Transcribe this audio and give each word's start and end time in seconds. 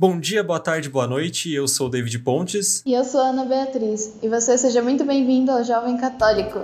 Bom 0.00 0.18
dia, 0.18 0.42
boa 0.42 0.58
tarde, 0.58 0.88
boa 0.88 1.06
noite. 1.06 1.52
Eu 1.52 1.68
sou 1.68 1.86
David 1.86 2.20
Pontes. 2.20 2.82
E 2.86 2.94
eu 2.94 3.04
sou 3.04 3.20
a 3.20 3.24
Ana 3.24 3.44
Beatriz. 3.44 4.14
E 4.22 4.30
você 4.30 4.56
seja 4.56 4.80
muito 4.80 5.04
bem-vindo 5.04 5.52
ao 5.52 5.62
Jovem 5.62 5.98
Católico. 5.98 6.60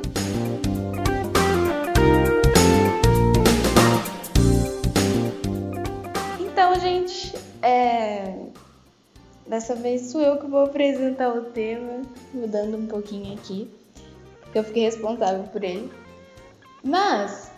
Então, 6.41 6.81
gente, 6.81 7.35
é... 7.61 8.39
dessa 9.47 9.75
vez 9.75 10.11
sou 10.11 10.23
eu 10.23 10.39
que 10.39 10.47
vou 10.47 10.65
apresentar 10.65 11.29
o 11.29 11.43
tema, 11.43 12.01
mudando 12.33 12.79
um 12.79 12.87
pouquinho 12.87 13.35
aqui, 13.35 13.71
porque 14.41 14.59
eu 14.61 14.65
fiquei 14.65 14.85
responsável 14.85 15.43
por 15.53 15.63
ele. 15.63 15.93
Mas 16.83 17.51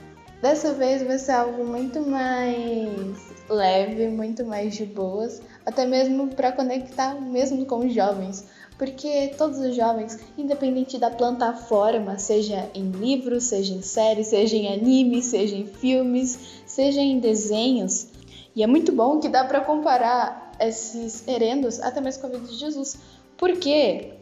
dessa 0.42 0.74
vez 0.74 1.04
vai 1.04 1.20
ser 1.20 1.30
algo 1.30 1.64
muito 1.64 2.00
mais 2.00 3.28
leve, 3.48 4.08
muito 4.08 4.44
mais 4.44 4.74
de 4.74 4.84
boas, 4.84 5.40
até 5.68 5.84
mesmo 5.84 6.28
para 6.28 6.50
conectar 6.50 7.20
mesmo 7.20 7.66
com 7.66 7.86
os 7.86 7.92
jovens, 7.92 8.46
porque 8.78 9.34
todos 9.36 9.58
os 9.58 9.76
jovens, 9.76 10.18
independente 10.38 10.96
da 10.96 11.10
plataforma, 11.10 12.18
seja 12.18 12.70
em 12.74 12.90
livros, 12.90 13.44
seja 13.44 13.74
em 13.74 13.82
séries, 13.82 14.28
seja 14.28 14.56
em 14.56 14.72
animes, 14.72 15.26
seja 15.26 15.54
em 15.54 15.66
filmes, 15.66 16.62
seja 16.64 17.02
em 17.02 17.20
desenhos, 17.20 18.08
e 18.56 18.62
é 18.62 18.66
muito 18.66 18.92
bom 18.92 19.20
que 19.20 19.28
dá 19.28 19.44
para 19.44 19.60
comparar 19.60 20.52
esses 20.58 21.28
herendos 21.28 21.78
até 21.80 22.00
mesmo 22.00 22.22
com 22.22 22.28
a 22.28 22.30
vida 22.30 22.46
de 22.46 22.56
Jesus, 22.56 22.98
porque 23.36 24.14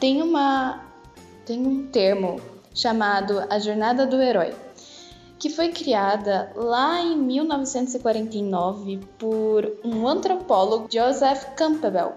tem 0.00 0.20
uma 0.20 0.84
tem 1.46 1.64
um 1.64 1.86
termo 1.86 2.40
chamado 2.74 3.44
a 3.48 3.60
jornada 3.60 4.06
do 4.06 4.20
herói 4.20 4.52
que 5.40 5.48
foi 5.48 5.70
criada 5.70 6.52
lá 6.54 7.00
em 7.00 7.16
1949 7.16 9.00
por 9.18 9.72
um 9.82 10.06
antropólogo, 10.06 10.86
Joseph 10.92 11.54
Campbell, 11.56 12.12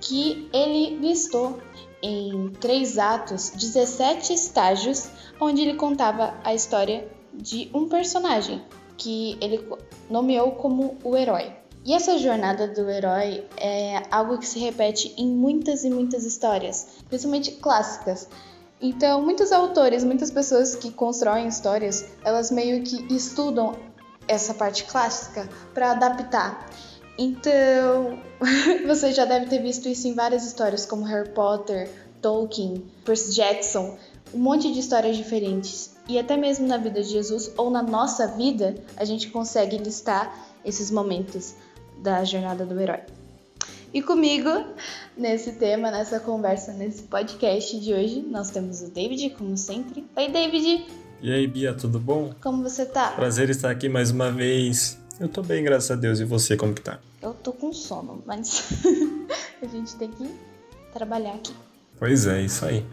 que 0.00 0.48
ele 0.52 0.96
listou 0.96 1.60
em 2.02 2.48
três 2.58 2.98
atos 2.98 3.50
17 3.50 4.32
estágios 4.32 5.08
onde 5.38 5.60
ele 5.60 5.74
contava 5.74 6.34
a 6.42 6.54
história 6.54 7.06
de 7.34 7.70
um 7.74 7.88
personagem 7.88 8.62
que 8.96 9.36
ele 9.40 9.68
nomeou 10.08 10.52
como 10.52 10.96
o 11.04 11.14
herói. 11.14 11.52
E 11.84 11.92
essa 11.92 12.16
jornada 12.16 12.68
do 12.68 12.88
herói 12.88 13.44
é 13.56 14.02
algo 14.10 14.38
que 14.38 14.46
se 14.46 14.58
repete 14.58 15.12
em 15.18 15.26
muitas 15.26 15.84
e 15.84 15.90
muitas 15.90 16.24
histórias, 16.24 16.98
principalmente 17.08 17.50
clássicas. 17.52 18.28
Então, 18.82 19.22
muitos 19.22 19.52
autores, 19.52 20.02
muitas 20.02 20.28
pessoas 20.28 20.74
que 20.74 20.90
constroem 20.90 21.46
histórias, 21.46 22.04
elas 22.24 22.50
meio 22.50 22.82
que 22.82 23.14
estudam 23.14 23.76
essa 24.26 24.52
parte 24.52 24.82
clássica 24.84 25.48
para 25.72 25.92
adaptar. 25.92 26.68
Então, 27.16 28.18
você 28.84 29.12
já 29.12 29.24
deve 29.24 29.46
ter 29.46 29.62
visto 29.62 29.88
isso 29.88 30.08
em 30.08 30.14
várias 30.14 30.44
histórias, 30.44 30.84
como 30.84 31.04
Harry 31.04 31.30
Potter, 31.30 31.88
Tolkien, 32.20 32.84
Percy 33.04 33.36
Jackson, 33.36 33.96
um 34.34 34.38
monte 34.38 34.72
de 34.72 34.80
histórias 34.80 35.16
diferentes. 35.16 35.94
E 36.08 36.18
até 36.18 36.36
mesmo 36.36 36.66
na 36.66 36.76
vida 36.76 37.00
de 37.00 37.08
Jesus 37.08 37.52
ou 37.56 37.70
na 37.70 37.84
nossa 37.84 38.26
vida, 38.26 38.74
a 38.96 39.04
gente 39.04 39.30
consegue 39.30 39.78
listar 39.78 40.34
esses 40.64 40.90
momentos 40.90 41.54
da 41.98 42.24
jornada 42.24 42.66
do 42.66 42.80
herói. 42.80 43.21
E 43.94 44.00
comigo, 44.00 44.48
nesse 45.14 45.52
tema, 45.52 45.90
nessa 45.90 46.18
conversa, 46.18 46.72
nesse 46.72 47.02
podcast 47.02 47.78
de 47.78 47.92
hoje, 47.92 48.22
nós 48.22 48.50
temos 48.50 48.80
o 48.80 48.90
David, 48.90 49.28
como 49.36 49.54
sempre. 49.54 50.06
Oi, 50.16 50.28
David! 50.30 50.86
E 51.20 51.30
aí, 51.30 51.46
Bia, 51.46 51.74
tudo 51.74 52.00
bom? 52.00 52.34
Como 52.42 52.62
você 52.62 52.86
tá? 52.86 53.10
Prazer 53.10 53.50
estar 53.50 53.70
aqui 53.70 53.90
mais 53.90 54.10
uma 54.10 54.30
vez. 54.30 54.98
Eu 55.20 55.28
tô 55.28 55.42
bem, 55.42 55.62
graças 55.62 55.90
a 55.90 55.94
Deus. 55.94 56.20
E 56.20 56.24
você, 56.24 56.56
como 56.56 56.72
que 56.72 56.80
tá? 56.80 57.00
Eu 57.20 57.34
tô 57.34 57.52
com 57.52 57.70
sono, 57.70 58.22
mas 58.24 58.82
a 59.60 59.66
gente 59.66 59.94
tem 59.96 60.10
que 60.10 60.26
trabalhar 60.94 61.34
aqui. 61.34 61.54
Pois 61.98 62.26
é, 62.26 62.40
isso 62.40 62.64
aí. 62.64 62.86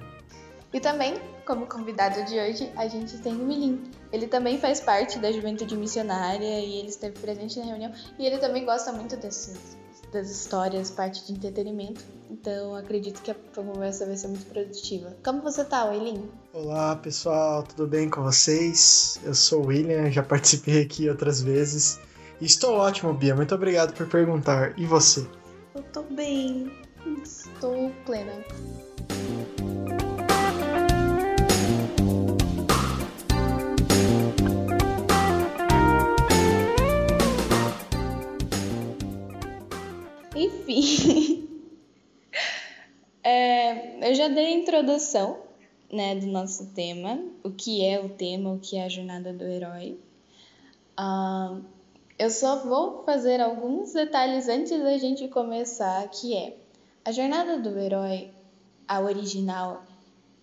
E 0.73 0.81
também, 0.81 1.13
como 1.45 1.65
convidado 1.65 2.25
de 2.25 2.37
hoje, 2.37 2.69
a 2.75 2.89
gente 2.89 3.17
tem 3.19 3.31
o 3.31 3.45
Milim. 3.45 3.89
Ele 4.11 4.27
também 4.27 4.59
faz 4.59 4.81
parte 4.81 5.17
da 5.17 5.31
Juventude 5.31 5.77
Missionária 5.77 6.59
e 6.59 6.79
ele 6.79 6.89
esteve 6.89 7.17
presente 7.19 7.57
na 7.57 7.65
reunião. 7.67 7.93
E 8.19 8.25
ele 8.25 8.37
também 8.37 8.65
gosta 8.65 8.91
muito 8.91 9.15
desses 9.15 9.77
das 10.11 10.29
histórias, 10.29 10.89
parte 10.91 11.25
de 11.25 11.33
entretenimento. 11.33 12.03
Então 12.29 12.75
acredito 12.75 13.21
que 13.21 13.31
a 13.31 13.35
conversa 13.55 14.05
vai 14.05 14.15
ser 14.15 14.27
muito 14.27 14.45
produtiva. 14.45 15.15
Como 15.23 15.41
você 15.41 15.63
tá, 15.63 15.85
William? 15.85 16.23
Olá 16.53 16.95
pessoal, 16.95 17.63
tudo 17.63 17.87
bem 17.87 18.09
com 18.09 18.23
vocês? 18.23 19.19
Eu 19.23 19.33
sou 19.33 19.63
o 19.63 19.67
William, 19.67 20.09
já 20.11 20.23
participei 20.23 20.81
aqui 20.81 21.09
outras 21.09 21.41
vezes. 21.41 21.99
Estou 22.41 22.75
ótimo, 22.75 23.13
Bia. 23.13 23.35
Muito 23.35 23.53
obrigado 23.53 23.93
por 23.93 24.07
perguntar. 24.07 24.73
E 24.79 24.85
você? 24.85 25.27
Eu 25.75 25.83
tô 25.83 26.03
bem. 26.03 26.71
Estou 27.23 27.91
plena. 28.05 28.33
Enfim, 40.39 41.49
é, 43.21 44.09
eu 44.09 44.15
já 44.15 44.29
dei 44.29 44.45
a 44.45 44.51
introdução 44.51 45.37
né, 45.91 46.15
do 46.15 46.27
nosso 46.27 46.67
tema, 46.67 47.19
o 47.43 47.51
que 47.51 47.83
é 47.83 47.99
o 47.99 48.07
tema, 48.07 48.53
o 48.53 48.59
que 48.59 48.77
é 48.77 48.85
a 48.85 48.89
jornada 48.89 49.33
do 49.33 49.43
herói. 49.43 49.99
Uh, 50.97 51.61
eu 52.17 52.29
só 52.29 52.63
vou 52.63 53.03
fazer 53.03 53.41
alguns 53.41 53.91
detalhes 53.91 54.47
antes 54.47 54.81
da 54.81 54.97
gente 54.97 55.27
começar, 55.27 56.07
que 56.07 56.33
é 56.33 56.55
a 57.03 57.11
jornada 57.11 57.57
do 57.57 57.77
herói, 57.77 58.31
a 58.87 59.01
original, 59.01 59.83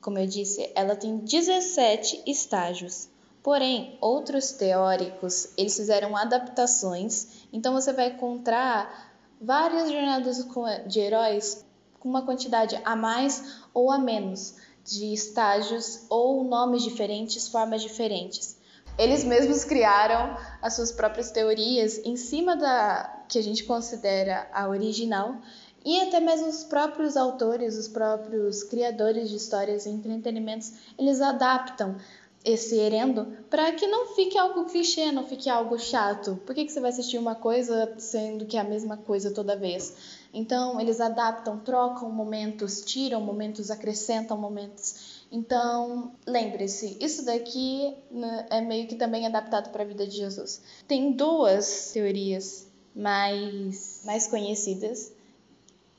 como 0.02 0.18
eu 0.18 0.26
disse, 0.26 0.70
ela 0.74 0.94
tem 0.94 1.16
17 1.16 2.22
estágios. 2.26 3.08
Porém, 3.42 3.96
outros 4.00 4.52
teóricos, 4.52 5.48
eles 5.56 5.74
fizeram 5.74 6.14
adaptações, 6.14 7.46
então 7.50 7.72
você 7.72 7.94
vai 7.94 8.08
encontrar 8.08 9.05
várias 9.40 9.90
jornadas 9.90 10.46
de 10.86 11.00
heróis 11.00 11.64
com 11.98 12.08
uma 12.08 12.22
quantidade 12.22 12.80
a 12.84 12.94
mais 12.94 13.60
ou 13.74 13.90
a 13.90 13.98
menos 13.98 14.54
de 14.84 15.12
estágios 15.12 16.06
ou 16.08 16.44
nomes 16.44 16.82
diferentes, 16.82 17.48
formas 17.48 17.82
diferentes. 17.82 18.56
Eles 18.98 19.24
mesmos 19.24 19.64
criaram 19.64 20.36
as 20.62 20.74
suas 20.74 20.90
próprias 20.90 21.30
teorias 21.30 21.98
em 21.98 22.16
cima 22.16 22.56
da 22.56 23.12
que 23.28 23.38
a 23.38 23.42
gente 23.42 23.64
considera 23.64 24.48
a 24.52 24.68
original 24.68 25.36
e 25.84 26.00
até 26.00 26.18
mesmo 26.18 26.48
os 26.48 26.64
próprios 26.64 27.16
autores, 27.16 27.76
os 27.76 27.88
próprios 27.88 28.62
criadores 28.62 29.28
de 29.28 29.36
histórias 29.36 29.86
e 29.86 29.90
entretenimentos, 29.90 30.72
eles 30.98 31.20
adaptam 31.20 31.96
esse 32.46 32.78
herendo 32.78 33.26
para 33.50 33.72
que 33.72 33.88
não 33.88 34.14
fique 34.14 34.38
algo 34.38 34.66
clichê, 34.66 35.10
não 35.10 35.26
fique 35.26 35.50
algo 35.50 35.76
chato. 35.76 36.40
Por 36.46 36.54
que, 36.54 36.64
que 36.64 36.70
você 36.70 36.78
vai 36.78 36.90
assistir 36.90 37.18
uma 37.18 37.34
coisa 37.34 37.92
sendo 37.98 38.46
que 38.46 38.56
é 38.56 38.60
a 38.60 38.64
mesma 38.64 38.96
coisa 38.96 39.32
toda 39.32 39.56
vez? 39.56 40.22
Então, 40.32 40.80
eles 40.80 41.00
adaptam, 41.00 41.58
trocam 41.58 42.08
momentos, 42.08 42.82
tiram 42.82 43.20
momentos, 43.20 43.68
acrescentam 43.68 44.36
momentos. 44.36 45.24
Então, 45.32 46.12
lembre-se, 46.24 46.96
isso 47.00 47.24
daqui 47.24 47.92
né, 48.12 48.46
é 48.48 48.60
meio 48.60 48.86
que 48.86 48.94
também 48.94 49.26
adaptado 49.26 49.72
para 49.72 49.82
a 49.82 49.86
vida 49.86 50.06
de 50.06 50.16
Jesus. 50.16 50.62
Tem 50.86 51.10
duas 51.10 51.90
teorias 51.92 52.68
mais, 52.94 54.02
mais 54.04 54.28
conhecidas, 54.28 55.12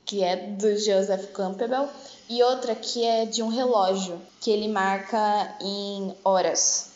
que 0.08 0.24
é 0.24 0.36
do 0.36 0.74
Joseph 0.74 1.32
Campbell, 1.32 1.86
e 2.30 2.42
outra 2.42 2.74
que 2.74 3.04
é 3.04 3.26
de 3.26 3.42
um 3.42 3.48
relógio, 3.48 4.18
que 4.40 4.50
ele 4.50 4.66
marca 4.66 5.54
em 5.60 6.16
horas. 6.24 6.92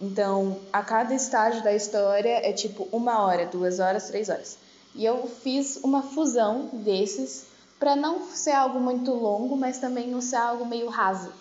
Então, 0.00 0.58
a 0.72 0.82
cada 0.82 1.14
estágio 1.14 1.62
da 1.62 1.72
história 1.72 2.44
é 2.44 2.52
tipo 2.52 2.88
uma 2.90 3.22
hora, 3.22 3.46
duas 3.46 3.78
horas, 3.78 4.08
três 4.08 4.28
horas. 4.28 4.58
E 4.92 5.04
eu 5.04 5.28
fiz 5.28 5.76
uma 5.84 6.02
fusão 6.02 6.68
desses 6.72 7.46
para 7.78 7.94
não 7.94 8.26
ser 8.34 8.50
algo 8.50 8.80
muito 8.80 9.12
longo, 9.12 9.56
mas 9.56 9.78
também 9.78 10.08
não 10.08 10.20
ser 10.20 10.36
algo 10.36 10.66
meio 10.66 10.88
raso. 10.88 11.32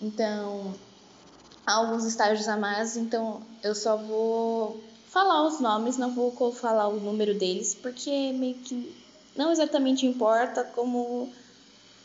Então, 0.00 0.72
há 1.66 1.74
alguns 1.74 2.06
estágios 2.06 2.48
a 2.48 2.56
mais, 2.56 2.96
então 2.96 3.42
eu 3.62 3.74
só 3.74 3.98
vou 3.98 4.80
falar 5.10 5.46
os 5.46 5.60
nomes, 5.60 5.98
não 5.98 6.14
vou 6.14 6.32
falar 6.50 6.88
o 6.88 6.98
número 6.98 7.34
deles, 7.34 7.74
porque 7.74 8.32
meio 8.32 8.54
que 8.54 9.05
não 9.36 9.52
exatamente 9.52 10.06
importa 10.06 10.64
como 10.64 11.30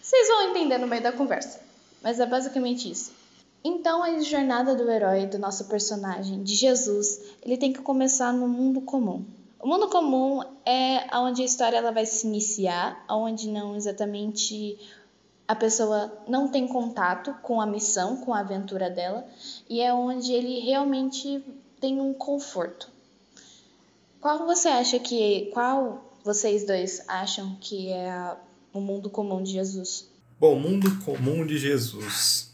vocês 0.02 0.28
vão 0.28 0.50
entender 0.50 0.78
no 0.78 0.88
meio 0.88 1.02
da 1.02 1.12
conversa, 1.12 1.60
mas 2.02 2.20
é 2.20 2.26
basicamente 2.26 2.90
isso. 2.90 3.12
Então, 3.64 4.02
a 4.02 4.20
jornada 4.20 4.76
do 4.76 4.90
herói, 4.90 5.28
do 5.28 5.38
nosso 5.38 5.66
personagem, 5.66 6.44
de 6.44 6.56
Jesus, 6.56 7.22
ele 7.44 7.58
tem 7.58 7.72
que 7.72 7.82
começar 7.82 8.34
no 8.34 8.48
mundo 8.48 8.82
comum. 8.82 9.24
O 9.60 9.68
mundo 9.68 9.88
comum 9.88 10.42
é 10.66 11.16
onde 11.16 11.44
a 11.44 11.46
história 11.46 11.78
ela 11.78 11.92
vai 11.92 12.06
se 12.06 12.26
iniciar, 12.26 13.06
onde 13.08 13.48
não 13.48 13.76
exatamente 13.76 14.80
a 15.48 15.56
pessoa 15.56 16.12
não 16.28 16.48
tem 16.48 16.68
contato 16.68 17.36
com 17.44 17.62
a 17.62 17.66
missão, 17.68 18.18
com 18.18 18.34
a 18.34 18.40
aventura 18.40 18.90
dela, 18.90 19.28
e 19.70 19.80
é 19.82 19.94
onde 19.94 20.34
ele 20.34 20.60
realmente 20.62 21.44
tem 21.80 22.02
um 22.02 22.14
conforto. 22.14 22.90
Qual 24.20 24.46
você 24.48 24.70
acha 24.70 24.98
que 24.98 25.52
qual 25.54 26.11
vocês 26.24 26.66
dois 26.66 27.02
acham 27.08 27.58
que 27.60 27.90
é 27.90 28.36
o 28.74 28.80
mundo 28.80 29.10
comum 29.10 29.42
de 29.42 29.52
Jesus? 29.52 30.10
Bom, 30.40 30.58
mundo 30.58 30.90
comum 31.04 31.46
de 31.46 31.58
Jesus. 31.58 32.52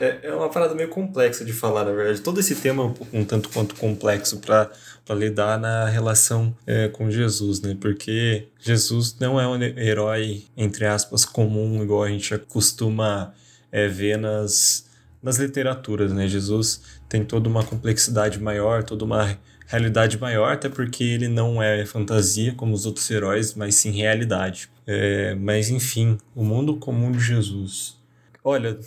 É, 0.00 0.28
é 0.28 0.34
uma 0.34 0.48
parada 0.48 0.74
meio 0.74 0.88
complexa 0.88 1.44
de 1.44 1.52
falar, 1.52 1.84
na 1.84 1.92
verdade. 1.92 2.20
Todo 2.20 2.38
esse 2.38 2.54
tema 2.54 2.94
é 3.12 3.18
um 3.18 3.24
tanto 3.24 3.48
quanto 3.48 3.74
complexo 3.74 4.38
para 4.38 4.70
lidar 5.10 5.58
na 5.58 5.86
relação 5.88 6.56
é, 6.66 6.88
com 6.88 7.10
Jesus, 7.10 7.60
né? 7.60 7.76
Porque 7.80 8.46
Jesus 8.60 9.16
não 9.18 9.40
é 9.40 9.48
um 9.48 9.60
herói, 9.60 10.44
entre 10.56 10.86
aspas, 10.86 11.24
comum, 11.24 11.82
igual 11.82 12.04
a 12.04 12.08
gente 12.08 12.38
costuma 12.38 13.34
é, 13.72 13.88
ver 13.88 14.16
nas, 14.16 14.86
nas 15.20 15.38
literaturas, 15.38 16.12
né? 16.12 16.28
Jesus 16.28 16.82
tem 17.08 17.24
toda 17.24 17.48
uma 17.48 17.64
complexidade 17.64 18.40
maior, 18.40 18.84
toda 18.84 19.04
uma 19.04 19.36
realidade 19.66 20.18
maior, 20.18 20.52
até 20.52 20.68
porque 20.68 21.02
ele 21.02 21.28
não 21.28 21.62
é 21.62 21.84
fantasia 21.86 22.52
como 22.54 22.74
os 22.74 22.86
outros 22.86 23.10
heróis, 23.10 23.54
mas 23.54 23.74
sim 23.76 23.90
realidade. 23.90 24.68
É, 24.86 25.34
mas 25.34 25.70
enfim, 25.70 26.18
o 26.34 26.44
mundo 26.44 26.76
comum 26.76 27.10
de 27.10 27.20
Jesus. 27.20 27.96
Olha, 28.42 28.78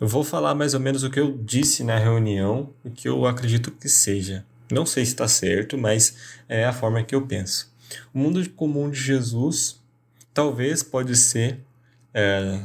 eu 0.00 0.06
vou 0.06 0.24
falar 0.24 0.54
mais 0.54 0.74
ou 0.74 0.80
menos 0.80 1.02
o 1.02 1.10
que 1.10 1.20
eu 1.20 1.38
disse 1.38 1.84
na 1.84 1.98
reunião, 1.98 2.70
o 2.84 2.90
que 2.90 3.08
eu 3.08 3.26
acredito 3.26 3.70
que 3.70 3.88
seja. 3.88 4.44
Não 4.70 4.86
sei 4.86 5.04
se 5.04 5.12
está 5.12 5.28
certo, 5.28 5.76
mas 5.76 6.16
é 6.48 6.64
a 6.64 6.72
forma 6.72 7.02
que 7.02 7.14
eu 7.14 7.26
penso. 7.26 7.72
O 8.14 8.18
mundo 8.18 8.48
comum 8.50 8.90
de 8.90 8.98
Jesus 8.98 9.80
talvez 10.32 10.82
pode 10.82 11.14
ser 11.14 11.60
é, 12.14 12.60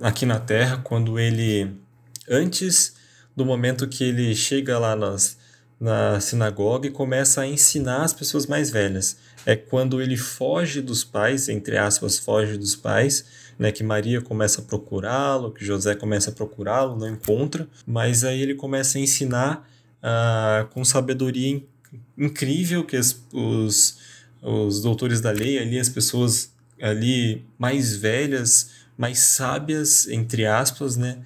aqui 0.00 0.26
na 0.26 0.40
Terra 0.40 0.78
quando 0.78 1.18
ele 1.18 1.70
antes 2.28 2.96
do 3.34 3.44
momento 3.44 3.86
que 3.88 4.02
ele 4.02 4.34
chega 4.34 4.78
lá 4.78 4.96
nas, 4.96 5.38
na 5.78 6.18
sinagoga 6.20 6.86
e 6.86 6.90
começa 6.90 7.42
a 7.42 7.46
ensinar 7.46 8.02
as 8.02 8.12
pessoas 8.12 8.46
mais 8.46 8.70
velhas. 8.70 9.18
É 9.44 9.54
quando 9.54 10.00
ele 10.00 10.16
foge 10.16 10.80
dos 10.80 11.04
pais, 11.04 11.48
entre 11.48 11.76
aspas, 11.76 12.18
foge 12.18 12.56
dos 12.56 12.74
pais, 12.74 13.24
né, 13.58 13.70
que 13.70 13.82
Maria 13.82 14.20
começa 14.20 14.60
a 14.60 14.64
procurá-lo, 14.64 15.52
que 15.52 15.64
José 15.64 15.94
começa 15.94 16.30
a 16.30 16.32
procurá-lo, 16.32 16.96
não 16.96 17.08
encontra, 17.08 17.68
mas 17.86 18.24
aí 18.24 18.40
ele 18.40 18.54
começa 18.54 18.98
a 18.98 19.00
ensinar 19.00 19.68
uh, 20.02 20.66
com 20.68 20.84
sabedoria 20.84 21.62
incrível 22.18 22.84
que 22.84 22.96
as, 22.96 23.18
os, 23.32 23.98
os 24.42 24.82
doutores 24.82 25.20
da 25.20 25.30
lei 25.30 25.58
ali, 25.58 25.78
as 25.78 25.88
pessoas 25.88 26.52
ali 26.80 27.44
mais 27.58 27.96
velhas, 27.96 28.70
mais 28.96 29.18
sábias, 29.18 30.08
entre 30.08 30.46
aspas, 30.46 30.96
né, 30.96 31.18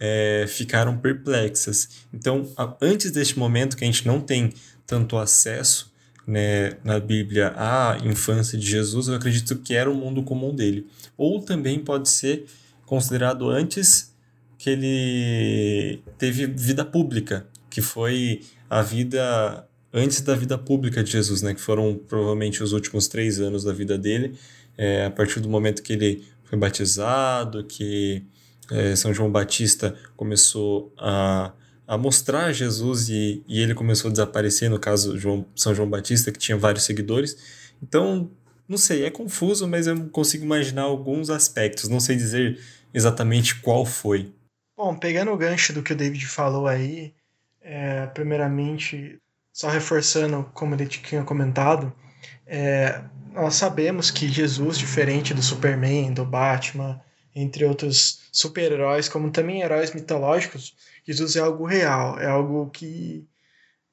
é, 0.00 0.46
ficaram 0.48 0.96
perplexas. 0.98 1.88
Então, 2.12 2.50
antes 2.80 3.10
deste 3.10 3.38
momento 3.38 3.76
que 3.76 3.84
a 3.84 3.86
gente 3.86 4.06
não 4.06 4.20
tem 4.20 4.52
tanto 4.86 5.16
acesso 5.16 5.92
né, 6.26 6.76
na 6.84 7.00
Bíblia 7.00 7.52
à 7.56 7.98
infância 8.04 8.58
de 8.58 8.66
Jesus, 8.66 9.08
eu 9.08 9.14
acredito 9.14 9.56
que 9.56 9.74
era 9.74 9.90
o 9.90 9.94
mundo 9.94 10.22
comum 10.22 10.54
dele. 10.54 10.86
Ou 11.16 11.40
também 11.42 11.78
pode 11.78 12.08
ser 12.08 12.46
considerado 12.86 13.48
antes 13.48 14.14
que 14.56 14.70
ele 14.70 16.02
teve 16.18 16.46
vida 16.46 16.84
pública, 16.84 17.46
que 17.70 17.80
foi 17.80 18.42
a 18.68 18.82
vida 18.82 19.66
antes 19.92 20.20
da 20.20 20.34
vida 20.34 20.58
pública 20.58 21.02
de 21.02 21.10
Jesus, 21.10 21.42
né, 21.42 21.54
que 21.54 21.60
foram 21.60 21.98
provavelmente 22.08 22.62
os 22.62 22.72
últimos 22.72 23.08
três 23.08 23.40
anos 23.40 23.64
da 23.64 23.72
vida 23.72 23.96
dele, 23.96 24.34
é, 24.76 25.06
a 25.06 25.10
partir 25.10 25.40
do 25.40 25.48
momento 25.48 25.82
que 25.82 25.92
ele 25.92 26.24
foi 26.44 26.58
batizado, 26.58 27.64
que 27.64 28.22
é, 28.70 28.94
São 28.96 29.12
João 29.12 29.30
Batista 29.30 29.96
começou 30.16 30.92
a, 30.98 31.52
a 31.86 31.98
mostrar 31.98 32.52
Jesus 32.52 33.08
e, 33.08 33.42
e 33.48 33.60
ele 33.60 33.74
começou 33.74 34.08
a 34.08 34.12
desaparecer, 34.12 34.68
no 34.68 34.78
caso 34.78 35.18
João, 35.18 35.46
São 35.56 35.74
João 35.74 35.88
Batista, 35.88 36.30
que 36.30 36.38
tinha 36.38 36.56
vários 36.56 36.84
seguidores. 36.84 37.36
Então, 37.82 38.30
não 38.68 38.76
sei, 38.76 39.04
é 39.04 39.10
confuso, 39.10 39.66
mas 39.66 39.86
eu 39.86 40.08
consigo 40.10 40.44
imaginar 40.44 40.82
alguns 40.82 41.30
aspectos, 41.30 41.88
não 41.88 42.00
sei 42.00 42.16
dizer 42.16 42.60
exatamente 42.92 43.60
qual 43.60 43.86
foi. 43.86 44.32
Bom, 44.76 44.94
pegando 44.96 45.32
o 45.32 45.36
gancho 45.36 45.72
do 45.72 45.82
que 45.82 45.92
o 45.92 45.96
David 45.96 46.26
falou 46.26 46.66
aí, 46.66 47.14
é, 47.60 48.06
primeiramente, 48.06 49.18
só 49.52 49.68
reforçando 49.68 50.48
como 50.54 50.74
ele 50.74 50.86
tinha 50.86 51.24
comentado, 51.24 51.92
é, 52.46 53.02
nós 53.32 53.54
sabemos 53.54 54.10
que 54.10 54.28
Jesus, 54.28 54.78
diferente 54.78 55.34
do 55.34 55.42
Superman, 55.42 56.12
do 56.12 56.24
Batman, 56.24 57.00
entre 57.40 57.64
outros 57.64 58.20
super-heróis, 58.32 59.08
como 59.08 59.30
também 59.30 59.62
heróis 59.62 59.92
mitológicos, 59.92 60.74
Jesus 61.06 61.36
é 61.36 61.40
algo 61.40 61.64
real, 61.64 62.18
é 62.18 62.26
algo 62.26 62.68
que 62.70 63.26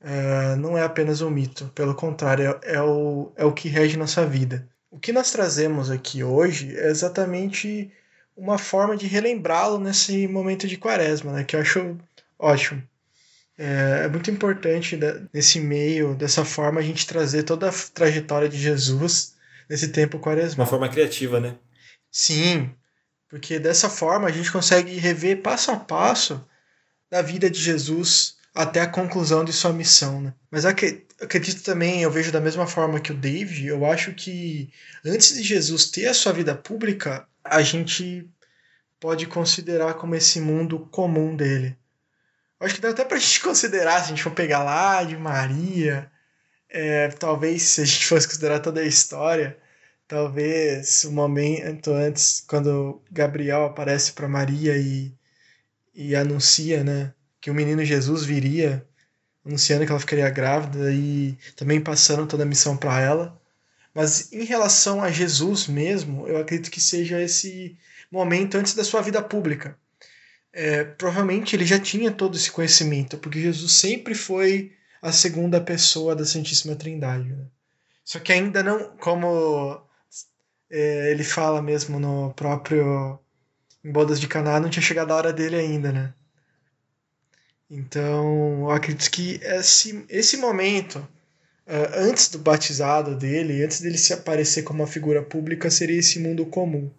é, 0.01 0.55
não 0.55 0.77
é 0.77 0.83
apenas 0.83 1.21
um 1.21 1.29
mito, 1.29 1.71
pelo 1.73 1.95
contrário, 1.95 2.59
é, 2.63 2.75
é, 2.75 2.81
o, 2.81 3.31
é 3.35 3.45
o 3.45 3.53
que 3.53 3.69
rege 3.69 3.97
nossa 3.97 4.25
vida. 4.25 4.67
O 4.91 4.99
que 4.99 5.11
nós 5.11 5.31
trazemos 5.31 5.89
aqui 5.89 6.23
hoje 6.23 6.77
é 6.77 6.89
exatamente 6.89 7.91
uma 8.35 8.57
forma 8.57 8.95
de 8.95 9.07
relembrá-lo 9.07 9.79
nesse 9.79 10.27
momento 10.27 10.67
de 10.67 10.77
quaresma, 10.77 11.31
né, 11.33 11.43
que 11.43 11.55
eu 11.55 11.61
acho 11.61 11.97
ótimo. 12.37 12.83
É, 13.57 14.01
é 14.03 14.07
muito 14.09 14.29
importante 14.29 14.99
nesse 15.33 15.59
meio, 15.59 16.13
dessa 16.13 16.43
forma, 16.43 16.79
a 16.79 16.83
gente 16.83 17.07
trazer 17.07 17.43
toda 17.43 17.69
a 17.69 17.73
trajetória 17.93 18.49
de 18.49 18.57
Jesus 18.57 19.35
nesse 19.69 19.87
tempo 19.89 20.19
quaresma. 20.19 20.63
Uma 20.63 20.69
forma 20.69 20.89
criativa, 20.89 21.39
né? 21.39 21.55
Sim, 22.11 22.69
porque 23.35 23.59
dessa 23.59 23.89
forma 23.89 24.29
a 24.29 24.31
gente 24.31 24.49
consegue 24.49 24.95
rever 24.95 25.41
passo 25.41 25.69
a 25.69 25.75
passo 25.75 26.41
da 27.11 27.21
vida 27.21 27.49
de 27.49 27.59
Jesus 27.59 28.37
até 28.53 28.79
a 28.79 28.87
conclusão 28.87 29.43
de 29.43 29.51
sua 29.51 29.73
missão. 29.73 30.21
Né? 30.21 30.33
Mas 30.49 30.63
acredito 30.65 31.61
também, 31.61 32.01
eu 32.01 32.09
vejo 32.09 32.31
da 32.31 32.39
mesma 32.39 32.65
forma 32.65 32.97
que 32.97 33.11
o 33.11 33.17
David, 33.17 33.67
eu 33.67 33.85
acho 33.85 34.13
que 34.13 34.71
antes 35.05 35.35
de 35.35 35.43
Jesus 35.43 35.91
ter 35.91 36.07
a 36.07 36.13
sua 36.13 36.31
vida 36.31 36.55
pública, 36.55 37.27
a 37.43 37.61
gente 37.61 38.25
pode 39.01 39.25
considerar 39.25 39.95
como 39.95 40.15
esse 40.15 40.39
mundo 40.39 40.87
comum 40.89 41.35
dele. 41.35 41.77
Acho 42.57 42.75
que 42.75 42.81
dá 42.81 42.91
até 42.91 43.03
pra 43.03 43.19
gente 43.19 43.41
considerar, 43.43 43.99
se 43.99 44.05
a 44.05 44.07
gente 44.15 44.23
for 44.23 44.31
pegar 44.31 44.63
lá 44.63 45.03
de 45.03 45.17
Maria, 45.17 46.09
é, 46.69 47.09
talvez 47.09 47.63
se 47.63 47.81
a 47.81 47.85
gente 47.85 48.05
fosse 48.07 48.27
considerar 48.27 48.61
toda 48.61 48.79
a 48.79 48.85
história, 48.85 49.57
talvez 50.07 51.03
o 51.03 51.11
momento 51.11 51.91
antes, 51.91 52.43
quando 52.47 53.01
Gabriel 53.11 53.65
aparece 53.65 54.13
para 54.13 54.27
Maria 54.27 54.77
e, 54.77 55.13
e 55.93 56.15
anuncia, 56.15 56.83
né, 56.83 57.13
que 57.41 57.49
o 57.49 57.53
menino 57.53 57.83
Jesus 57.83 58.23
viria, 58.23 58.85
anunciando 59.45 59.85
que 59.85 59.91
ela 59.91 59.99
ficaria 59.99 60.29
grávida 60.29 60.91
e 60.91 61.37
também 61.55 61.79
passando 61.81 62.27
toda 62.27 62.43
a 62.43 62.47
missão 62.47 62.75
para 62.75 62.99
ela. 62.99 63.41
Mas 63.93 64.31
em 64.33 64.43
relação 64.43 65.01
a 65.01 65.11
Jesus 65.11 65.67
mesmo, 65.67 66.27
eu 66.27 66.37
acredito 66.37 66.71
que 66.71 66.81
seja 66.81 67.21
esse 67.21 67.77
momento 68.11 68.57
antes 68.57 68.73
da 68.73 68.83
sua 68.83 69.01
vida 69.01 69.21
pública. 69.21 69.77
É, 70.51 70.83
provavelmente 70.83 71.55
ele 71.55 71.65
já 71.65 71.79
tinha 71.79 72.11
todo 72.11 72.37
esse 72.37 72.49
conhecimento, 72.49 73.17
porque 73.17 73.41
Jesus 73.41 73.73
sempre 73.73 74.15
foi 74.15 74.73
a 75.01 75.11
segunda 75.11 75.61
pessoa 75.61 76.15
da 76.15 76.25
Santíssima 76.25 76.75
Trindade. 76.75 77.29
Né? 77.29 77.45
Só 78.03 78.19
que 78.19 78.33
ainda 78.33 78.63
não, 78.63 78.95
como 78.97 79.84
é, 80.69 81.11
ele 81.11 81.23
fala 81.23 81.61
mesmo 81.61 81.99
no 81.99 82.33
próprio 82.33 83.19
em 83.83 83.91
Bodas 83.91 84.19
de 84.19 84.27
Caná, 84.27 84.59
não 84.59 84.69
tinha 84.69 84.81
chegado 84.81 85.11
a 85.11 85.15
hora 85.15 85.31
dele 85.31 85.55
ainda, 85.55 85.91
né? 85.91 86.11
Então, 87.69 88.61
eu 88.61 88.71
acredito 88.71 89.09
que 89.11 89.39
esse, 89.43 90.03
esse 90.09 90.37
momento, 90.37 90.97
uh, 91.67 91.99
antes 92.09 92.29
do 92.29 92.39
batizado 92.39 93.15
dele, 93.15 93.63
antes 93.63 93.81
dele 93.81 93.97
se 93.97 94.11
aparecer 94.11 94.63
como 94.63 94.81
uma 94.81 94.87
figura 94.87 95.21
pública, 95.21 95.69
seria 95.69 95.99
esse 95.99 96.19
mundo 96.19 96.45
comum. 96.45 96.89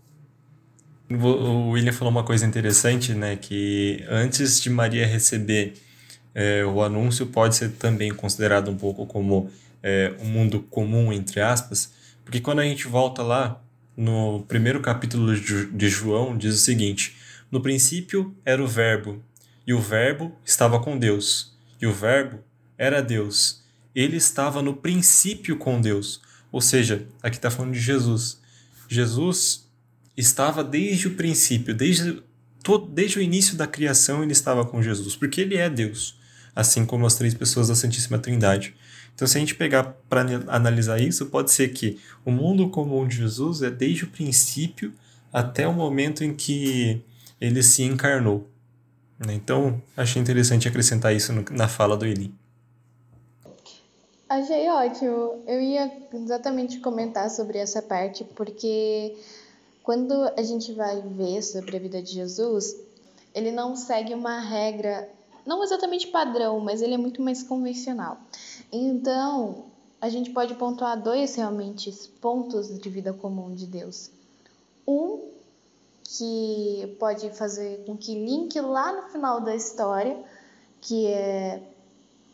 O 1.09 1.71
William 1.71 1.93
falou 1.93 2.11
uma 2.11 2.25
coisa 2.25 2.47
interessante, 2.47 3.15
né? 3.15 3.37
Que 3.37 4.05
antes 4.09 4.61
de 4.61 4.71
Maria 4.71 5.07
receber 5.07 5.75
é, 6.35 6.65
o 6.65 6.83
anúncio, 6.83 7.27
pode 7.27 7.57
ser 7.57 7.71
também 7.73 8.13
considerado 8.13 8.71
um 8.71 8.77
pouco 8.77 9.07
como 9.07 9.51
é, 9.83 10.13
um 10.21 10.27
mundo 10.27 10.61
comum, 10.63 11.13
entre 11.13 11.41
aspas, 11.41 11.93
porque 12.27 12.41
quando 12.41 12.59
a 12.59 12.65
gente 12.65 12.89
volta 12.89 13.23
lá 13.23 13.63
no 13.97 14.45
primeiro 14.49 14.81
capítulo 14.81 15.33
de 15.35 15.89
João, 15.89 16.37
diz 16.37 16.57
o 16.57 16.59
seguinte: 16.59 17.17
No 17.53 17.63
princípio 17.63 18.37
era 18.45 18.61
o 18.61 18.67
Verbo, 18.67 19.23
e 19.65 19.73
o 19.73 19.81
Verbo 19.81 20.37
estava 20.45 20.81
com 20.81 20.99
Deus, 20.99 21.57
e 21.81 21.87
o 21.87 21.93
Verbo 21.93 22.41
era 22.77 23.01
Deus. 23.01 23.65
Ele 23.95 24.17
estava 24.17 24.61
no 24.61 24.75
princípio 24.75 25.57
com 25.57 25.81
Deus. 25.81 26.21
Ou 26.51 26.61
seja, 26.61 27.07
aqui 27.23 27.37
está 27.37 27.49
falando 27.49 27.73
de 27.73 27.81
Jesus. 27.81 28.41
Jesus 28.89 29.71
estava 30.17 30.65
desde 30.65 31.07
o 31.07 31.15
princípio, 31.15 31.75
desde, 31.77 32.23
todo, 32.61 32.91
desde 32.91 33.21
o 33.21 33.23
início 33.23 33.57
da 33.57 33.69
criação, 33.69 34.25
ele 34.25 34.33
estava 34.33 34.65
com 34.65 34.83
Jesus, 34.83 35.15
porque 35.15 35.41
ele 35.41 35.57
é 35.57 35.71
Deus, 35.71 36.19
assim 36.57 36.85
como 36.85 37.07
as 37.07 37.15
três 37.15 37.35
pessoas 37.35 37.69
da 37.69 37.77
Santíssima 37.77 38.19
Trindade. 38.19 38.75
Então, 39.17 39.27
se 39.27 39.39
a 39.39 39.41
gente 39.41 39.55
pegar 39.55 39.97
para 40.11 40.27
analisar 40.49 41.01
isso, 41.01 41.25
pode 41.27 41.51
ser 41.51 41.71
que 41.71 41.99
o 42.23 42.31
mundo 42.31 42.69
comum 42.69 43.09
de 43.09 43.17
Jesus 43.17 43.63
é 43.63 43.71
desde 43.71 44.05
o 44.05 44.11
princípio 44.11 44.93
até 45.33 45.67
o 45.67 45.73
momento 45.73 46.23
em 46.23 46.35
que 46.35 47.03
ele 47.41 47.63
se 47.63 47.83
encarnou. 47.83 48.47
Né? 49.19 49.33
Então, 49.33 49.81
achei 49.97 50.21
interessante 50.21 50.69
acrescentar 50.69 51.17
isso 51.17 51.33
na 51.51 51.67
fala 51.67 51.97
do 51.97 52.05
Eli. 52.05 52.31
Achei 54.29 54.69
ótimo. 54.69 55.43
Eu 55.47 55.63
ia 55.63 55.91
exatamente 56.13 56.79
comentar 56.81 57.31
sobre 57.31 57.57
essa 57.57 57.81
parte, 57.81 58.23
porque 58.23 59.17
quando 59.83 60.13
a 60.37 60.43
gente 60.43 60.75
vai 60.75 61.01
ver 61.01 61.41
sobre 61.43 61.75
a 61.79 61.81
vida 61.81 62.03
de 62.03 62.13
Jesus, 62.13 62.77
ele 63.35 63.51
não 63.51 63.75
segue 63.77 64.13
uma 64.13 64.41
regra, 64.41 65.09
não 65.47 65.63
exatamente 65.63 66.09
padrão, 66.09 66.61
mas 66.61 66.83
ele 66.83 66.95
é 66.95 66.99
muito 66.99 67.23
mais 67.23 67.43
convencional. 67.43 68.19
Então, 68.73 69.67
a 70.01 70.09
gente 70.09 70.31
pode 70.31 70.55
pontuar 70.55 71.01
dois 71.01 71.35
realmente 71.37 71.91
pontos 72.21 72.79
de 72.79 72.89
vida 72.91 73.13
comum 73.13 73.55
de 73.55 73.67
Deus. 73.67 74.11
Um 74.87 75.31
que 76.05 76.97
pode 76.99 77.31
fazer 77.31 77.85
com 77.85 77.97
que 77.97 78.15
link 78.15 78.61
lá 78.61 78.93
no 78.93 79.09
final 79.09 79.41
da 79.41 79.55
história, 79.55 80.23
que 80.81 81.07
é 81.07 81.63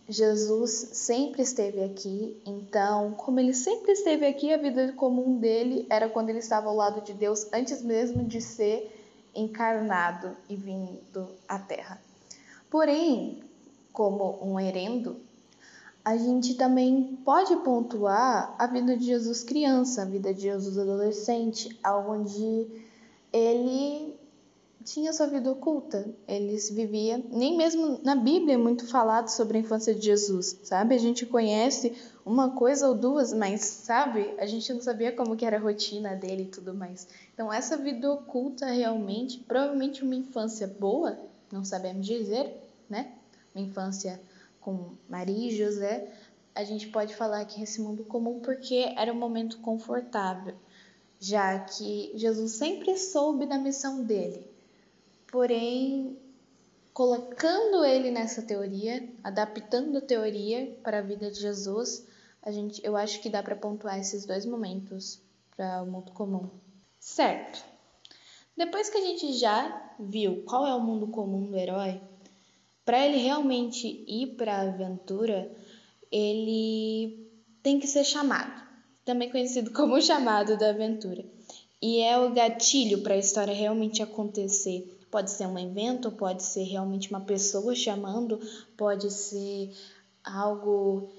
Jesus 0.08 0.70
sempre 0.92 1.42
esteve 1.42 1.82
aqui, 1.82 2.36
então, 2.44 3.12
como 3.12 3.38
ele 3.38 3.54
sempre 3.54 3.92
esteve 3.92 4.26
aqui, 4.26 4.52
a 4.52 4.56
vida 4.56 4.92
comum 4.92 5.38
dele 5.38 5.86
era 5.88 6.08
quando 6.08 6.28
ele 6.28 6.40
estava 6.40 6.68
ao 6.68 6.76
lado 6.76 7.00
de 7.02 7.14
Deus, 7.14 7.46
antes 7.52 7.82
mesmo 7.82 8.24
de 8.24 8.40
ser 8.40 9.30
encarnado 9.34 10.36
e 10.48 10.56
vindo 10.56 11.28
à 11.48 11.58
Terra. 11.58 12.11
Porém, 12.72 13.42
como 13.92 14.38
um 14.42 14.58
herendo, 14.58 15.20
a 16.02 16.16
gente 16.16 16.54
também 16.54 17.18
pode 17.22 17.54
pontuar 17.56 18.56
a 18.58 18.66
vida 18.66 18.96
de 18.96 19.04
Jesus 19.04 19.44
criança, 19.44 20.00
a 20.00 20.04
vida 20.06 20.32
de 20.32 20.40
Jesus 20.40 20.78
adolescente, 20.78 21.78
onde 21.84 22.66
ele 23.30 24.16
tinha 24.84 25.12
sua 25.12 25.26
vida 25.26 25.52
oculta. 25.52 26.08
Ele 26.26 26.56
vivia, 26.72 27.22
nem 27.30 27.58
mesmo 27.58 28.00
na 28.02 28.16
Bíblia 28.16 28.54
é 28.54 28.56
muito 28.56 28.86
falado 28.86 29.28
sobre 29.28 29.58
a 29.58 29.60
infância 29.60 29.94
de 29.94 30.06
Jesus, 30.06 30.58
sabe? 30.62 30.94
A 30.94 30.98
gente 30.98 31.26
conhece 31.26 31.92
uma 32.24 32.52
coisa 32.52 32.88
ou 32.88 32.94
duas, 32.94 33.34
mas 33.34 33.60
sabe? 33.60 34.34
A 34.38 34.46
gente 34.46 34.72
não 34.72 34.80
sabia 34.80 35.12
como 35.12 35.36
que 35.36 35.44
era 35.44 35.58
a 35.58 35.60
rotina 35.60 36.16
dele 36.16 36.44
e 36.44 36.46
tudo 36.46 36.72
mais. 36.72 37.06
Então 37.34 37.52
essa 37.52 37.76
vida 37.76 38.10
oculta 38.10 38.64
realmente, 38.64 39.40
provavelmente 39.40 40.02
uma 40.02 40.14
infância 40.14 40.66
boa, 40.66 41.18
não 41.52 41.66
sabemos 41.66 42.06
dizer? 42.06 42.61
Uma 43.54 43.64
infância 43.64 44.20
com 44.60 44.92
Maria 45.08 45.48
e 45.48 45.56
José, 45.56 46.12
a 46.54 46.64
gente 46.64 46.88
pode 46.88 47.14
falar 47.14 47.44
que 47.44 47.62
esse 47.62 47.80
mundo 47.80 48.04
comum 48.04 48.40
porque 48.40 48.92
era 48.96 49.12
um 49.12 49.18
momento 49.18 49.58
confortável, 49.58 50.54
já 51.20 51.58
que 51.58 52.12
Jesus 52.14 52.52
sempre 52.52 52.96
soube 52.96 53.46
da 53.46 53.58
missão 53.58 54.04
dele. 54.04 54.46
Porém, 55.30 56.16
colocando 56.92 57.84
ele 57.84 58.10
nessa 58.10 58.42
teoria, 58.42 59.08
adaptando 59.24 59.98
a 59.98 60.02
teoria 60.02 60.76
para 60.82 60.98
a 60.98 61.02
vida 61.02 61.30
de 61.30 61.40
Jesus, 61.40 62.06
a 62.42 62.50
gente, 62.50 62.84
eu 62.84 62.96
acho 62.96 63.20
que 63.20 63.30
dá 63.30 63.42
para 63.42 63.56
pontuar 63.56 63.98
esses 63.98 64.26
dois 64.26 64.44
momentos 64.44 65.20
para 65.56 65.82
o 65.82 65.86
mundo 65.86 66.12
comum. 66.12 66.50
Certo. 66.98 67.64
Depois 68.56 68.90
que 68.90 68.98
a 68.98 69.00
gente 69.00 69.32
já 69.32 69.94
viu 69.98 70.42
qual 70.44 70.66
é 70.66 70.74
o 70.74 70.80
mundo 70.80 71.06
comum 71.06 71.50
do 71.50 71.56
herói, 71.56 72.00
para 72.84 73.06
ele 73.06 73.18
realmente 73.18 74.04
ir 74.06 74.34
para 74.36 74.56
a 74.56 74.62
aventura, 74.62 75.50
ele 76.10 77.30
tem 77.62 77.78
que 77.78 77.86
ser 77.86 78.04
chamado, 78.04 78.52
também 79.04 79.30
conhecido 79.30 79.70
como 79.74 79.94
o 79.94 80.02
chamado 80.02 80.56
da 80.56 80.70
aventura. 80.70 81.24
E 81.80 82.00
é 82.00 82.18
o 82.18 82.32
gatilho 82.32 83.02
para 83.02 83.14
a 83.14 83.18
história 83.18 83.52
realmente 83.52 84.02
acontecer. 84.02 84.98
Pode 85.10 85.30
ser 85.30 85.46
um 85.46 85.58
evento, 85.58 86.12
pode 86.12 86.42
ser 86.42 86.62
realmente 86.62 87.10
uma 87.10 87.20
pessoa 87.20 87.74
chamando, 87.74 88.40
pode 88.76 89.10
ser 89.10 89.74
algo 90.24 91.10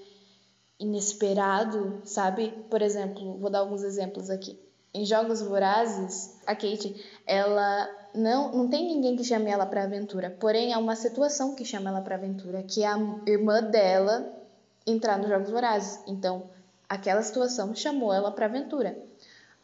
inesperado, 0.78 2.00
sabe? 2.04 2.52
Por 2.70 2.82
exemplo, 2.82 3.38
vou 3.38 3.50
dar 3.50 3.60
alguns 3.60 3.82
exemplos 3.82 4.30
aqui. 4.30 4.58
Em 4.92 5.04
Jogos 5.04 5.42
Vorazes, 5.42 6.36
a 6.46 6.54
Kate, 6.54 6.94
ela 7.26 7.88
não, 8.14 8.52
não 8.52 8.68
tem 8.68 8.86
ninguém 8.86 9.16
que 9.16 9.24
chame 9.24 9.50
ela 9.50 9.66
para 9.66 9.84
aventura, 9.84 10.30
porém 10.38 10.72
há 10.72 10.78
uma 10.78 10.94
situação 10.94 11.54
que 11.54 11.64
chama 11.64 11.90
ela 11.90 12.00
para 12.00 12.14
aventura, 12.14 12.62
que 12.62 12.82
é 12.82 12.86
a 12.86 12.98
irmã 13.26 13.62
dela 13.62 14.32
entrar 14.86 15.18
nos 15.18 15.28
Jogos 15.28 15.50
Vorazes. 15.50 16.00
Então, 16.06 16.44
aquela 16.88 17.22
situação 17.22 17.74
chamou 17.74 18.12
ela 18.12 18.30
para 18.30 18.46
aventura. 18.46 18.96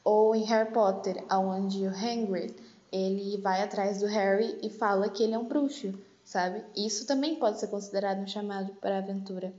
Ou 0.03 0.35
em 0.35 0.45
Harry 0.45 0.73
Potter, 0.73 1.23
onde 1.31 1.87
o 1.87 1.91
Hagrid, 1.91 2.55
ele 2.91 3.37
vai 3.37 3.63
atrás 3.63 4.01
do 4.01 4.07
Harry 4.07 4.59
e 4.63 4.69
fala 4.69 5.09
que 5.09 5.23
ele 5.23 5.35
é 5.35 5.39
um 5.39 5.45
bruxo, 5.45 5.95
sabe? 6.25 6.65
Isso 6.75 7.07
também 7.07 7.37
pode 7.37 7.61
ser 7.61 7.69
considerado 7.69 8.21
um 8.21 8.27
chamado 8.27 8.73
para 8.81 8.99
aventura. 8.99 9.53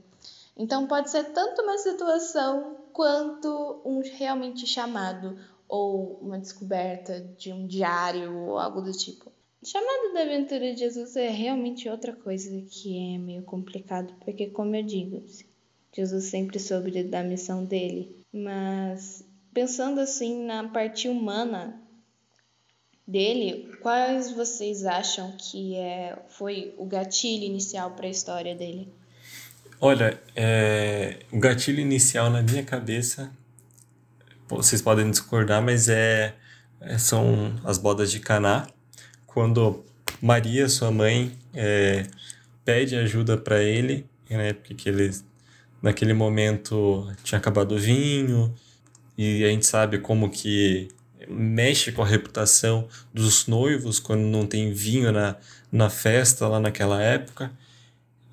Então 0.56 0.86
pode 0.86 1.10
ser 1.10 1.24
tanto 1.32 1.62
uma 1.62 1.78
situação 1.78 2.76
quanto 2.92 3.80
um 3.84 4.02
realmente 4.02 4.66
chamado 4.66 5.38
ou 5.72 6.18
uma 6.20 6.38
descoberta 6.38 7.18
de 7.38 7.50
um 7.50 7.66
diário 7.66 8.36
ou 8.36 8.58
algo 8.58 8.82
do 8.82 8.92
tipo. 8.92 9.32
Chamado 9.64 10.12
da 10.12 10.20
aventura 10.20 10.74
de 10.74 10.80
Jesus 10.80 11.16
é 11.16 11.30
realmente 11.30 11.88
outra 11.88 12.12
coisa 12.12 12.50
que 12.68 13.14
é 13.14 13.16
meio 13.16 13.42
complicado, 13.42 14.12
porque 14.22 14.48
como 14.48 14.76
eu 14.76 14.82
digo, 14.82 15.24
Jesus 15.90 16.24
sempre 16.24 16.58
soube 16.58 17.02
da 17.04 17.22
missão 17.22 17.64
dele, 17.64 18.14
mas 18.30 19.24
pensando 19.54 19.98
assim 19.98 20.44
na 20.44 20.68
parte 20.68 21.08
humana 21.08 21.80
dele, 23.08 23.74
quais 23.80 24.30
vocês 24.30 24.84
acham 24.84 25.34
que 25.38 25.76
é 25.76 26.18
foi 26.28 26.74
o 26.76 26.84
gatilho 26.84 27.44
inicial 27.44 27.92
para 27.92 28.08
a 28.08 28.10
história 28.10 28.54
dele? 28.54 28.92
Olha, 29.80 30.20
é, 30.36 31.20
o 31.32 31.38
gatilho 31.38 31.80
inicial 31.80 32.28
na 32.28 32.42
minha 32.42 32.62
cabeça, 32.62 33.32
vocês 34.56 34.82
podem 34.82 35.10
discordar, 35.10 35.62
mas 35.62 35.88
é, 35.88 36.34
é 36.80 36.98
são 36.98 37.54
as 37.64 37.78
bodas 37.78 38.10
de 38.10 38.20
Caná, 38.20 38.66
quando 39.26 39.84
Maria, 40.20 40.68
sua 40.68 40.90
mãe, 40.90 41.32
é, 41.54 42.06
pede 42.64 42.96
ajuda 42.96 43.36
para 43.36 43.62
ele, 43.62 44.06
né, 44.28 44.52
porque 44.52 44.88
ele 44.88 45.10
naquele 45.82 46.14
momento 46.14 47.12
tinha 47.24 47.38
acabado 47.38 47.72
o 47.74 47.78
vinho 47.78 48.54
e 49.18 49.44
a 49.44 49.48
gente 49.48 49.66
sabe 49.66 49.98
como 49.98 50.30
que 50.30 50.88
mexe 51.28 51.92
com 51.92 52.02
a 52.02 52.06
reputação 52.06 52.88
dos 53.12 53.46
noivos 53.46 53.98
quando 53.98 54.22
não 54.22 54.46
tem 54.46 54.72
vinho 54.72 55.12
na, 55.12 55.36
na 55.70 55.90
festa 55.90 56.46
lá 56.48 56.60
naquela 56.60 57.02
época. 57.02 57.50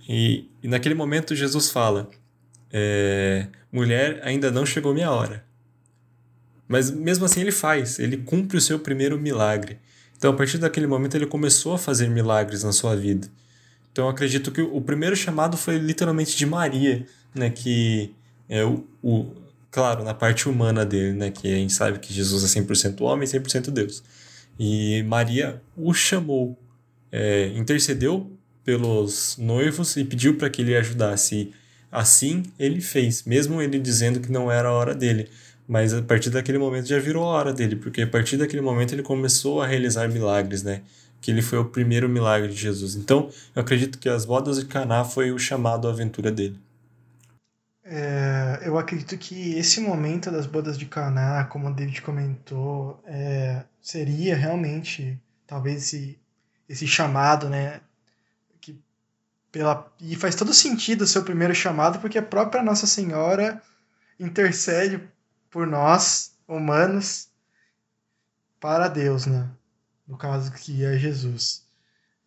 E, 0.08 0.50
e 0.64 0.68
naquele 0.68 0.96
momento 0.96 1.36
Jesus 1.36 1.70
fala: 1.70 2.10
é, 2.72 3.48
mulher, 3.72 4.22
ainda 4.24 4.52
não 4.52 4.66
chegou 4.66 4.94
minha 4.94 5.12
hora. 5.12 5.44
Mas 6.70 6.92
mesmo 6.92 7.26
assim 7.26 7.42
ele 7.42 7.52
faz, 7.52 7.98
ele 7.98 8.16
cumpre 8.16 8.56
o 8.56 8.62
seu 8.62 8.78
primeiro 8.78 9.20
milagre. 9.20 9.80
Então 10.16 10.30
a 10.32 10.34
partir 10.36 10.60
daquele 10.60 10.86
momento 10.86 11.16
ele 11.16 11.26
começou 11.26 11.74
a 11.74 11.80
fazer 11.80 12.08
milagres 12.08 12.64
na 12.64 12.72
sua 12.72 12.96
vida. 12.96 13.28
Então 13.92 14.06
eu 14.06 14.12
acredito 14.12 14.52
que 14.52 14.62
o 14.62 14.80
primeiro 14.80 15.16
chamado 15.16 15.58
foi 15.58 15.80
literalmente 15.80 16.38
de 16.38 16.46
Maria, 16.46 17.08
né, 17.34 17.50
que 17.50 18.14
é 18.48 18.64
o, 18.64 18.86
o 19.02 19.34
claro, 19.72 20.04
na 20.04 20.14
parte 20.14 20.48
humana 20.48 20.86
dele, 20.86 21.14
né, 21.14 21.32
que 21.32 21.52
a 21.52 21.56
gente 21.56 21.74
sabe 21.74 21.98
que 21.98 22.14
Jesus 22.14 22.44
é 22.44 22.62
100% 22.62 23.02
homem 23.02 23.28
e 23.28 23.32
100% 23.32 23.72
Deus. 23.72 24.04
E 24.60 25.02
Maria 25.04 25.62
o 25.76 25.92
chamou, 25.92 26.56
é, 27.12 27.48
intercedeu 27.56 28.32
pelos 28.64 29.38
noivos 29.40 29.98
e 29.98 30.04
pediu 30.04 30.36
para 30.36 30.50
que 30.52 30.62
ele 30.62 30.76
ajudasse. 30.76 31.52
Assim 31.92 32.44
ele 32.60 32.82
fez, 32.82 33.24
mesmo 33.24 33.60
ele 33.60 33.80
dizendo 33.80 34.20
que 34.20 34.32
não 34.32 34.52
era 34.52 34.70
a 34.70 34.72
hora 34.72 34.94
dele. 34.94 35.28
Mas 35.70 35.94
a 35.94 36.02
partir 36.02 36.32
daquele 36.32 36.58
momento 36.58 36.88
já 36.88 36.98
virou 36.98 37.24
a 37.24 37.28
hora 37.28 37.54
dele, 37.54 37.76
porque 37.76 38.02
a 38.02 38.08
partir 38.08 38.38
daquele 38.38 38.60
momento 38.60 38.96
ele 38.96 39.04
começou 39.04 39.62
a 39.62 39.68
realizar 39.68 40.10
milagres, 40.10 40.64
né? 40.64 40.82
Que 41.22 41.30
ele 41.30 41.44
foi 41.44 41.60
o 41.60 41.66
primeiro 41.66 42.10
milagre 42.10 42.50
de 42.50 42.56
Jesus. 42.56 42.96
Então, 42.96 43.30
eu 43.56 43.62
acredito 43.62 44.00
que 44.00 44.10
as 44.10 44.26
bodas 44.26 44.60
de 44.60 44.66
Caná 44.66 45.06
foi 45.06 45.32
o 45.32 45.38
chamado 45.38 45.88
à 45.88 45.92
aventura 45.92 46.32
dele. 46.32 46.60
É, 47.84 48.64
eu 48.66 48.80
acredito 48.80 49.16
que 49.16 49.54
esse 49.60 49.80
momento 49.80 50.32
das 50.32 50.48
bodas 50.48 50.76
de 50.76 50.88
Caná, 50.88 51.44
como 51.44 51.68
o 51.70 51.74
David 51.74 52.02
comentou, 52.02 53.00
é, 53.06 53.64
seria 53.80 54.36
realmente 54.36 55.22
talvez 55.46 55.84
esse, 55.84 56.18
esse 56.68 56.88
chamado, 56.88 57.48
né, 57.48 57.80
pela 59.52 59.88
e 60.00 60.16
faz 60.16 60.36
todo 60.36 60.54
sentido 60.54 61.02
o 61.04 61.08
seu 61.08 61.24
primeiro 61.24 61.54
chamado, 61.54 62.00
porque 62.00 62.18
a 62.18 62.24
própria 62.24 62.64
Nossa 62.64 62.88
Senhora 62.88 63.62
intercede 64.20 65.02
por 65.50 65.68
nós, 65.68 66.38
humanos, 66.48 67.30
para 68.60 68.88
Deus, 68.88 69.26
né? 69.26 69.50
No 70.08 70.18
caso 70.18 70.52
que 70.52 70.84
é 70.84 70.98
Jesus. 70.98 71.66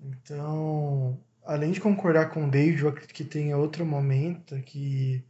Então, 0.00 1.20
além 1.44 1.72
de 1.72 1.80
concordar 1.80 2.30
com 2.30 2.46
o 2.46 2.50
David, 2.50 2.82
eu 2.82 2.88
acredito 2.88 3.14
que 3.14 3.24
tem 3.24 3.54
outro 3.54 3.84
momento 3.84 4.60
que 4.62 5.24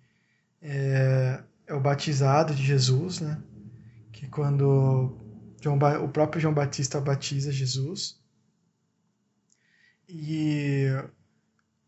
é, 0.60 1.42
é 1.66 1.74
o 1.74 1.80
batizado 1.80 2.54
de 2.54 2.62
Jesus, 2.62 3.20
né? 3.20 3.42
Que 4.12 4.28
quando 4.28 5.18
João, 5.60 5.78
o 6.02 6.08
próprio 6.08 6.40
João 6.40 6.54
Batista 6.54 7.00
batiza 7.00 7.52
Jesus. 7.52 8.20
E 10.08 10.86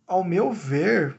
ao 0.06 0.25
meu 0.25 0.52
ver, 0.52 1.18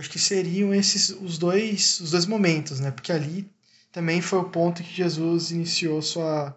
Acho 0.00 0.08
que 0.08 0.18
seriam 0.18 0.72
esses 0.72 1.10
os 1.10 1.36
dois, 1.36 2.00
os 2.00 2.12
dois 2.12 2.24
momentos, 2.24 2.80
né? 2.80 2.90
Porque 2.90 3.12
ali 3.12 3.50
também 3.92 4.20
foi 4.20 4.38
o 4.38 4.48
ponto 4.48 4.82
que 4.82 4.92
Jesus 4.92 5.50
iniciou 5.50 6.00
sua, 6.00 6.56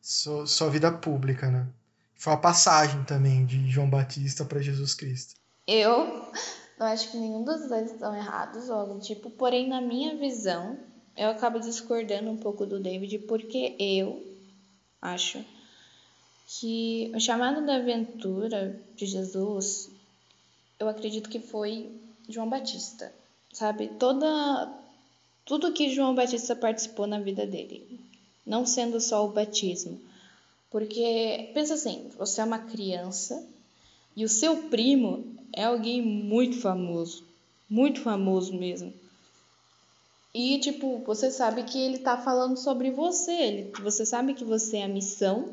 sua, 0.00 0.46
sua 0.46 0.70
vida 0.70 0.90
pública, 0.92 1.50
né? 1.50 1.66
Foi 2.14 2.32
a 2.32 2.36
passagem 2.36 3.02
também 3.04 3.46
de 3.46 3.68
João 3.70 3.88
Batista 3.88 4.44
para 4.44 4.60
Jesus 4.60 4.94
Cristo. 4.94 5.34
Eu 5.66 6.30
não 6.78 6.86
acho 6.86 7.10
que 7.10 7.16
nenhum 7.16 7.44
dos 7.44 7.68
dois 7.68 7.90
estão 7.90 8.14
errados 8.14 8.68
ou 8.68 8.76
algo 8.76 9.00
tipo, 9.00 9.30
porém, 9.30 9.68
na 9.68 9.80
minha 9.80 10.16
visão, 10.16 10.78
eu 11.16 11.30
acabo 11.30 11.58
discordando 11.58 12.30
um 12.30 12.36
pouco 12.36 12.66
do 12.66 12.80
David, 12.80 13.20
porque 13.20 13.76
eu 13.78 14.22
acho 15.00 15.44
que 16.46 17.12
o 17.14 17.20
chamado 17.20 17.64
da 17.64 17.76
aventura 17.76 18.80
de 18.96 19.06
Jesus, 19.06 19.90
eu 20.78 20.88
acredito 20.88 21.30
que 21.30 21.40
foi 21.40 21.90
João 22.28 22.48
Batista, 22.48 23.12
sabe? 23.52 23.88
Toda 23.98 24.79
tudo 25.44 25.72
que 25.72 25.94
João 25.94 26.14
Batista 26.14 26.54
participou 26.54 27.06
na 27.06 27.18
vida 27.18 27.46
dele, 27.46 28.00
não 28.46 28.64
sendo 28.66 29.00
só 29.00 29.24
o 29.24 29.32
batismo. 29.32 30.00
Porque 30.70 31.50
pensa 31.52 31.74
assim, 31.74 32.08
você 32.16 32.40
é 32.40 32.44
uma 32.44 32.58
criança 32.58 33.44
e 34.14 34.24
o 34.24 34.28
seu 34.28 34.68
primo 34.68 35.24
é 35.52 35.64
alguém 35.64 36.00
muito 36.00 36.60
famoso, 36.60 37.24
muito 37.68 38.00
famoso 38.00 38.54
mesmo. 38.54 38.92
E 40.32 40.58
tipo, 40.60 40.98
você 40.98 41.30
sabe 41.30 41.64
que 41.64 41.78
ele 41.78 41.98
tá 41.98 42.16
falando 42.16 42.56
sobre 42.56 42.90
você, 42.90 43.32
ele, 43.32 43.72
você 43.82 44.06
sabe 44.06 44.34
que 44.34 44.44
você 44.44 44.78
é 44.78 44.84
a 44.84 44.88
missão 44.88 45.48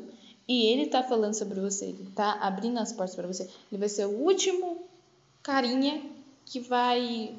e 0.46 0.66
ele 0.66 0.86
tá 0.86 1.02
falando 1.02 1.34
sobre 1.34 1.60
você, 1.60 1.86
ele 1.86 2.08
tá 2.14 2.34
abrindo 2.40 2.78
as 2.78 2.92
portas 2.92 3.16
para 3.16 3.26
você. 3.26 3.42
Ele 3.72 3.80
vai 3.80 3.88
ser 3.88 4.06
o 4.06 4.10
último 4.10 4.86
carinha 5.42 6.00
que 6.46 6.60
vai 6.60 7.34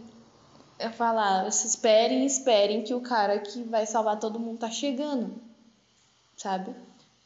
é, 0.79 0.89
falar, 0.89 1.47
esperem, 1.49 2.25
esperem 2.25 2.83
que 2.83 2.93
o 2.93 3.01
cara 3.01 3.37
que 3.37 3.61
vai 3.63 3.85
salvar 3.85 4.17
todo 4.17 4.39
mundo 4.39 4.59
tá 4.59 4.71
chegando, 4.71 5.35
sabe? 6.37 6.73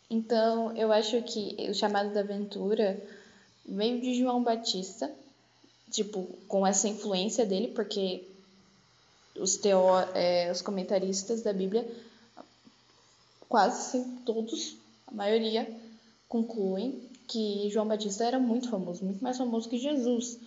Então, 0.09 0.75
eu 0.75 0.91
acho 0.91 1.21
que 1.21 1.55
o 1.69 1.73
chamado 1.73 2.11
da 2.11 2.21
aventura 2.21 2.99
veio 3.63 4.01
de 4.01 4.15
João 4.15 4.43
Batista, 4.43 5.09
tipo, 5.91 6.27
com 6.47 6.65
essa 6.65 6.87
influência 6.87 7.45
dele, 7.45 7.67
porque 7.69 8.23
os, 9.35 9.55
teó 9.55 10.01
é, 10.15 10.51
os 10.51 10.61
comentaristas 10.61 11.43
da 11.43 11.53
Bíblia, 11.53 11.87
quase 13.47 14.03
todos, 14.25 14.75
a 15.07 15.13
maioria, 15.13 15.71
concluem 16.27 17.07
que 17.27 17.69
João 17.69 17.87
Batista 17.87 18.25
era 18.25 18.39
muito 18.39 18.69
famoso, 18.69 19.05
muito 19.05 19.23
mais 19.23 19.37
famoso 19.37 19.69
que 19.69 19.77
Jesus, 19.77 20.39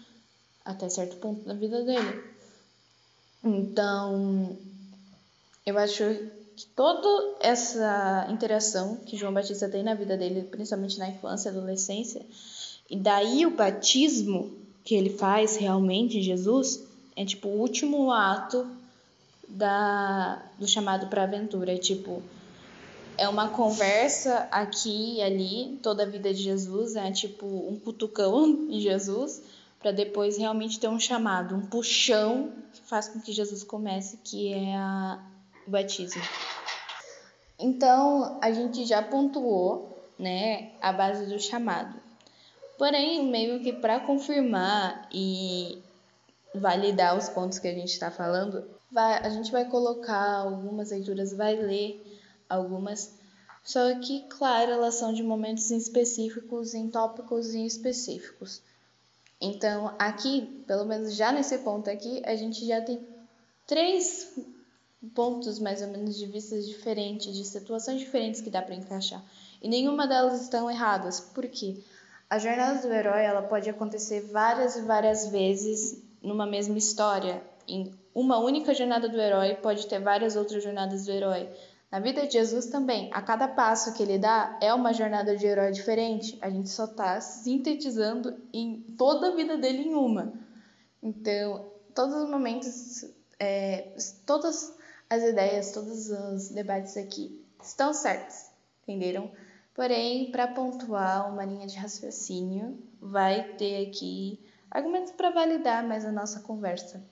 até 0.64 0.88
certo 0.88 1.16
ponto 1.18 1.44
da 1.44 1.54
vida 1.54 1.84
dele. 1.84 2.35
Então, 3.46 4.56
eu 5.64 5.78
acho 5.78 6.02
que 6.56 6.66
toda 6.74 7.36
essa 7.40 8.26
interação 8.30 8.96
que 9.06 9.16
João 9.16 9.32
Batista 9.32 9.68
tem 9.68 9.82
na 9.82 9.94
vida 9.94 10.16
dele, 10.16 10.42
principalmente 10.42 10.98
na 10.98 11.08
infância 11.08 11.48
e 11.48 11.52
adolescência, 11.52 12.22
e 12.90 12.96
daí 12.96 13.46
o 13.46 13.50
batismo 13.50 14.50
que 14.84 14.94
ele 14.94 15.10
faz 15.10 15.56
realmente 15.56 16.18
em 16.18 16.22
Jesus, 16.22 16.82
é 17.14 17.24
tipo 17.24 17.48
o 17.48 17.60
último 17.60 18.10
ato 18.10 18.66
da 19.48 20.42
do 20.58 20.66
chamado 20.66 21.06
para 21.08 21.24
aventura, 21.24 21.74
é 21.74 21.78
tipo 21.78 22.22
é 23.18 23.28
uma 23.28 23.48
conversa 23.48 24.46
aqui 24.50 25.16
e 25.16 25.22
ali, 25.22 25.78
toda 25.82 26.02
a 26.02 26.06
vida 26.06 26.32
de 26.34 26.42
Jesus, 26.42 26.96
é 26.96 27.10
tipo 27.10 27.46
um 27.46 27.78
cutucão 27.78 28.46
em 28.70 28.80
Jesus, 28.80 29.42
para 29.78 29.92
depois 29.92 30.36
realmente 30.36 30.80
ter 30.80 30.88
um 30.88 30.98
chamado, 30.98 31.54
um 31.54 31.66
puxão 31.66 32.52
que 32.72 32.80
faz 32.82 33.08
com 33.08 33.20
que 33.20 33.32
Jesus 33.32 33.62
comece, 33.62 34.18
que 34.24 34.52
é 34.52 34.74
a, 34.76 35.22
o 35.66 35.70
batismo. 35.70 36.22
Então, 37.58 38.38
a 38.42 38.50
gente 38.52 38.84
já 38.84 39.02
pontuou, 39.02 39.96
né, 40.18 40.72
a 40.80 40.92
base 40.92 41.26
do 41.26 41.38
chamado. 41.38 41.98
Porém, 42.78 43.26
meio 43.30 43.60
que 43.60 43.72
para 43.72 44.00
confirmar 44.00 45.08
e 45.10 45.82
validar 46.54 47.16
os 47.16 47.28
pontos 47.28 47.58
que 47.58 47.68
a 47.68 47.74
gente 47.74 47.92
está 47.92 48.10
falando, 48.10 48.64
vai, 48.90 49.18
a 49.18 49.30
gente 49.30 49.50
vai 49.50 49.64
colocar 49.66 50.40
algumas 50.40 50.90
leituras, 50.90 51.32
vai 51.32 51.56
ler 51.56 52.20
algumas, 52.48 53.14
só 53.62 53.98
que, 53.98 54.22
claro, 54.28 54.70
elas 54.70 54.94
são 54.94 55.12
de 55.12 55.22
momentos 55.22 55.70
específicos, 55.70 56.74
em 56.74 56.88
tópicos 56.88 57.54
específicos. 57.54 58.62
Então, 59.40 59.94
aqui, 59.98 60.64
pelo 60.66 60.84
menos 60.84 61.14
já 61.14 61.30
nesse 61.30 61.58
ponto 61.58 61.90
aqui, 61.90 62.22
a 62.24 62.34
gente 62.36 62.66
já 62.66 62.80
tem 62.80 63.06
três 63.66 64.34
pontos 65.14 65.58
mais 65.58 65.82
ou 65.82 65.88
menos 65.88 66.16
de 66.16 66.26
vistas 66.26 66.66
diferentes, 66.66 67.34
de 67.34 67.44
situações 67.44 68.00
diferentes 68.00 68.40
que 68.40 68.50
dá 68.50 68.62
para 68.62 68.74
encaixar. 68.74 69.22
E 69.62 69.68
nenhuma 69.68 70.06
delas 70.06 70.40
estão 70.40 70.70
erradas. 70.70 71.20
Por 71.20 71.46
quê? 71.48 71.76
A 72.28 72.38
jornada 72.38 72.80
do 72.80 72.92
herói 72.92 73.22
ela 73.22 73.42
pode 73.42 73.70
acontecer 73.70 74.20
várias 74.22 74.76
e 74.76 74.82
várias 74.82 75.28
vezes 75.28 76.02
numa 76.22 76.46
mesma 76.46 76.76
história. 76.76 77.42
Em 77.68 77.92
uma 78.14 78.38
única 78.38 78.74
jornada 78.74 79.08
do 79.08 79.20
herói 79.20 79.54
pode 79.54 79.86
ter 79.86 80.00
várias 80.00 80.34
outras 80.34 80.62
jornadas 80.62 81.04
do 81.04 81.12
herói. 81.12 81.48
Na 81.90 82.00
vida 82.00 82.26
de 82.26 82.32
Jesus 82.32 82.66
também, 82.66 83.10
a 83.12 83.22
cada 83.22 83.46
passo 83.46 83.94
que 83.94 84.02
ele 84.02 84.18
dá 84.18 84.58
é 84.60 84.74
uma 84.74 84.92
jornada 84.92 85.36
de 85.36 85.46
herói 85.46 85.70
diferente. 85.70 86.36
A 86.42 86.50
gente 86.50 86.68
só 86.68 86.84
está 86.84 87.20
sintetizando 87.20 88.36
em 88.52 88.80
toda 88.98 89.28
a 89.28 89.34
vida 89.36 89.56
dele 89.56 89.82
em 89.82 89.94
uma. 89.94 90.32
Então, 91.02 91.70
todos 91.94 92.14
os 92.16 92.28
momentos, 92.28 93.04
é, 93.38 93.94
todas 94.26 94.74
as 95.08 95.22
ideias, 95.22 95.70
todos 95.70 96.10
os 96.10 96.48
debates 96.48 96.96
aqui 96.96 97.40
estão 97.62 97.92
certos, 97.92 98.46
entenderam? 98.82 99.30
Porém, 99.72 100.30
para 100.32 100.48
pontuar 100.48 101.30
uma 101.32 101.44
linha 101.44 101.66
de 101.66 101.76
raciocínio, 101.76 102.78
vai 103.00 103.54
ter 103.56 103.88
aqui 103.88 104.40
argumentos 104.70 105.12
para 105.12 105.30
validar 105.30 105.86
mais 105.86 106.04
a 106.04 106.10
nossa 106.10 106.40
conversa, 106.40 107.02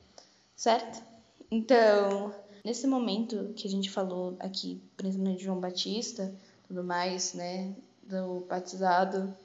certo? 0.56 1.02
Então, 1.50 2.34
nesse 2.64 2.86
momento 2.86 3.52
que 3.54 3.68
a 3.68 3.70
gente 3.70 3.90
falou 3.90 4.34
aqui, 4.40 4.80
principalmente 4.96 5.38
de 5.38 5.44
João 5.44 5.60
Batista, 5.60 6.34
tudo 6.66 6.82
mais, 6.82 7.34
né, 7.34 7.74
do 8.02 8.40
batizado, 8.48 9.36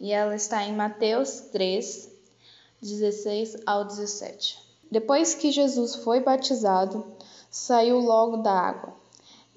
e 0.00 0.10
ela 0.10 0.34
está 0.34 0.64
em 0.64 0.74
Mateus 0.74 1.40
3, 1.52 2.10
16 2.82 3.58
ao 3.64 3.84
17. 3.84 4.58
Depois 4.90 5.34
que 5.34 5.52
Jesus 5.52 5.94
foi 5.94 6.20
batizado, 6.20 7.06
saiu 7.48 8.00
logo 8.00 8.38
da 8.38 8.52
água. 8.52 8.92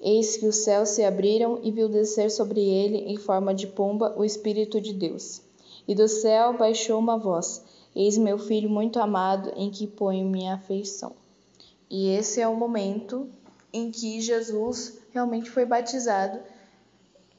Eis 0.00 0.36
que 0.36 0.46
os 0.46 0.58
céus 0.58 0.90
se 0.90 1.04
abriram 1.04 1.58
e 1.62 1.72
viu 1.72 1.88
descer 1.88 2.30
sobre 2.30 2.60
ele, 2.60 2.98
em 2.98 3.16
forma 3.16 3.52
de 3.52 3.66
pomba, 3.66 4.14
o 4.16 4.24
Espírito 4.24 4.80
de 4.80 4.94
Deus. 4.94 5.42
E 5.88 5.94
do 5.94 6.06
céu 6.06 6.56
baixou 6.56 7.00
uma 7.00 7.18
voz: 7.18 7.64
Eis 7.96 8.16
meu 8.16 8.38
filho 8.38 8.70
muito 8.70 9.00
amado, 9.00 9.52
em 9.56 9.70
que 9.70 9.88
ponho 9.88 10.24
minha 10.28 10.54
afeição. 10.54 11.16
E 11.90 12.10
esse 12.10 12.40
é 12.40 12.48
o 12.48 12.54
momento 12.54 13.28
em 13.72 13.90
que 13.90 14.20
Jesus 14.20 14.98
realmente 15.12 15.50
foi 15.50 15.64
batizado 15.64 16.40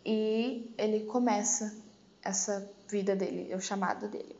e 0.06 0.74
ele 0.78 1.06
começa 1.06 1.76
essa 2.24 2.70
vida 2.88 3.16
dele, 3.16 3.52
é 3.52 3.56
o 3.56 3.62
chamado 3.62 4.08
dele. 4.08 4.36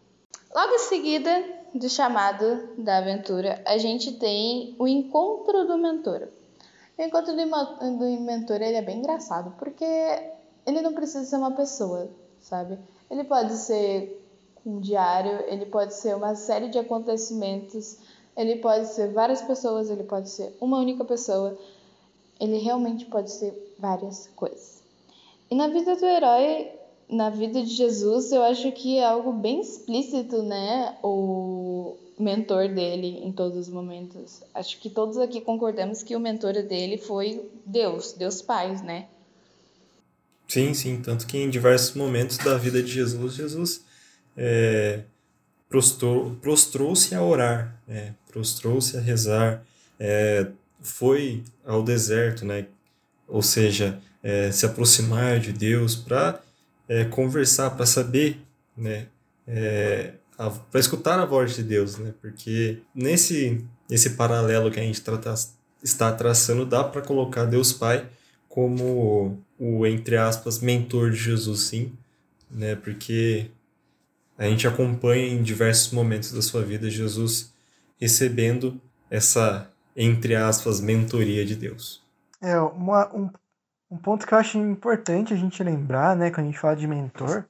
Logo 0.54 0.74
em 0.74 0.80
seguida 0.80 1.32
do 1.74 1.88
chamado 1.88 2.70
da 2.78 2.98
aventura, 2.98 3.62
a 3.66 3.78
gente 3.78 4.14
tem 4.14 4.76
o 4.80 4.88
encontro 4.88 5.68
do 5.68 5.78
mentor. 5.78 6.28
O 6.98 7.02
encontro 7.02 7.34
do 7.36 8.22
mentor 8.22 8.62
ele 8.62 8.78
é 8.78 8.82
bem 8.82 8.98
engraçado, 8.98 9.54
porque 9.60 9.86
ele 10.66 10.82
não 10.82 10.94
precisa 10.94 11.24
ser 11.24 11.36
uma 11.36 11.52
pessoa, 11.52 12.10
sabe? 12.42 12.78
Ele 13.10 13.24
pode 13.24 13.54
ser 13.54 14.26
um 14.66 14.80
diário, 14.80 15.44
ele 15.48 15.66
pode 15.68 15.94
ser 15.94 16.16
uma 16.16 16.36
série 16.36 16.70
de 16.70 16.80
acontecimentos, 16.80 17.98
ele 18.40 18.56
pode 18.56 18.88
ser 18.88 19.12
várias 19.12 19.42
pessoas, 19.42 19.90
ele 19.90 20.04
pode 20.04 20.30
ser 20.30 20.56
uma 20.62 20.80
única 20.80 21.04
pessoa, 21.04 21.60
ele 22.40 22.58
realmente 22.58 23.04
pode 23.04 23.30
ser 23.32 23.54
várias 23.78 24.30
coisas. 24.34 24.82
E 25.52 25.56
na 25.56 25.68
vida 25.68 25.94
do 25.98 26.06
herói, 26.06 26.70
na 27.10 27.30
vida 27.30 27.62
de 27.62 27.70
Jesus, 27.70 28.32
eu 28.32 28.42
acho 28.44 28.72
que 28.72 28.98
é 28.98 29.06
algo 29.06 29.34
bem 29.34 29.60
explícito, 29.60 30.42
né? 30.42 30.96
O 31.04 31.98
mentor 32.18 32.70
dele 32.70 33.20
em 33.26 33.32
todos 33.34 33.58
os 33.58 33.68
momentos. 33.68 34.42
Acho 34.54 34.80
que 34.80 34.90
todos 34.90 35.18
aqui 35.18 35.42
concordamos 35.42 36.02
que 36.02 36.16
o 36.16 36.20
mentor 36.20 36.54
dele 36.54 36.98
foi 36.98 37.50
Deus, 37.66 38.14
Deus 38.14 38.42
Pai, 38.42 38.72
né? 38.84 39.08
Sim, 40.48 40.74
sim. 40.74 41.02
Tanto 41.02 41.28
que 41.28 41.38
em 41.38 41.50
diversos 41.50 41.94
momentos 41.94 42.38
da 42.38 42.58
vida 42.58 42.82
de 42.82 42.90
Jesus, 42.90 43.34
Jesus 43.34 43.84
é, 44.38 45.04
prostrou-se 45.70 46.36
prostrou 46.42 46.94
a 47.16 47.22
orar, 47.22 47.80
né? 47.88 48.16
prostrou-se 48.30 48.98
a 48.98 49.00
rezar, 49.00 49.64
é, 50.00 50.48
foi 50.82 51.44
ao 51.66 51.84
deserto, 51.84 52.44
né? 52.44 52.66
ou 53.28 53.42
seja, 53.42 54.02
é, 54.24 54.52
se 54.52 54.66
aproximar 54.66 55.40
de 55.40 55.54
Deus 55.54 55.96
para 55.96 56.42
é, 56.88 57.06
conversar, 57.06 57.70
para 57.72 57.86
saber 57.86 58.42
né? 58.80 59.08
É, 59.46 60.14
para 60.72 60.80
escutar 60.80 61.20
a 61.20 61.26
voz 61.26 61.56
de 61.56 61.64
Deus, 61.64 61.98
né? 61.98 62.14
Porque 62.22 62.80
nesse 62.96 63.64
esse 63.90 64.12
paralelo 64.12 64.72
que 64.72 64.80
a 64.80 64.84
gente 64.84 65.02
trata, 65.02 65.34
está 65.84 66.12
traçando 66.12 66.66
dá 66.66 66.84
para 66.84 67.02
colocar 67.02 67.46
Deus 67.46 67.74
Pai 67.74 68.08
como 68.48 69.44
o 69.60 69.86
entre 69.86 70.16
aspas 70.16 70.60
mentor 70.60 71.12
de 71.12 71.18
Jesus, 71.18 71.62
sim, 71.64 71.92
né? 72.50 72.76
Porque 72.76 73.48
a 74.40 74.46
gente 74.46 74.66
acompanha 74.66 75.28
em 75.28 75.44
diversos 75.44 75.92
momentos 75.92 76.32
da 76.32 76.42
sua 76.42 76.64
vida 76.64 76.90
Jesus 76.90 77.54
recebendo 78.00 78.82
essa 79.12 79.70
entre 79.96 80.34
aspas 80.34 80.80
mentoria 80.80 81.46
de 81.46 81.56
Deus. 81.56 82.02
É 82.42 82.58
uma, 82.58 83.14
um, 83.14 83.30
um 83.92 83.98
ponto 83.98 84.26
que 84.26 84.34
eu 84.34 84.38
acho 84.38 84.58
importante 84.58 85.34
a 85.34 85.38
gente 85.38 85.62
lembrar, 85.62 86.16
né, 86.16 86.32
quando 86.32 86.48
a 86.48 86.52
gente 86.52 86.60
fala 86.60 86.78
de 86.78 86.88
mentor, 86.88 87.46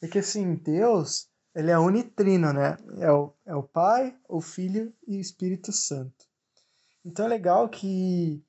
é 0.00 0.06
que 0.06 0.20
assim 0.20 0.54
Deus 0.54 1.28
ele 1.56 1.72
é 1.72 1.78
unitrino, 1.78 2.52
né? 2.52 2.76
É 3.00 3.10
o, 3.10 3.34
é 3.44 3.54
o 3.56 3.64
Pai, 3.64 4.14
o 4.28 4.40
Filho 4.40 4.92
e 5.08 5.16
o 5.16 5.20
Espírito 5.20 5.72
Santo. 5.72 6.24
Então 7.04 7.24
é 7.24 7.28
legal 7.28 7.68
que, 7.68 8.40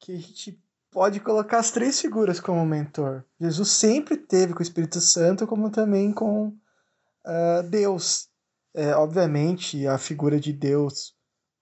que 0.00 0.12
a 0.12 0.16
gente 0.16 0.58
pode 0.90 1.20
colocar 1.20 1.58
as 1.58 1.70
três 1.70 2.00
figuras 2.00 2.40
como 2.40 2.64
mentor. 2.64 3.22
Jesus 3.38 3.68
sempre 3.68 4.16
teve 4.16 4.54
com 4.54 4.60
o 4.60 4.62
Espírito 4.62 4.98
Santo, 4.98 5.46
como 5.46 5.68
também 5.68 6.10
com 6.10 6.56
uh, 7.26 7.62
Deus. 7.68 8.28
É, 8.74 8.94
obviamente, 8.94 9.86
a 9.86 9.98
figura 9.98 10.38
de 10.38 10.52
Deus, 10.52 11.14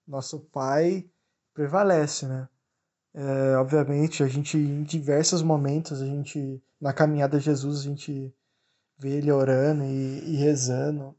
nosso 0.05 0.41
Pai, 0.51 1.09
prevalece, 1.53 2.27
né? 2.27 2.49
É, 3.13 3.55
obviamente, 3.57 4.21
a 4.21 4.27
gente, 4.27 4.57
em 4.57 4.83
diversos 4.83 5.41
momentos, 5.41 6.01
a 6.01 6.05
gente, 6.05 6.61
na 6.79 6.91
caminhada 6.91 7.39
de 7.39 7.45
Jesus, 7.45 7.79
a 7.79 7.83
gente 7.83 8.35
ver 8.97 9.17
ele 9.17 9.31
orando 9.31 9.85
e, 9.85 10.33
e 10.33 10.35
rezando. 10.35 11.15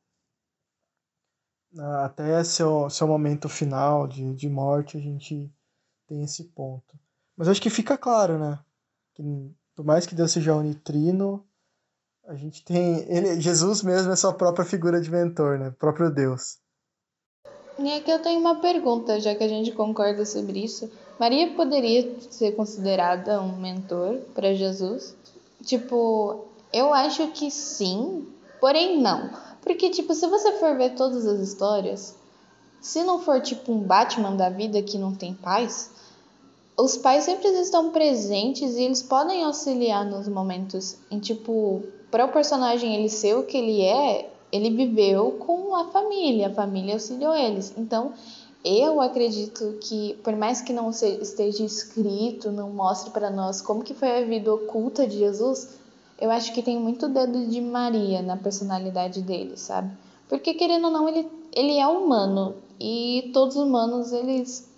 Até 2.05 2.45
seu, 2.45 2.89
seu 2.91 3.07
momento 3.07 3.49
final 3.49 4.07
de, 4.07 4.35
de 4.35 4.49
morte, 4.49 4.97
a 4.99 5.01
gente 5.01 5.51
tem 6.07 6.23
esse 6.23 6.45
ponto. 6.45 6.99
Mas 7.37 7.49
acho 7.49 7.61
que 7.61 7.71
fica 7.71 7.97
claro, 7.99 8.39
né? 8.39 8.59
Que 9.15 9.23
por 9.75 9.85
mais 9.85 10.07
que 10.07 10.15
Deus 10.15 10.33
seja 10.33 10.55
unitrino, 10.55 11.47
a 12.27 12.35
gente 12.35 12.65
tem. 12.65 13.05
Ele, 13.09 13.41
Jesus 13.41 13.83
mesmo 13.83 14.12
é 14.12 14.17
sua 14.17 14.33
própria 14.33 14.65
figura 14.65 15.01
de 15.01 15.11
mentor, 15.11 15.59
né? 15.59 15.69
O 15.69 15.73
próprio 15.73 16.11
Deus. 16.11 16.59
E 17.79 17.93
aqui 17.93 18.11
eu 18.11 18.21
tenho 18.21 18.41
uma 18.41 18.57
pergunta, 18.57 19.21
já 19.21 19.35
que 19.35 19.45
a 19.45 19.49
gente 19.49 19.73
concorda 19.73 20.25
sobre 20.25 20.65
isso. 20.65 20.91
Maria 21.21 21.55
poderia 21.55 22.21
ser 22.31 22.53
considerada 22.53 23.41
um 23.41 23.57
mentor 23.57 24.19
para 24.35 24.55
Jesus? 24.55 25.15
Tipo, 25.65 26.47
eu 26.73 26.93
acho 26.93 27.29
que 27.29 27.51
sim, 27.51 28.27
porém 28.61 29.01
não. 29.01 29.31
Porque, 29.62 29.91
tipo, 29.91 30.15
se 30.15 30.27
você 30.27 30.53
for 30.53 30.77
ver 30.77 30.95
todas 30.95 31.27
as 31.27 31.41
histórias, 31.41 32.15
se 32.81 33.03
não 33.03 33.21
for 33.21 33.41
tipo 33.41 33.73
um 33.73 33.81
Batman 33.81 34.37
da 34.37 34.49
vida 34.49 34.83
que 34.83 34.97
não 34.97 35.15
tem 35.15 35.35
pais, 35.35 35.91
os 36.79 36.97
pais 36.97 37.25
sempre 37.25 37.49
estão 37.49 37.91
presentes 37.91 38.75
e 38.77 38.83
eles 38.83 39.03
podem 39.03 39.43
auxiliar 39.45 40.05
nos 40.05 40.29
momentos. 40.29 40.97
Em 41.11 41.19
tipo, 41.19 41.83
para 42.11 42.25
o 42.25 42.33
personagem 42.33 42.95
ele 42.95 43.09
ser 43.09 43.37
o 43.37 43.45
que 43.45 43.57
ele 43.57 43.83
é, 43.83 44.31
ele 44.53 44.71
viveu 44.71 45.33
com 45.33 45.75
a 45.75 45.87
família, 45.87 46.49
a 46.49 46.55
família 46.55 46.95
auxiliou 46.95 47.35
eles. 47.35 47.75
Então, 47.77 48.12
eu 48.64 49.01
acredito 49.01 49.77
que, 49.81 50.14
por 50.25 50.35
mais 50.35 50.61
que 50.61 50.73
não 50.73 50.90
esteja 50.90 51.64
escrito, 51.64 52.51
não 52.51 52.71
mostre 52.71 53.11
para 53.11 53.31
nós 53.31 53.61
como 53.61 53.85
que 53.85 53.95
foi 53.95 54.19
a 54.19 54.25
vida 54.25 54.53
oculta 54.53 55.07
de 55.07 55.19
Jesus, 55.19 55.77
eu 56.21 56.31
acho 56.31 56.53
que 56.53 56.62
tem 56.62 56.79
muito 56.79 57.09
dedo 57.09 57.47
de 57.47 57.61
Maria 57.61 58.23
na 58.23 58.37
personalidade 58.37 59.23
dele, 59.23 59.57
sabe? 59.57 59.90
Porque 60.29 60.55
querendo 60.55 60.87
ou 60.87 60.90
não, 60.90 61.09
ele, 61.09 61.31
ele 61.53 61.79
é 61.79 61.87
humano 61.87 62.55
e 62.81 63.31
todos 63.33 63.57
os 63.57 63.62
humanos, 63.62 64.12
eles 64.12 64.69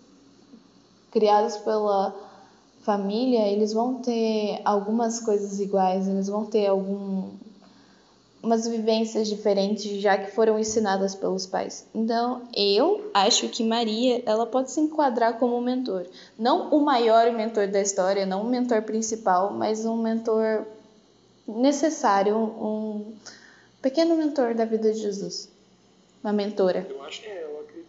criados 1.11 1.57
pela 1.57 2.15
família, 2.89 3.47
eles 3.47 3.75
vão 3.75 3.97
ter 3.97 4.63
algumas 4.65 5.21
coisas 5.21 5.61
iguais, 5.61 6.09
eles 6.09 6.27
vão 6.27 6.47
ter 6.47 6.69
algum 6.69 7.29
umas 8.43 8.67
vivências 8.67 9.29
diferentes 9.29 10.01
já 10.01 10.17
que 10.17 10.31
foram 10.31 10.59
ensinadas 10.59 11.15
pelos 11.15 11.47
pais. 11.47 11.87
Então, 11.95 12.49
eu 12.57 13.11
acho 13.13 13.47
que 13.51 13.63
Maria, 13.63 14.23
ela 14.25 14.47
pode 14.47 14.71
se 14.71 14.81
enquadrar 14.81 15.35
como 15.35 15.61
mentor, 15.61 16.07
não 16.39 16.71
o 16.71 16.83
maior 16.83 17.31
mentor 17.31 17.69
da 17.69 17.79
história, 17.79 18.25
não 18.25 18.41
o 18.41 18.49
mentor 18.49 18.81
principal, 18.81 19.53
mas 19.53 19.85
um 19.85 20.01
mentor 20.01 20.65
necessário 21.47 22.39
um, 22.39 23.13
pequeno 23.83 24.17
mentor 24.17 24.55
da 24.55 24.65
vida 24.65 24.91
de 24.95 25.01
Jesus. 25.01 25.51
Uma 26.25 26.33
mentora. 26.33 26.87
Eu 26.89 27.03
acho 27.03 27.21
que 27.21 27.27
é, 27.27 27.45
eu 27.45 27.61
acredito. 27.61 27.89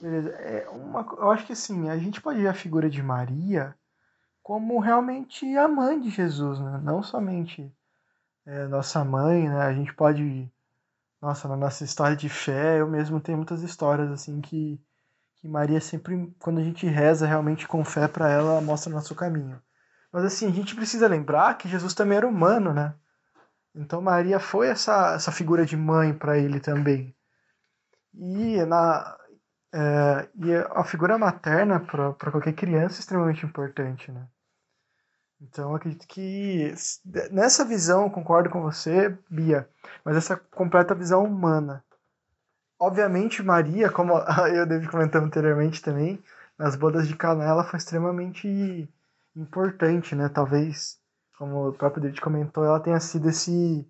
Beleza. 0.00 0.30
É 0.30 0.68
uma, 0.68 1.04
eu 1.18 1.30
acho 1.32 1.46
que 1.46 1.52
assim, 1.52 1.88
a 1.88 1.98
gente 1.98 2.20
pode 2.20 2.40
ver 2.40 2.48
a 2.48 2.54
figura 2.54 2.88
de 2.88 3.02
Maria 3.02 3.74
como 4.42 4.78
realmente 4.80 5.56
a 5.56 5.68
mãe 5.68 6.00
de 6.00 6.10
Jesus, 6.10 6.58
né? 6.60 6.80
Não 6.82 7.02
somente 7.02 7.72
é, 8.46 8.66
nossa 8.66 9.04
mãe, 9.04 9.48
né? 9.48 9.62
A 9.62 9.72
gente 9.72 9.94
pode. 9.94 10.50
Nossa, 11.20 11.46
na 11.48 11.56
nossa 11.56 11.84
história 11.84 12.16
de 12.16 12.28
fé, 12.28 12.80
eu 12.80 12.88
mesmo 12.88 13.20
tenho 13.20 13.36
muitas 13.36 13.62
histórias 13.62 14.10
assim 14.10 14.40
que, 14.40 14.80
que 15.36 15.46
Maria 15.48 15.80
sempre, 15.80 16.34
quando 16.38 16.60
a 16.60 16.64
gente 16.64 16.86
reza 16.86 17.26
realmente 17.26 17.68
com 17.68 17.84
fé 17.84 18.08
para 18.08 18.30
ela, 18.30 18.60
mostra 18.60 18.92
nosso 18.92 19.14
caminho. 19.14 19.60
Mas 20.10 20.24
assim, 20.24 20.48
a 20.48 20.50
gente 20.50 20.74
precisa 20.74 21.06
lembrar 21.06 21.58
que 21.58 21.68
Jesus 21.68 21.94
também 21.94 22.16
era 22.16 22.26
humano, 22.26 22.72
né? 22.72 22.94
Então 23.74 24.00
Maria 24.00 24.40
foi 24.40 24.68
essa, 24.68 25.14
essa 25.14 25.30
figura 25.30 25.66
de 25.66 25.76
mãe 25.76 26.14
para 26.14 26.38
ele 26.38 26.58
também. 26.58 27.14
E, 28.14 28.64
na, 28.64 29.16
é, 29.72 30.28
e 30.34 30.54
a 30.70 30.84
figura 30.84 31.16
materna 31.18 31.80
para 31.80 32.30
qualquer 32.30 32.52
criança 32.54 32.98
é 32.98 33.00
extremamente 33.00 33.46
importante, 33.46 34.10
né? 34.10 34.26
Então 35.40 35.74
acredito 35.74 36.06
que 36.06 36.74
nessa 37.30 37.64
visão, 37.64 38.10
concordo 38.10 38.50
com 38.50 38.60
você, 38.60 39.16
Bia, 39.30 39.68
mas 40.04 40.16
essa 40.16 40.36
completa 40.36 40.94
visão 40.94 41.24
humana. 41.24 41.82
Obviamente 42.78 43.42
Maria, 43.42 43.90
como 43.90 44.14
eu 44.54 44.66
devo 44.66 44.90
comentar 44.90 45.22
anteriormente 45.22 45.82
também, 45.82 46.22
nas 46.58 46.76
bodas 46.76 47.08
de 47.08 47.16
Caná 47.16 47.44
ela 47.44 47.64
foi 47.64 47.78
extremamente 47.78 48.88
importante, 49.34 50.14
né? 50.14 50.28
Talvez, 50.28 50.98
como 51.38 51.68
o 51.68 51.72
próprio 51.72 52.02
David 52.02 52.20
comentou, 52.20 52.64
ela 52.64 52.80
tenha 52.80 53.00
sido 53.00 53.28
esse 53.28 53.86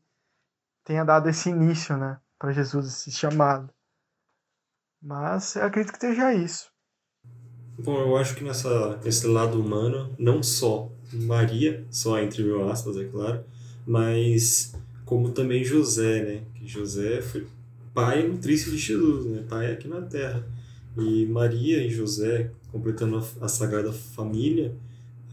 tenha 0.85 1.05
dado 1.05 1.29
esse 1.29 1.49
início, 1.51 1.97
né, 1.97 2.19
para 2.39 2.53
Jesus 2.53 2.87
esse 2.87 3.11
chamado. 3.13 3.73
Mas 5.03 5.57
eu 5.57 5.65
acredito 5.65 5.93
que 5.93 6.01
seja 6.01 6.35
isso. 6.35 6.69
Bom, 7.79 7.99
eu 7.99 8.17
acho 8.17 8.35
que 8.35 8.45
nessa 8.45 8.99
nesse 9.03 9.27
lado 9.27 9.59
humano, 9.59 10.15
não 10.19 10.43
só 10.43 10.93
Maria, 11.13 11.87
só 11.91 12.19
entre 12.21 12.43
mil 12.43 12.69
aspas, 12.71 12.97
é 12.97 13.05
claro, 13.05 13.43
mas 13.87 14.75
como 15.05 15.31
também 15.31 15.65
José, 15.65 16.23
né? 16.23 16.43
Que 16.55 16.69
José 16.69 17.23
foi 17.23 17.47
pai 17.95 18.27
nutrício 18.27 18.71
de 18.71 18.79
Jesus, 18.79 19.27
né? 19.27 19.45
Pai 19.49 19.73
aqui 19.73 19.89
na 19.89 20.03
terra. 20.03 20.47
E 20.97 21.27
Maria 21.27 21.83
e 21.85 21.89
José, 21.89 22.51
completando 22.71 23.25
a, 23.41 23.49
Sagrada 23.49 23.93
Família, 23.93 24.75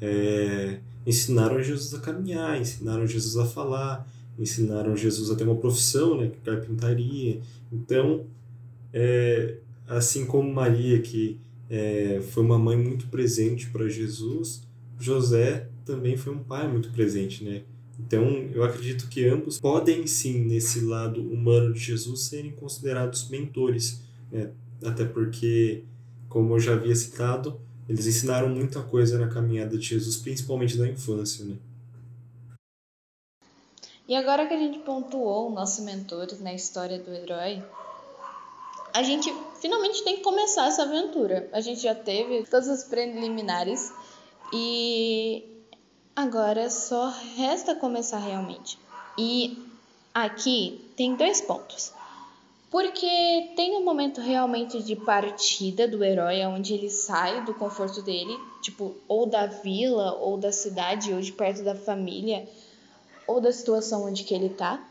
é, 0.01 0.79
ensinaram 1.05 1.61
Jesus 1.61 1.93
a 1.93 1.99
caminhar, 1.99 2.59
ensinaram 2.59 3.05
Jesus 3.05 3.37
a 3.37 3.45
falar, 3.45 4.07
ensinaram 4.37 4.95
Jesus 4.95 5.29
a 5.29 5.35
ter 5.35 5.43
uma 5.43 5.55
profissão, 5.55 6.17
né, 6.17 6.27
é 6.27 6.45
carpintaria. 6.45 7.41
Então, 7.71 8.25
é, 8.99 9.57
assim 9.87 10.25
como 10.25 10.51
Maria, 10.51 10.99
que 10.99 11.39
é, 11.69 12.19
foi 12.31 12.41
uma 12.41 12.57
mãe 12.57 12.75
muito 12.75 13.07
presente 13.09 13.69
para 13.69 13.87
Jesus, 13.87 14.63
José 14.99 15.69
também 15.85 16.17
foi 16.17 16.33
um 16.33 16.43
pai 16.43 16.67
muito 16.67 16.91
presente, 16.91 17.43
né? 17.43 17.61
Então, 17.99 18.25
eu 18.53 18.63
acredito 18.63 19.07
que 19.07 19.27
ambos 19.27 19.59
podem 19.59 20.07
sim, 20.07 20.39
nesse 20.45 20.81
lado 20.81 21.21
humano 21.21 21.73
de 21.73 21.79
Jesus, 21.79 22.21
serem 22.21 22.51
considerados 22.51 23.29
mentores, 23.29 24.01
né? 24.31 24.51
até 24.83 25.05
porque, 25.05 25.83
como 26.27 26.55
eu 26.55 26.59
já 26.59 26.73
havia 26.73 26.95
citado, 26.95 27.59
eles 27.87 28.07
ensinaram 28.07 28.49
muita 28.49 28.81
coisa 28.81 29.19
na 29.19 29.27
caminhada 29.27 29.77
de 29.77 29.85
Jesus, 29.85 30.17
principalmente 30.17 30.77
na 30.77 30.87
infância, 30.87 31.45
né? 31.45 31.55
E 34.07 34.15
agora 34.15 34.47
que 34.47 34.53
a 34.53 34.57
gente 34.57 34.79
pontuou 34.79 35.51
o 35.51 35.53
nosso 35.53 35.83
mentor 35.83 36.27
na 36.39 36.53
história 36.53 36.97
do 36.97 37.11
herói, 37.11 37.61
a 38.97 39.03
gente 39.03 39.31
finalmente 39.61 40.03
tem 40.03 40.15
que 40.15 40.23
começar 40.23 40.65
essa 40.65 40.81
aventura. 40.81 41.47
A 41.51 41.61
gente 41.61 41.81
já 41.81 41.93
teve 41.93 42.43
todos 42.49 42.67
os 42.67 42.83
preliminares 42.83 43.93
e 44.51 45.45
agora 46.15 46.67
só 46.71 47.13
resta 47.35 47.75
começar 47.75 48.17
realmente. 48.17 48.79
E 49.15 49.63
aqui 50.11 50.83
tem 50.95 51.15
dois 51.15 51.39
pontos. 51.41 51.93
Porque 52.71 53.51
tem 53.55 53.77
um 53.77 53.85
momento 53.85 54.19
realmente 54.19 54.81
de 54.81 54.95
partida 54.95 55.87
do 55.87 56.03
herói, 56.03 56.43
onde 56.47 56.73
ele 56.73 56.89
sai 56.89 57.45
do 57.45 57.53
conforto 57.53 58.01
dele, 58.01 58.35
tipo, 58.63 58.95
ou 59.07 59.27
da 59.27 59.45
vila, 59.45 60.13
ou 60.15 60.37
da 60.37 60.51
cidade, 60.51 61.13
ou 61.13 61.21
de 61.21 61.31
perto 61.31 61.63
da 61.63 61.75
família, 61.75 62.49
ou 63.27 63.39
da 63.39 63.51
situação 63.51 64.05
onde 64.05 64.23
que 64.23 64.33
ele 64.33 64.49
tá. 64.49 64.83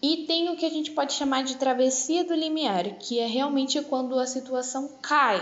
E 0.00 0.24
tem 0.26 0.48
o 0.48 0.56
que 0.56 0.64
a 0.64 0.70
gente 0.70 0.92
pode 0.92 1.12
chamar 1.12 1.42
de 1.42 1.56
travessia 1.56 2.24
do 2.24 2.34
limiar, 2.34 2.98
que 2.98 3.18
é 3.18 3.26
realmente 3.26 3.80
quando 3.82 4.18
a 4.18 4.26
situação 4.26 4.88
cai 5.02 5.40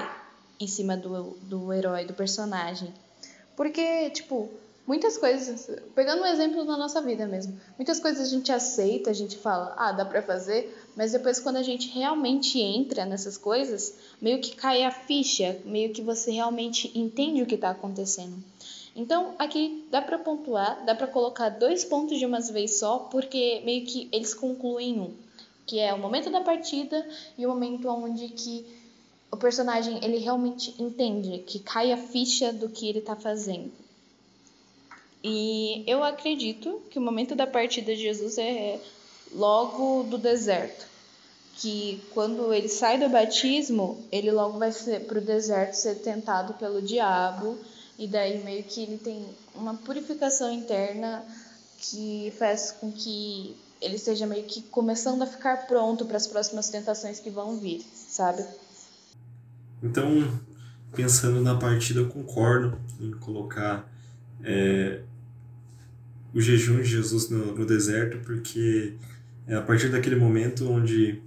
em 0.59 0.67
cima 0.67 0.97
do, 0.97 1.37
do 1.43 1.73
herói, 1.73 2.07
do 2.07 2.15
personagem. 2.15 2.93
Porque, 3.55 4.09
tipo, 4.11 4.49
muitas 4.87 5.19
coisas, 5.19 5.69
pegando 5.95 6.23
um 6.23 6.27
exemplo 6.27 6.65
da 6.65 6.77
nossa 6.77 7.03
vida 7.03 7.27
mesmo, 7.27 7.59
muitas 7.77 8.01
coisas 8.01 8.27
a 8.27 8.31
gente 8.31 8.51
aceita, 8.51 9.11
a 9.11 9.15
gente 9.15 9.37
fala, 9.37 9.75
ah, 9.77 9.93
dá 9.93 10.05
pra 10.05 10.23
fazer, 10.23 10.75
mas 10.97 11.13
depois 11.13 11.41
quando 11.41 11.57
a 11.57 11.63
gente 11.63 11.89
realmente 11.89 12.59
entra 12.59 13.05
nessas 13.05 13.37
coisas, 13.37 13.95
meio 14.21 14.41
que 14.41 14.57
cai 14.57 14.85
a 14.85 14.91
ficha, 14.91 15.59
meio 15.65 15.93
que 15.93 16.01
você 16.01 16.31
realmente 16.31 16.91
entende 16.99 17.43
o 17.43 17.47
que 17.47 17.59
tá 17.59 17.71
acontecendo. 17.71 18.43
Então, 18.97 19.35
aqui 19.39 19.87
dá 19.91 20.01
para 20.01 20.19
pontuar, 20.19 20.83
dá 20.87 20.95
para 20.95 21.07
colocar 21.07 21.51
dois 21.51 21.85
pontos 21.85 22.19
de 22.19 22.25
uma 22.25 22.41
vez 22.41 22.79
só, 22.79 22.99
porque 22.99 23.61
meio 23.63 23.85
que 23.85 24.09
eles 24.11 24.33
concluem 24.33 24.99
um, 24.99 25.15
que 25.67 25.79
é 25.79 25.93
o 25.93 25.99
momento 25.99 26.31
da 26.31 26.41
partida 26.41 27.07
e 27.37 27.45
o 27.45 27.51
momento 27.51 27.87
onde 27.89 28.29
que 28.29 28.65
o 29.31 29.37
personagem 29.37 30.03
ele 30.03 30.17
realmente 30.17 30.75
entende, 30.83 31.41
que 31.41 31.59
cai 31.59 31.93
a 31.93 31.99
ficha 31.99 32.55
do 32.55 32.71
que 32.71 32.89
ele 32.89 33.01
está 33.01 33.15
fazendo. 33.15 33.71
E 35.23 35.85
eu 35.87 36.03
acredito 36.03 36.81
que 36.91 36.99
o 36.99 37.03
momento 37.03 37.35
da 37.35 37.47
partida 37.47 37.95
de 37.95 38.01
Jesus 38.01 38.39
é 38.39 38.81
logo 39.35 40.05
do 40.05 40.17
deserto, 40.17 40.87
que 41.57 42.01
quando 42.15 42.51
ele 42.51 42.69
sai 42.69 42.99
do 42.99 43.11
batismo, 43.11 44.03
ele 44.11 44.31
logo 44.31 44.59
vai 44.59 44.71
para 45.07 45.19
o 45.19 45.21
deserto 45.21 45.75
ser 45.75 45.97
tentado 45.97 46.55
pelo 46.55 46.81
diabo 46.81 47.59
e 47.99 48.07
daí 48.07 48.43
meio 48.45 48.63
que 48.65 48.83
ele 48.83 48.99
tem 48.99 49.25
uma 49.55 49.75
purificação 49.75 50.53
interna 50.53 51.25
que 51.79 52.33
faz 52.39 52.71
com 52.73 52.93
que 52.93 53.57
ele 53.81 53.97
esteja 53.97 54.27
meio 54.27 54.45
que 54.45 54.63
começando 54.63 55.23
a 55.23 55.27
ficar 55.27 55.67
pronto 55.67 56.05
para 56.05 56.17
as 56.17 56.27
próximas 56.27 56.69
tentações 56.69 57.21
que 57.21 57.31
vão 57.31 57.59
vir, 57.59 57.83
sabe? 57.93 58.45
Então, 59.83 60.41
pensando 60.95 61.41
na 61.41 61.57
partida, 61.57 62.01
eu 62.01 62.09
concordo 62.09 62.79
em 63.01 63.13
colocar 63.13 63.91
é, 64.43 65.03
o 66.35 66.41
jejum 66.41 66.79
de 66.79 66.85
Jesus 66.85 67.29
no, 67.29 67.55
no 67.55 67.67
deserto, 67.67 68.19
porque 68.25 68.95
é 69.47 69.55
a 69.55 69.63
partir 69.63 69.91
daquele 69.91 70.17
momento 70.17 70.71
onde 70.71 71.23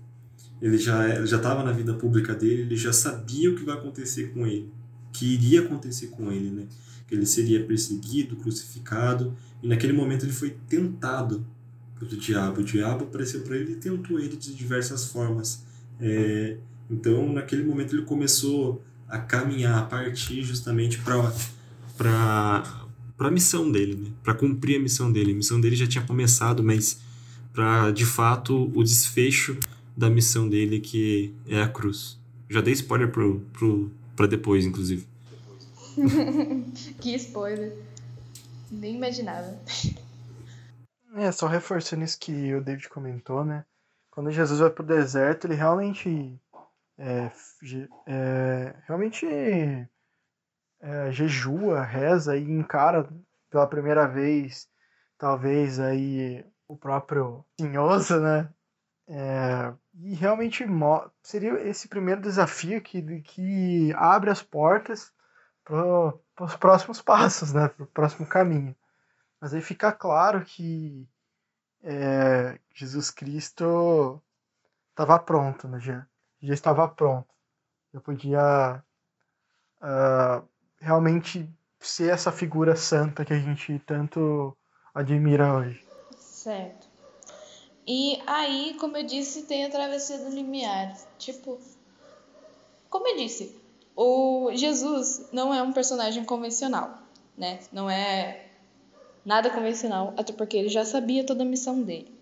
ele 0.61 0.77
já 0.77 1.23
estava 1.23 1.63
na 1.63 1.71
vida 1.71 1.93
pública 1.93 2.33
dele, 2.35 2.63
ele 2.63 2.75
já 2.75 2.91
sabia 2.91 3.49
o 3.49 3.55
que 3.55 3.63
vai 3.63 3.75
acontecer 3.75 4.33
com 4.33 4.45
ele 4.45 4.78
que 5.11 5.25
iria 5.33 5.61
acontecer 5.61 6.07
com 6.07 6.31
ele, 6.31 6.49
né? 6.49 6.67
Que 7.07 7.15
ele 7.15 7.25
seria 7.25 7.63
perseguido, 7.65 8.35
crucificado, 8.35 9.35
e 9.61 9.67
naquele 9.67 9.93
momento 9.93 10.25
ele 10.25 10.33
foi 10.33 10.51
tentado 10.67 11.45
pelo 11.99 12.15
diabo. 12.15 12.61
O 12.61 12.63
diabo 12.63 13.05
apareceu 13.05 13.41
para 13.41 13.57
ele 13.57 13.73
e 13.73 13.75
tentou 13.75 14.19
ele 14.19 14.37
de 14.37 14.53
diversas 14.53 15.05
formas. 15.05 15.63
É, 15.99 16.57
então, 16.89 17.31
naquele 17.31 17.63
momento 17.63 17.95
ele 17.95 18.03
começou 18.03 18.83
a 19.07 19.17
caminhar, 19.17 19.79
a 19.79 19.83
partir 19.83 20.43
justamente 20.43 20.99
para 20.99 22.63
para 23.19 23.27
a 23.27 23.31
missão 23.31 23.69
dele, 23.69 23.95
né? 23.95 24.11
Para 24.23 24.33
cumprir 24.33 24.77
a 24.77 24.79
missão 24.79 25.11
dele. 25.11 25.33
A 25.33 25.35
missão 25.35 25.59
dele 25.59 25.75
já 25.75 25.85
tinha 25.85 26.03
começado, 26.05 26.63
mas 26.63 27.01
para 27.51 27.91
de 27.91 28.05
fato 28.05 28.71
o 28.73 28.81
desfecho 28.81 29.57
da 29.95 30.09
missão 30.09 30.47
dele 30.47 30.79
que 30.79 31.33
é 31.45 31.61
a 31.61 31.67
cruz. 31.67 32.17
Já 32.49 32.61
dei 32.61 32.73
spoiler 32.73 33.11
pro, 33.11 33.41
pro 33.51 33.91
para 34.19 34.27
depois, 34.27 34.65
inclusive. 34.65 35.07
que 36.99 37.15
spoiler. 37.15 37.73
Nem 38.69 38.97
imaginava. 38.97 39.57
É, 41.15 41.31
só 41.31 41.47
reforçando 41.47 42.03
isso 42.03 42.19
que 42.19 42.53
o 42.53 42.61
David 42.61 42.89
comentou, 42.89 43.45
né? 43.45 43.63
Quando 44.11 44.29
Jesus 44.29 44.59
vai 44.59 44.69
pro 44.69 44.85
deserto, 44.85 45.47
ele 45.47 45.55
realmente. 45.55 46.37
É, 46.97 47.31
é, 48.05 48.75
realmente. 48.85 49.25
É, 50.81 51.11
jejua, 51.13 51.81
reza 51.81 52.37
e 52.37 52.43
encara 52.43 53.09
pela 53.49 53.67
primeira 53.67 54.05
vez, 54.05 54.67
talvez 55.17 55.79
aí 55.79 56.45
o 56.67 56.75
próprio 56.75 57.45
tinhoso, 57.57 58.19
né? 58.19 58.49
É, 59.07 59.73
e 60.01 60.13
realmente 60.13 60.65
seria 61.21 61.59
esse 61.67 61.87
primeiro 61.87 62.21
desafio 62.21 62.81
que, 62.81 63.21
que 63.21 63.93
abre 63.95 64.29
as 64.29 64.41
portas 64.41 65.11
para 65.63 66.13
os 66.39 66.55
próximos 66.55 67.01
passos, 67.01 67.53
né? 67.53 67.67
para 67.67 67.83
o 67.83 67.87
próximo 67.87 68.25
caminho. 68.25 68.75
Mas 69.41 69.53
aí 69.53 69.61
fica 69.61 69.91
claro 69.91 70.43
que 70.43 71.07
é, 71.83 72.57
Jesus 72.73 73.11
Cristo 73.11 74.21
estava 74.89 75.19
pronto, 75.19 75.67
né? 75.67 75.79
já, 75.79 76.07
já 76.41 76.53
estava 76.53 76.87
pronto. 76.87 77.27
Eu 77.91 77.99
podia 77.99 78.83
uh, 79.81 80.47
realmente 80.79 81.49
ser 81.79 82.11
essa 82.11 82.31
figura 82.31 82.75
santa 82.75 83.25
que 83.25 83.33
a 83.33 83.39
gente 83.39 83.79
tanto 83.79 84.55
admira 84.93 85.53
hoje. 85.53 85.85
Certo. 86.17 86.88
E 87.91 88.21
aí, 88.27 88.75
como 88.79 88.97
eu 88.97 89.03
disse, 89.03 89.47
tem 89.47 89.65
a 89.65 89.69
travessia 89.71 90.19
do 90.19 90.29
limiar. 90.29 90.95
Tipo, 91.17 91.57
como 92.87 93.07
eu 93.07 93.17
disse, 93.17 93.59
o 93.95 94.51
Jesus 94.53 95.27
não 95.31 95.51
é 95.51 95.63
um 95.63 95.73
personagem 95.73 96.23
convencional, 96.23 96.99
né? 97.35 97.57
Não 97.73 97.89
é 97.89 98.45
nada 99.25 99.49
convencional, 99.49 100.13
até 100.15 100.31
porque 100.31 100.55
ele 100.55 100.69
já 100.69 100.85
sabia 100.85 101.23
toda 101.23 101.41
a 101.41 101.47
missão 101.47 101.81
dele. 101.81 102.13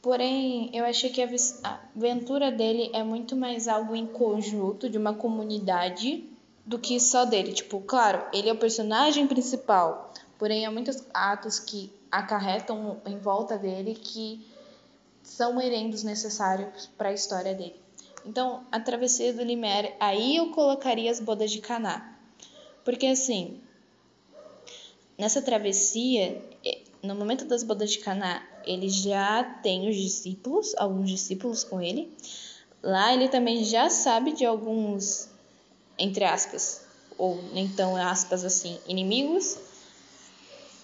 Porém, 0.00 0.70
eu 0.72 0.86
achei 0.86 1.10
que 1.10 1.22
a 1.22 1.80
aventura 1.94 2.50
dele 2.50 2.90
é 2.94 3.02
muito 3.02 3.36
mais 3.36 3.68
algo 3.68 3.94
em 3.94 4.06
conjunto 4.06 4.88
de 4.88 4.96
uma 4.96 5.12
comunidade 5.12 6.24
do 6.64 6.78
que 6.78 6.98
só 6.98 7.26
dele. 7.26 7.52
Tipo, 7.52 7.82
claro, 7.82 8.24
ele 8.32 8.48
é 8.48 8.52
o 8.54 8.58
personagem 8.58 9.26
principal, 9.26 10.14
porém 10.38 10.64
há 10.64 10.70
muitos 10.70 11.04
atos 11.12 11.58
que 11.58 11.92
acarretam 12.10 13.02
em 13.04 13.18
volta 13.18 13.58
dele 13.58 13.94
que 13.94 14.56
são 15.28 15.54
merendos 15.54 16.02
necessários 16.02 16.86
para 16.96 17.10
a 17.10 17.12
história 17.12 17.54
dele. 17.54 17.76
Então, 18.24 18.66
a 18.72 18.80
travessia 18.80 19.32
do 19.32 19.44
Limiar, 19.44 19.92
aí 20.00 20.36
eu 20.36 20.50
colocaria 20.50 21.10
as 21.10 21.20
bodas 21.20 21.50
de 21.50 21.60
Caná. 21.60 22.18
Porque 22.84 23.06
assim, 23.06 23.60
nessa 25.16 25.42
travessia, 25.42 26.42
no 27.02 27.14
momento 27.14 27.44
das 27.44 27.62
bodas 27.62 27.90
de 27.90 27.98
Caná, 27.98 28.42
ele 28.64 28.88
já 28.88 29.44
tem 29.44 29.88
os 29.88 29.96
discípulos, 29.96 30.74
alguns 30.76 31.10
discípulos 31.10 31.62
com 31.62 31.80
ele. 31.80 32.10
Lá 32.82 33.12
ele 33.12 33.28
também 33.28 33.62
já 33.64 33.90
sabe 33.90 34.32
de 34.32 34.46
alguns, 34.46 35.28
entre 35.98 36.24
aspas, 36.24 36.82
ou 37.18 37.40
nem 37.52 37.68
tão 37.68 37.96
aspas 37.96 38.44
assim, 38.44 38.78
inimigos. 38.86 39.58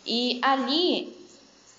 E 0.06 0.38
ali 0.42 1.23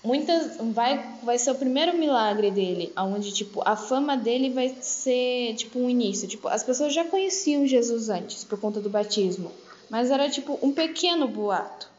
muitas 0.06 0.56
vai 0.72 1.04
vai 1.22 1.36
ser 1.36 1.50
o 1.50 1.56
primeiro 1.56 1.98
milagre 1.98 2.50
dele, 2.50 2.92
aonde 2.94 3.32
tipo 3.32 3.60
a 3.64 3.74
fama 3.74 4.16
dele 4.16 4.50
vai 4.50 4.68
ser 4.80 5.54
tipo 5.56 5.80
um 5.80 5.90
início, 5.90 6.28
tipo 6.28 6.46
as 6.46 6.62
pessoas 6.62 6.94
já 6.94 7.04
conheciam 7.04 7.66
Jesus 7.66 8.08
antes 8.08 8.44
por 8.44 8.58
conta 8.60 8.80
do 8.80 8.88
batismo, 8.88 9.50
mas 9.90 10.10
era 10.10 10.30
tipo 10.30 10.58
um 10.62 10.72
pequeno 10.72 11.26
boato. 11.26 11.90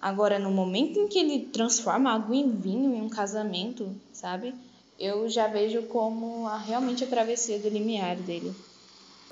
Agora 0.00 0.36
no 0.40 0.50
momento 0.50 0.98
em 0.98 1.06
que 1.06 1.20
ele 1.20 1.46
transforma 1.52 2.12
água 2.12 2.34
em 2.34 2.50
vinho 2.50 2.96
em 2.96 3.00
um 3.00 3.08
casamento, 3.08 3.94
sabe? 4.12 4.52
Eu 4.98 5.28
já 5.28 5.46
vejo 5.46 5.82
como 5.82 6.48
a, 6.48 6.58
realmente 6.58 7.04
a 7.04 7.06
travessia 7.06 7.60
do 7.60 7.68
limiar 7.68 8.16
dele. 8.16 8.52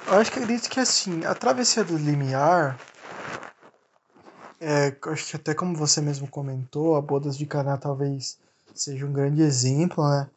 Eu 0.06 0.14
acho 0.14 0.30
que 0.30 0.38
acredito 0.38 0.70
que 0.70 0.78
assim, 0.78 1.24
a 1.24 1.34
travessia 1.34 1.82
do 1.82 1.96
limiar 1.96 2.78
é, 4.61 4.94
acho 5.07 5.31
que 5.31 5.37
até 5.37 5.55
como 5.55 5.75
você 5.75 6.03
mesmo 6.03 6.29
comentou, 6.29 6.94
a 6.94 7.01
Bodas 7.01 7.37
de 7.37 7.46
Caná 7.46 7.79
talvez 7.79 8.38
seja 8.75 9.07
um 9.07 9.12
grande 9.12 9.40
exemplo, 9.42 10.07
né? 10.09 10.29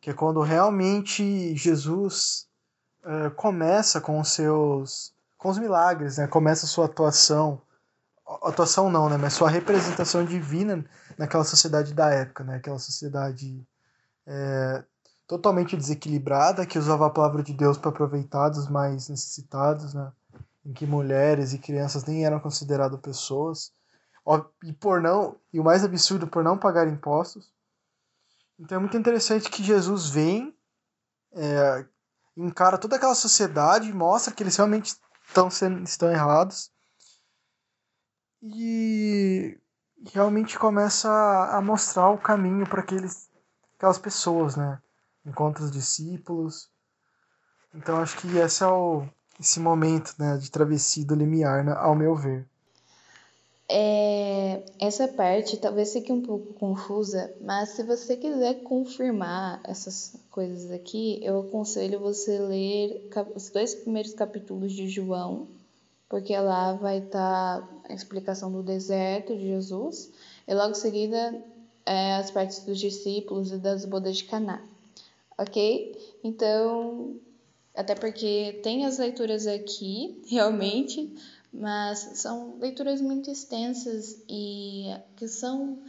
Que 0.00 0.10
é 0.10 0.14
quando 0.14 0.40
realmente 0.42 1.56
Jesus 1.56 2.46
é, 3.02 3.30
começa 3.30 4.00
com 4.00 4.20
os 4.20 4.28
seus 4.28 5.14
com 5.38 5.48
os 5.48 5.58
milagres, 5.58 6.18
né? 6.18 6.26
Começa 6.26 6.66
a 6.66 6.68
sua 6.68 6.84
atuação, 6.84 7.62
atuação 8.42 8.90
não, 8.90 9.08
né? 9.08 9.16
Mas 9.16 9.32
sua 9.32 9.48
representação 9.48 10.24
divina 10.24 10.84
naquela 11.16 11.44
sociedade 11.44 11.94
da 11.94 12.10
época, 12.10 12.44
né? 12.44 12.56
Aquela 12.56 12.78
sociedade 12.78 13.66
é, 14.26 14.84
totalmente 15.26 15.76
desequilibrada 15.76 16.66
que 16.66 16.78
usava 16.78 17.06
a 17.06 17.10
palavra 17.10 17.42
de 17.42 17.54
Deus 17.54 17.78
para 17.78 17.90
aproveitar 17.90 18.50
dos 18.50 18.68
mais 18.68 19.08
necessitados, 19.08 19.94
né? 19.94 20.12
Em 20.64 20.72
que 20.72 20.86
mulheres 20.86 21.52
e 21.52 21.58
crianças 21.58 22.04
nem 22.04 22.24
eram 22.24 22.40
consideradas 22.40 23.00
pessoas, 23.00 23.72
e 24.64 24.72
por 24.72 25.00
não, 25.00 25.36
e 25.52 25.58
o 25.58 25.64
mais 25.64 25.82
absurdo, 25.84 26.26
por 26.26 26.44
não 26.44 26.58
pagar 26.58 26.86
impostos. 26.86 27.52
Então 28.58 28.76
é 28.76 28.80
muito 28.80 28.96
interessante 28.96 29.50
que 29.50 29.62
Jesus 29.62 30.08
vem, 30.08 30.56
é, 31.32 31.86
encara 32.36 32.78
toda 32.78 32.96
aquela 32.96 33.14
sociedade, 33.14 33.92
mostra 33.92 34.32
que 34.32 34.42
eles 34.42 34.56
realmente 34.56 34.94
estão, 35.26 35.50
sendo, 35.50 35.82
estão 35.82 36.10
errados, 36.10 36.70
e 38.42 39.58
realmente 40.12 40.58
começa 40.58 41.10
a, 41.10 41.58
a 41.58 41.60
mostrar 41.60 42.10
o 42.10 42.18
caminho 42.18 42.66
para 42.68 42.80
aqueles 42.80 43.30
aquelas 43.76 43.98
pessoas, 43.98 44.56
né? 44.56 44.78
encontra 45.24 45.64
os 45.64 45.70
discípulos. 45.70 46.70
Então 47.74 47.98
acho 47.98 48.18
que 48.18 48.36
esse 48.36 48.62
é 48.62 48.66
o, 48.66 49.08
esse 49.40 49.58
momento 49.58 50.14
né, 50.18 50.36
de 50.36 50.50
travessia 50.50 51.04
do 51.04 51.14
limiar, 51.14 51.64
né, 51.64 51.72
ao 51.72 51.94
meu 51.94 52.14
ver. 52.14 52.46
É, 53.72 54.64
essa 54.80 55.06
parte 55.06 55.56
talvez 55.56 55.92
fique 55.92 56.12
um 56.12 56.20
pouco 56.20 56.52
confusa, 56.54 57.32
mas 57.40 57.70
se 57.70 57.84
você 57.84 58.16
quiser 58.16 58.62
confirmar 58.64 59.60
essas 59.62 60.16
coisas 60.30 60.72
aqui, 60.72 61.20
eu 61.22 61.40
aconselho 61.40 62.00
você 62.00 62.36
ler 62.38 63.08
os 63.34 63.48
dois 63.48 63.74
primeiros 63.76 64.12
capítulos 64.12 64.72
de 64.72 64.88
João, 64.88 65.46
porque 66.08 66.36
lá 66.36 66.72
vai 66.72 66.98
estar 66.98 67.60
tá 67.60 67.68
a 67.88 67.94
explicação 67.94 68.50
do 68.50 68.62
deserto 68.62 69.36
de 69.36 69.46
Jesus, 69.46 70.10
e 70.48 70.52
logo 70.52 70.72
em 70.72 70.74
seguida 70.74 71.40
é, 71.86 72.16
as 72.16 72.30
partes 72.30 72.64
dos 72.64 72.78
discípulos 72.78 73.52
e 73.52 73.56
das 73.56 73.84
bodas 73.84 74.16
de 74.16 74.24
Caná. 74.24 74.60
Ok? 75.38 75.96
Então, 76.24 77.14
até 77.74 77.94
porque 77.94 78.60
tem 78.62 78.84
as 78.84 78.98
leituras 78.98 79.46
aqui, 79.46 80.22
realmente, 80.28 81.14
mas 81.52 81.98
são 82.14 82.58
leituras 82.58 83.00
muito 83.00 83.30
extensas 83.30 84.22
e 84.28 84.86
que 85.16 85.26
são 85.28 85.82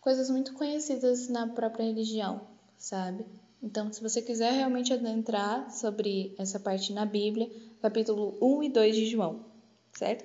coisas 0.00 0.30
muito 0.30 0.54
conhecidas 0.54 1.28
na 1.28 1.48
própria 1.48 1.84
religião, 1.84 2.40
sabe? 2.78 3.24
Então, 3.62 3.92
se 3.92 4.02
você 4.02 4.22
quiser 4.22 4.52
realmente 4.52 4.92
adentrar 4.92 5.70
sobre 5.70 6.34
essa 6.38 6.58
parte 6.58 6.92
na 6.92 7.04
Bíblia, 7.04 7.50
capítulo 7.82 8.38
1 8.40 8.62
e 8.62 8.68
2 8.70 8.96
de 8.96 9.06
João, 9.06 9.44
certo? 9.92 10.24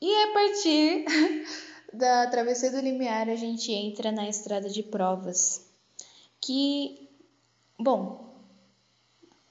E 0.00 0.10
a 0.10 0.32
partir 0.32 1.04
da 1.92 2.26
travessia 2.28 2.70
do 2.70 2.80
limiar, 2.80 3.28
a 3.28 3.36
gente 3.36 3.70
entra 3.72 4.10
na 4.10 4.28
estrada 4.28 4.70
de 4.70 4.82
provas, 4.82 5.66
que, 6.40 7.10
bom, 7.78 8.25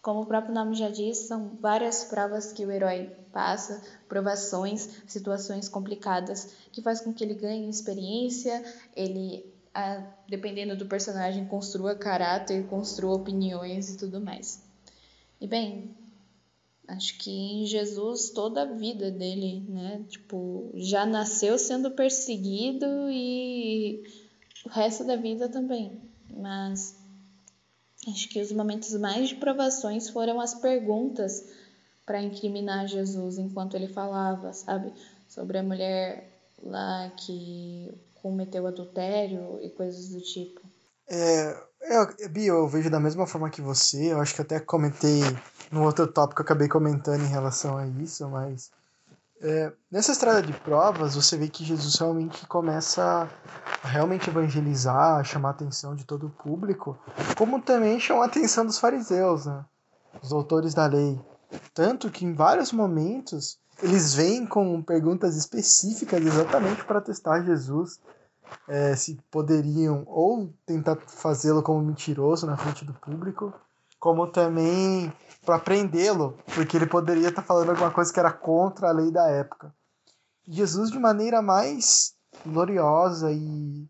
como 0.05 0.21
o 0.21 0.25
próprio 0.27 0.53
nome 0.53 0.75
já 0.75 0.87
diz, 0.87 1.17
são 1.17 1.57
várias 1.59 2.03
provas 2.03 2.53
que 2.53 2.63
o 2.63 2.69
herói 2.69 3.09
passa, 3.33 3.81
provações, 4.07 5.01
situações 5.07 5.67
complicadas, 5.67 6.53
que 6.71 6.79
faz 6.79 7.01
com 7.01 7.11
que 7.11 7.23
ele 7.23 7.33
ganhe 7.33 7.67
experiência, 7.67 8.63
ele, 8.95 9.43
dependendo 10.29 10.77
do 10.77 10.85
personagem, 10.85 11.47
construa 11.47 11.95
caráter, 11.95 12.67
construa 12.67 13.15
opiniões 13.15 13.89
e 13.89 13.97
tudo 13.97 14.21
mais. 14.21 14.63
E 15.41 15.47
bem, 15.47 15.89
acho 16.87 17.17
que 17.17 17.31
em 17.31 17.65
Jesus 17.65 18.29
toda 18.29 18.61
a 18.61 18.73
vida 18.73 19.09
dele, 19.09 19.65
né, 19.67 20.05
tipo, 20.07 20.69
já 20.75 21.03
nasceu 21.03 21.57
sendo 21.57 21.89
perseguido 21.89 22.85
e 23.09 24.03
o 24.63 24.69
resto 24.69 25.03
da 25.03 25.15
vida 25.15 25.49
também. 25.49 25.99
Mas 26.31 26.95
Acho 28.07 28.29
que 28.29 28.41
os 28.41 28.51
momentos 28.51 28.93
mais 28.93 29.29
de 29.29 29.35
provações 29.35 30.09
foram 30.09 30.39
as 30.39 30.53
perguntas 30.53 31.43
para 32.05 32.21
incriminar 32.21 32.87
Jesus 32.87 33.37
enquanto 33.37 33.75
ele 33.75 33.87
falava, 33.87 34.53
sabe? 34.53 34.93
Sobre 35.27 35.57
a 35.57 35.63
mulher 35.63 36.29
lá 36.61 37.11
que 37.17 37.91
cometeu 38.21 38.67
adultério 38.67 39.59
e 39.61 39.69
coisas 39.69 40.09
do 40.09 40.21
tipo. 40.21 40.61
É, 41.07 41.57
é, 41.81 42.27
Bia, 42.27 42.49
eu 42.49 42.67
vejo 42.67 42.89
da 42.89 42.99
mesma 42.99 43.27
forma 43.27 43.49
que 43.49 43.61
você. 43.61 44.11
Eu 44.11 44.19
acho 44.19 44.35
que 44.35 44.41
até 44.41 44.59
comentei 44.59 45.21
no 45.71 45.83
outro 45.83 46.07
tópico, 46.07 46.41
eu 46.41 46.45
acabei 46.45 46.67
comentando 46.67 47.23
em 47.23 47.29
relação 47.29 47.77
a 47.77 47.87
isso, 47.87 48.27
mas 48.29 48.71
é, 49.41 49.71
nessa 49.91 50.12
estrada 50.12 50.41
de 50.41 50.54
provas, 50.54 51.15
você 51.15 51.38
vê 51.38 51.48
que 51.48 51.63
Jesus 51.63 51.95
realmente 51.95 52.45
começa 52.48 53.30
a 53.84 53.88
realmente 53.88 54.30
evangelizar, 54.30 55.19
a 55.19 55.24
chamar 55.24 55.50
a 55.50 55.52
atenção 55.52 55.95
de 55.95 56.06
todo 56.06 56.28
o 56.28 56.30
público, 56.30 56.98
como 57.38 57.62
também 57.62 58.00
chama 58.00 58.24
a 58.24 58.28
atenção 58.28 58.65
dos 58.65 58.80
fariseus, 58.80 59.45
né? 59.45 59.65
os 60.21 60.30
doutores 60.30 60.74
da 60.74 60.86
lei. 60.86 61.19
Tanto 61.74 62.10
que 62.10 62.26
em 62.26 62.34
vários 62.34 62.71
momentos 62.71 63.60
eles 63.84 64.13
vêm 64.13 64.45
com 64.45 64.82
perguntas 64.82 65.36
específicas 65.36 66.26
exatamente 66.26 66.84
para 66.86 67.02
testar 67.02 67.43
Jesus, 67.43 68.00
é, 68.67 68.95
se 68.95 69.19
poderiam 69.30 70.04
ou 70.08 70.54
tentar 70.65 70.98
fazê-lo 71.08 71.62
como 71.62 71.82
mentiroso 71.82 72.45
na 72.45 72.58
frente 72.58 72.86
do 72.86 72.93
público, 72.93 73.54
como 74.00 74.28
também 74.28 75.12
para 75.45 75.60
prendê-lo, 75.60 76.38
porque 76.53 76.75
ele 76.75 76.88
poderia 76.88 77.29
estar 77.29 77.41
tá 77.41 77.47
falando 77.47 77.69
alguma 77.69 77.91
coisa 77.91 78.12
que 78.12 78.19
era 78.19 78.31
contra 78.31 78.89
a 78.89 78.91
lei 78.91 79.12
da 79.12 79.29
época. 79.29 79.73
Jesus, 80.47 80.91
de 80.91 80.99
maneira 80.99 81.41
mais 81.41 82.13
gloriosa 82.45 83.31
e, 83.31 83.88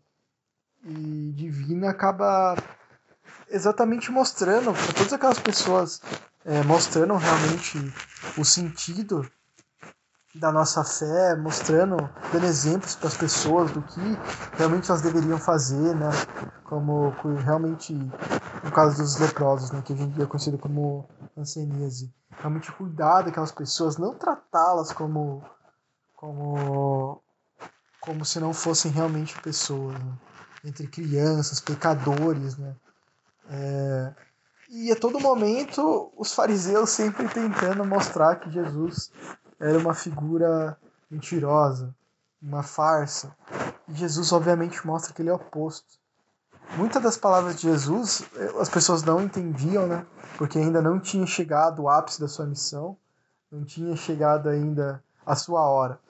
e 0.84 1.32
divina, 1.34 1.90
acaba 1.90 2.56
exatamente 3.48 4.10
mostrando 4.10 4.72
para 4.72 4.92
todas 4.92 5.12
aquelas 5.12 5.38
pessoas, 5.38 6.00
é, 6.44 6.62
mostrando 6.62 7.14
realmente 7.14 7.78
o 8.38 8.44
sentido 8.44 9.28
da 10.38 10.52
nossa 10.52 10.84
fé, 10.84 11.34
mostrando, 11.36 11.96
dando 12.32 12.46
exemplos 12.46 12.94
para 12.94 13.08
as 13.08 13.16
pessoas 13.16 13.70
do 13.70 13.82
que 13.82 14.00
realmente 14.56 14.90
elas 14.90 15.02
deveriam 15.02 15.38
fazer, 15.38 15.94
né? 15.94 16.10
Como 16.64 17.14
realmente 17.44 17.94
no 17.94 18.72
caso 18.72 18.96
dos 19.00 19.18
leprosos, 19.18 19.70
né, 19.70 19.82
que 19.84 19.92
a 19.92 19.96
gente 19.96 20.20
é 20.20 20.26
conhecido 20.26 20.58
como 20.58 21.08
hanseníase. 21.36 22.12
Realmente 22.30 22.72
cuidar 22.72 23.22
daquelas 23.22 23.52
pessoas, 23.52 23.96
não 23.96 24.14
tratá-las 24.14 24.92
como 24.92 25.42
como 26.14 27.22
como 28.00 28.24
se 28.24 28.38
não 28.38 28.52
fossem 28.52 28.90
realmente 28.90 29.40
pessoas, 29.40 29.98
né? 29.98 30.12
entre 30.64 30.86
crianças, 30.86 31.60
pecadores, 31.60 32.56
né? 32.56 32.74
É, 33.48 34.14
e 34.68 34.90
a 34.90 34.96
todo 34.96 35.20
momento 35.20 36.12
os 36.16 36.34
fariseus 36.34 36.90
sempre 36.90 37.28
tentando 37.28 37.84
mostrar 37.84 38.36
que 38.36 38.50
Jesus 38.50 39.12
era 39.58 39.78
uma 39.78 39.94
figura 39.94 40.76
mentirosa, 41.10 41.94
uma 42.40 42.62
farsa. 42.62 43.34
E 43.88 43.94
Jesus 43.94 44.32
obviamente 44.32 44.86
mostra 44.86 45.12
que 45.12 45.22
ele 45.22 45.30
é 45.30 45.34
oposto. 45.34 45.98
Muitas 46.76 47.02
das 47.02 47.16
palavras 47.16 47.56
de 47.56 47.62
Jesus 47.62 48.24
eh, 48.34 48.52
as 48.60 48.68
pessoas 48.68 49.02
não 49.02 49.22
entendiam, 49.22 49.86
né? 49.86 50.04
Porque 50.36 50.58
ainda 50.58 50.82
não 50.82 50.98
tinha 50.98 51.26
chegado 51.26 51.82
o 51.82 51.88
ápice 51.88 52.20
da 52.20 52.28
sua 52.28 52.44
missão, 52.44 52.96
não 53.50 53.64
tinha 53.64 53.96
chegado 53.96 54.48
ainda 54.48 55.02
a 55.24 55.36
sua 55.36 55.60
hora. 55.68 56.00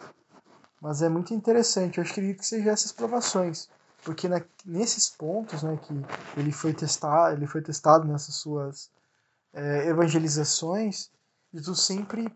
Mas 0.81 1.03
é 1.03 1.09
muito 1.09 1.35
interessante, 1.35 1.99
eu 1.99 2.05
acho 2.05 2.15
que 2.15 2.37
seja 2.41 2.71
essas 2.71 2.93
provações, 2.93 3.69
porque 4.05 4.29
na, 4.29 4.41
nesses 4.65 5.09
pontos, 5.09 5.63
né, 5.63 5.79
que 5.83 5.95
ele 6.39 6.53
foi 6.53 6.73
testar, 6.73 7.33
ele 7.33 7.47
foi 7.47 7.63
testado 7.63 8.07
nessas 8.07 8.35
suas 8.37 8.91
é, 9.53 9.89
evangelizações, 9.89 11.11
Jesus 11.53 11.81
sempre 11.81 12.33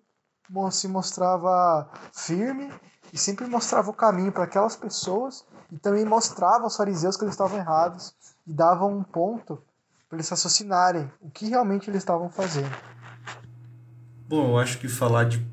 se 0.70 0.88
mostrava 0.88 1.88
firme 2.12 2.70
e 3.12 3.18
sempre 3.18 3.46
mostrava 3.46 3.90
o 3.90 3.94
caminho 3.94 4.32
para 4.32 4.44
aquelas 4.44 4.76
pessoas 4.76 5.44
e 5.70 5.78
também 5.78 6.04
mostrava 6.04 6.64
aos 6.64 6.76
fariseus 6.76 7.16
que 7.16 7.24
eles 7.24 7.34
estavam 7.34 7.58
errados 7.58 8.14
e 8.46 8.52
dava 8.52 8.84
um 8.84 9.02
ponto 9.02 9.58
para 10.08 10.16
eles 10.16 10.28
raciocinarem 10.28 11.10
o 11.20 11.30
que 11.30 11.48
realmente 11.48 11.88
eles 11.88 12.02
estavam 12.02 12.28
fazendo. 12.30 12.74
Bom, 14.28 14.50
eu 14.50 14.58
acho 14.58 14.78
que 14.78 14.88
falar 14.88 15.24
de 15.24 15.44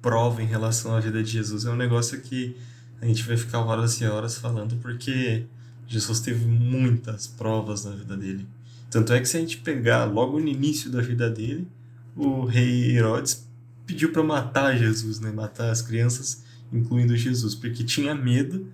prova 0.00 0.42
em 0.42 0.46
relação 0.46 0.94
à 0.94 1.00
vida 1.00 1.22
de 1.22 1.30
Jesus 1.30 1.64
é 1.64 1.70
um 1.70 1.76
negócio 1.76 2.20
que 2.20 2.56
a 3.00 3.06
gente 3.06 3.22
vai 3.22 3.36
ficar 3.36 3.60
horas 3.60 4.00
e 4.00 4.06
horas 4.06 4.36
falando 4.36 4.76
porque 4.76 5.46
Jesus 5.86 6.20
teve 6.20 6.46
muitas 6.46 7.26
provas 7.26 7.84
na 7.84 7.92
vida 7.92 8.16
dele. 8.16 8.46
Tanto 8.90 9.12
é 9.12 9.20
que 9.20 9.26
se 9.26 9.36
a 9.36 9.40
gente 9.40 9.58
pegar 9.58 10.04
logo 10.04 10.38
no 10.38 10.48
início 10.48 10.90
da 10.90 11.00
vida 11.00 11.28
dele, 11.28 11.68
o 12.16 12.44
rei 12.44 12.96
Herodes 12.96 13.45
pediu 13.86 14.12
para 14.12 14.22
matar 14.22 14.76
Jesus, 14.76 15.20
né? 15.20 15.30
Matar 15.30 15.70
as 15.70 15.80
crianças, 15.80 16.42
incluindo 16.72 17.16
Jesus, 17.16 17.54
porque 17.54 17.84
tinha 17.84 18.14
medo 18.14 18.66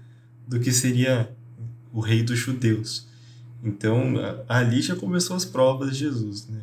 do 0.49 0.59
que 0.59 0.73
seria 0.73 1.31
o 1.93 2.01
rei 2.01 2.23
dos 2.23 2.39
judeus. 2.39 3.07
Então, 3.63 4.15
ali 4.49 4.81
já 4.81 4.97
começou 4.97 5.37
as 5.37 5.45
provas 5.45 5.91
de 5.91 5.99
Jesus, 5.99 6.49
né? 6.49 6.63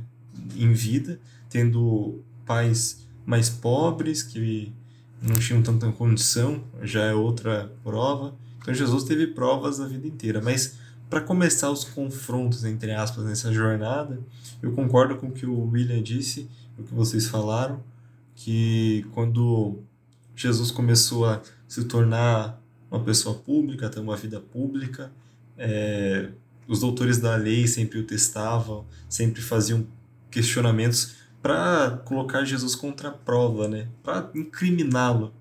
Em 0.58 0.74
vida, 0.74 1.20
tendo 1.50 2.20
pais 2.46 3.08
mais 3.26 3.50
pobres 3.50 4.24
que 4.24 4.74
não 5.22 5.36
tinham 5.36 5.62
tanta 5.62 5.92
condição, 5.92 6.64
já 6.82 7.04
é 7.04 7.14
outra 7.14 7.72
prova. 7.84 8.34
Então, 8.62 8.74
Jesus 8.74 9.04
teve 9.04 9.28
provas 9.28 9.80
a 9.80 9.88
vida 9.88 10.08
inteira, 10.08 10.42
mas 10.42 10.76
para 11.10 11.22
começar 11.22 11.72
os 11.72 11.84
confrontos 11.84 12.64
entre 12.66 12.92
aspas 12.92 13.26
nessa 13.26 13.52
jornada, 13.52 14.20
eu 14.62 14.72
concordo 14.74 15.16
com 15.16 15.28
o 15.28 15.32
que 15.32 15.46
o 15.46 15.70
William 15.70 16.02
disse, 16.04 16.50
o 16.78 16.84
que 16.84 16.94
vocês 16.94 17.28
falaram, 17.28 17.82
que 18.42 19.06
quando 19.12 19.84
Jesus 20.34 20.72
começou 20.72 21.26
a 21.26 21.42
se 21.68 21.84
tornar 21.84 22.62
uma 22.90 23.04
pessoa 23.04 23.36
pública, 23.36 23.90
ter 23.90 24.00
uma 24.00 24.16
vida 24.16 24.40
pública. 24.40 25.12
É, 25.58 26.30
os 26.66 26.80
doutores 26.80 27.18
da 27.18 27.36
lei 27.36 27.68
sempre 27.68 28.00
o 28.00 28.06
testavam, 28.06 28.86
sempre 29.10 29.42
faziam 29.42 29.86
questionamentos 30.32 31.16
para 31.42 32.02
colocar 32.06 32.46
Jesus 32.46 32.76
contra 32.76 33.10
a 33.10 33.12
prova, 33.12 33.68
né? 33.68 33.90
para 34.02 34.30
incriminá-lo, 34.34 35.34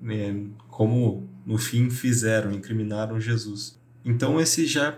né? 0.00 0.46
como 0.68 1.28
no 1.44 1.58
fim 1.58 1.90
fizeram, 1.90 2.52
incriminaram 2.52 3.20
Jesus. 3.20 3.78
Então 4.02 4.40
esse 4.40 4.66
já 4.66 4.96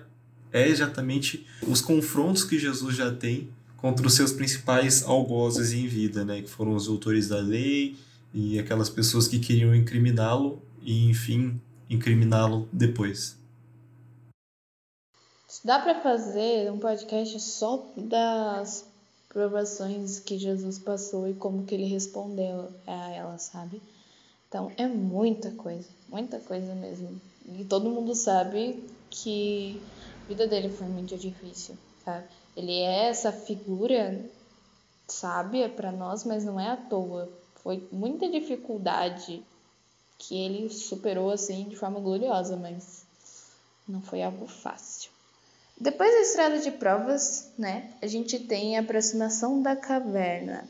é 0.52 0.68
exatamente 0.68 1.44
os 1.66 1.80
confrontos 1.80 2.44
que 2.44 2.56
Jesus 2.56 2.94
já 2.94 3.10
tem 3.12 3.50
contra 3.86 4.04
os 4.04 4.14
seus 4.14 4.32
principais 4.32 5.04
algozes 5.04 5.72
em 5.72 5.86
vida, 5.86 6.24
né? 6.24 6.42
Que 6.42 6.48
foram 6.48 6.74
os 6.74 6.88
autores 6.88 7.28
da 7.28 7.38
lei 7.38 7.96
e 8.34 8.58
aquelas 8.58 8.90
pessoas 8.90 9.28
que 9.28 9.38
queriam 9.38 9.72
incriminá-lo 9.72 10.60
e, 10.82 11.08
enfim, 11.08 11.60
incriminá-lo 11.88 12.68
depois. 12.72 13.38
Dá 15.64 15.78
para 15.78 16.02
fazer 16.02 16.68
um 16.72 16.80
podcast 16.80 17.38
só 17.40 17.88
das 17.96 18.84
provações 19.28 20.18
que 20.18 20.36
Jesus 20.36 20.80
passou 20.80 21.28
e 21.28 21.34
como 21.34 21.64
que 21.64 21.76
ele 21.76 21.86
respondeu 21.86 22.68
a 22.88 23.10
elas, 23.10 23.42
sabe? 23.42 23.80
Então 24.48 24.72
é 24.76 24.88
muita 24.88 25.52
coisa, 25.52 25.88
muita 26.08 26.40
coisa 26.40 26.74
mesmo. 26.74 27.20
E 27.56 27.64
todo 27.64 27.88
mundo 27.88 28.16
sabe 28.16 28.82
que 29.08 29.80
a 30.24 30.28
vida 30.28 30.48
dele 30.48 30.70
foi 30.70 30.88
muito 30.88 31.16
difícil, 31.16 31.78
sabe? 32.04 32.26
Ele 32.56 32.72
é 32.72 33.08
essa 33.08 33.30
figura 33.30 34.24
sábia 35.06 35.68
para 35.68 35.92
nós, 35.92 36.24
mas 36.24 36.44
não 36.44 36.58
é 36.58 36.70
à 36.70 36.76
toa. 36.76 37.28
Foi 37.56 37.86
muita 37.92 38.28
dificuldade 38.28 39.42
que 40.18 40.36
ele 40.36 40.70
superou 40.70 41.30
assim 41.30 41.64
de 41.64 41.76
forma 41.76 42.00
gloriosa, 42.00 42.56
mas 42.56 43.04
não 43.86 44.00
foi 44.00 44.22
algo 44.22 44.46
fácil. 44.46 45.10
Depois 45.78 46.10
da 46.10 46.20
estrada 46.22 46.58
de 46.58 46.70
provas, 46.70 47.50
né, 47.58 47.92
a 48.00 48.06
gente 48.06 48.38
tem 48.38 48.76
a 48.76 48.80
aproximação 48.80 49.60
da 49.60 49.76
caverna. 49.76 50.66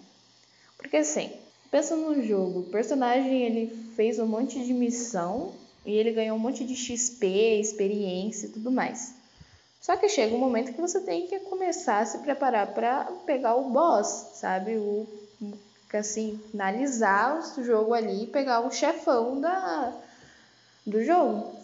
Porque 0.76 0.96
assim, 0.96 1.30
pensa 1.70 1.94
no 1.94 2.20
jogo, 2.22 2.60
o 2.60 2.70
personagem 2.70 3.42
ele 3.42 3.92
fez 3.94 4.18
um 4.18 4.26
monte 4.26 4.62
de 4.64 4.74
missão 4.74 5.52
e 5.84 5.92
ele 5.92 6.10
ganhou 6.10 6.36
um 6.36 6.40
monte 6.40 6.64
de 6.64 6.74
XP, 6.74 7.60
experiência 7.60 8.46
e 8.48 8.50
tudo 8.50 8.72
mais. 8.72 9.14
Só 9.86 9.96
que 9.96 10.08
chega 10.08 10.34
um 10.34 10.38
momento 10.38 10.72
que 10.72 10.80
você 10.80 10.98
tem 10.98 11.28
que 11.28 11.38
começar 11.38 12.00
a 12.00 12.06
se 12.06 12.18
preparar 12.18 12.74
para 12.74 13.04
pegar 13.24 13.54
o 13.54 13.70
boss, 13.70 14.32
sabe? 14.34 14.76
O 14.76 15.06
assim, 15.92 16.38
finalizar 16.50 17.38
o 17.56 17.62
jogo 17.62 17.94
ali 17.94 18.24
e 18.24 18.26
pegar 18.26 18.66
o 18.66 18.70
chefão 18.72 19.40
da 19.40 19.96
do 20.84 21.04
jogo. 21.04 21.54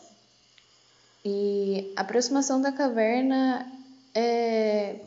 E 1.25 1.93
a 1.97 2.03
aproximação 2.03 2.61
da 2.61 2.71
caverna 2.71 3.67
é 4.15 5.01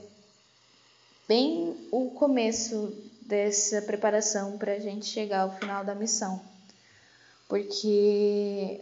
bem 1.26 1.88
o 1.92 2.10
começo 2.10 2.94
dessa 3.22 3.82
preparação 3.82 4.58
para 4.58 4.74
a 4.74 4.80
gente 4.80 5.06
chegar 5.06 5.44
ao 5.44 5.58
final 5.58 5.86
da 5.86 5.96
missão. 5.96 6.42
Porque 7.48 8.82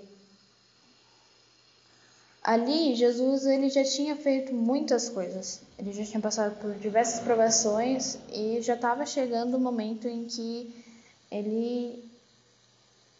ali 2.43 2.95
Jesus 2.95 3.45
ele 3.45 3.69
já 3.69 3.83
tinha 3.83 4.15
feito 4.15 4.53
muitas 4.53 5.09
coisas. 5.09 5.61
Ele 5.77 5.93
já 5.93 6.03
tinha 6.03 6.21
passado 6.21 6.59
por 6.59 6.73
diversas 6.75 7.19
provações 7.21 8.17
e 8.31 8.61
já 8.61 8.75
estava 8.75 9.05
chegando 9.05 9.55
o 9.55 9.59
momento 9.59 10.07
em 10.07 10.25
que 10.25 10.83
ele 11.31 12.03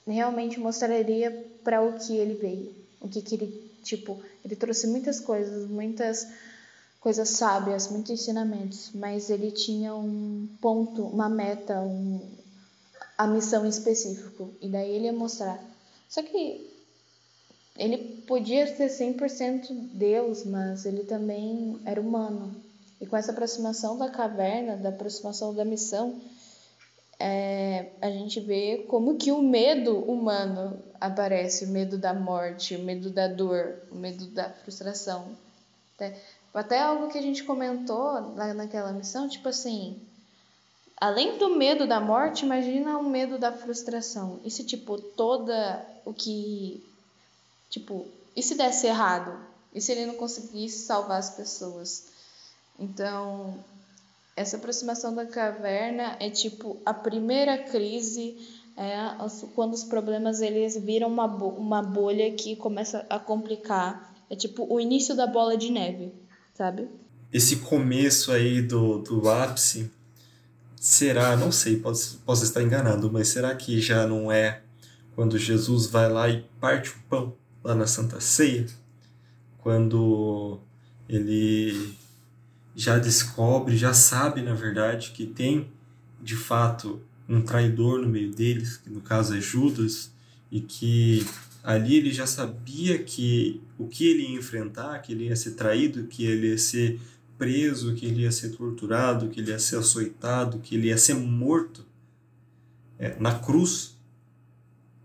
realmente 0.05 0.59
mostraria 0.59 1.45
para 1.63 1.81
o 1.81 1.93
que 1.93 2.15
ele 2.17 2.35
veio, 2.35 2.75
o 2.99 3.07
que, 3.07 3.21
que 3.21 3.35
ele 3.35 3.73
Tipo, 3.83 4.19
ele 4.43 4.55
trouxe 4.55 4.87
muitas 4.87 5.19
coisas, 5.19 5.69
muitas 5.69 6.25
coisas 7.01 7.29
sábias, 7.29 7.89
muitos 7.91 8.11
ensinamentos, 8.11 8.91
mas 8.95 9.29
ele 9.29 9.51
tinha 9.51 9.93
um 9.93 10.47
ponto, 10.61 11.03
uma 11.03 11.27
meta, 11.27 11.81
um, 11.81 12.21
a 13.17 13.27
missão 13.27 13.65
específico. 13.65 14.53
E 14.61 14.69
daí 14.69 14.89
ele 14.89 15.05
ia 15.05 15.13
mostrar. 15.13 15.61
Só 16.07 16.23
que 16.23 16.72
ele 17.77 18.21
podia 18.27 18.67
ser 18.67 18.87
100% 18.87 19.67
Deus, 19.93 20.43
mas 20.45 20.85
ele 20.85 21.03
também 21.03 21.79
era 21.85 21.99
humano. 21.99 22.55
E 22.99 23.05
com 23.05 23.17
essa 23.17 23.31
aproximação 23.31 23.97
da 23.97 24.09
caverna, 24.09 24.77
da 24.77 24.89
aproximação 24.89 25.53
da 25.53 25.65
missão, 25.65 26.21
é, 27.19 27.91
a 28.01 28.09
gente 28.09 28.39
vê 28.39 28.85
como 28.87 29.17
que 29.17 29.31
o 29.31 29.41
medo 29.41 29.97
humano 29.99 30.81
aparece, 30.99 31.65
o 31.65 31.69
medo 31.69 31.97
da 31.97 32.13
morte, 32.13 32.75
o 32.75 32.83
medo 32.83 33.09
da 33.09 33.27
dor, 33.27 33.77
o 33.91 33.95
medo 33.95 34.25
da 34.27 34.49
frustração. 34.49 35.37
Até, 35.95 36.17
até 36.53 36.79
algo 36.79 37.07
que 37.07 37.17
a 37.17 37.21
gente 37.21 37.43
comentou 37.43 38.33
lá 38.35 38.53
naquela 38.53 38.91
missão, 38.91 39.27
tipo 39.27 39.49
assim, 39.49 40.01
além 40.97 41.37
do 41.37 41.55
medo 41.55 41.85
da 41.87 41.99
morte, 41.99 42.45
imagina 42.45 42.97
o 42.97 43.09
medo 43.09 43.37
da 43.37 43.51
frustração. 43.51 44.39
E 44.43 44.51
se, 44.51 44.63
tipo, 44.63 44.97
toda 44.97 45.85
o 46.05 46.13
que. 46.13 46.83
Tipo, 47.73 48.05
e 48.35 48.43
se 48.43 48.53
desse 48.53 48.85
errado? 48.85 49.35
E 49.73 49.81
se 49.81 49.91
ele 49.91 50.05
não 50.05 50.13
conseguisse 50.13 50.85
salvar 50.85 51.17
as 51.17 51.31
pessoas? 51.31 52.03
Então, 52.77 53.65
essa 54.35 54.57
aproximação 54.57 55.15
da 55.15 55.25
caverna 55.25 56.15
é 56.19 56.29
tipo 56.29 56.79
a 56.85 56.93
primeira 56.93 57.57
crise, 57.57 58.37
é 58.77 58.95
quando 59.55 59.73
os 59.73 59.83
problemas 59.83 60.39
eles 60.39 60.77
viram 60.77 61.07
uma, 61.07 61.25
uma 61.25 61.81
bolha 61.81 62.31
que 62.33 62.55
começa 62.55 63.07
a 63.09 63.17
complicar. 63.17 64.13
É 64.29 64.35
tipo 64.35 64.71
o 64.71 64.79
início 64.79 65.15
da 65.15 65.25
bola 65.25 65.57
de 65.57 65.71
neve, 65.71 66.13
sabe? 66.53 66.87
Esse 67.31 67.55
começo 67.55 68.31
aí 68.31 68.61
do, 68.61 68.99
do 68.99 69.27
ápice, 69.27 69.91
será, 70.75 71.35
não 71.35 71.51
sei, 71.51 71.77
posso, 71.77 72.21
posso 72.23 72.43
estar 72.43 72.61
enganado, 72.61 73.11
mas 73.11 73.29
será 73.29 73.55
que 73.55 73.81
já 73.81 74.05
não 74.05 74.31
é 74.31 74.61
quando 75.15 75.39
Jesus 75.39 75.87
vai 75.87 76.07
lá 76.07 76.29
e 76.29 76.45
parte 76.59 76.91
o 76.91 76.99
pão 77.09 77.42
lá 77.63 77.73
na 77.73 77.87
Santa 77.87 78.19
Ceia? 78.19 78.65
Quando 79.59 80.59
ele 81.07 81.95
já 82.75 82.97
descobre, 82.97 83.77
já 83.77 83.93
sabe, 83.93 84.41
na 84.41 84.53
verdade, 84.53 85.11
que 85.11 85.25
tem 85.25 85.71
de 86.21 86.35
fato 86.35 87.01
um 87.27 87.41
traidor 87.41 88.01
no 88.01 88.09
meio 88.09 88.31
deles, 88.31 88.77
que 88.77 88.89
no 88.89 89.01
caso 89.01 89.35
é 89.35 89.41
Judas, 89.41 90.11
e 90.51 90.59
que 90.59 91.25
ali 91.63 91.95
ele 91.95 92.11
já 92.11 92.27
sabia 92.27 93.01
que 93.01 93.61
o 93.77 93.87
que 93.87 94.05
ele 94.05 94.23
ia 94.23 94.37
enfrentar, 94.37 94.99
que 94.99 95.13
ele 95.13 95.25
ia 95.25 95.35
ser 95.35 95.51
traído, 95.51 96.05
que 96.07 96.25
ele 96.25 96.49
ia 96.49 96.57
ser 96.57 96.99
preso, 97.37 97.95
que 97.95 98.05
ele 98.05 98.21
ia 98.21 98.31
ser 98.31 98.49
torturado, 98.49 99.29
que 99.29 99.39
ele 99.39 99.51
ia 99.51 99.59
ser 99.59 99.77
açoitado, 99.77 100.59
que 100.59 100.75
ele 100.75 100.87
ia 100.87 100.97
ser 100.97 101.15
morto 101.15 101.85
é, 102.99 103.15
na 103.19 103.39
cruz. 103.39 103.97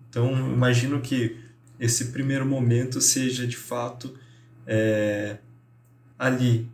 Então, 0.09 0.31
imagino 0.53 1.01
que 1.01 1.37
esse 1.79 2.07
primeiro 2.07 2.45
momento 2.45 3.01
seja 3.01 3.47
de 3.47 3.57
fato 3.57 4.19
é, 4.67 5.39
ali, 6.19 6.69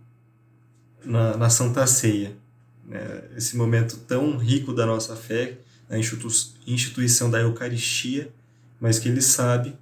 na, 1.05 1.37
na 1.37 1.51
Santa 1.51 1.87
Ceia. 1.87 2.37
Né? 2.85 3.25
Esse 3.37 3.57
momento 3.57 3.99
tão 3.99 4.37
rico 4.37 4.73
da 4.73 4.87
nossa 4.87 5.15
fé, 5.15 5.59
a 5.89 5.99
instituição 5.99 7.31
da 7.31 7.41
Eucaristia, 7.41 8.33
mas 8.81 8.99
que 8.99 9.09
ele 9.09 9.21
sabe 9.21 9.77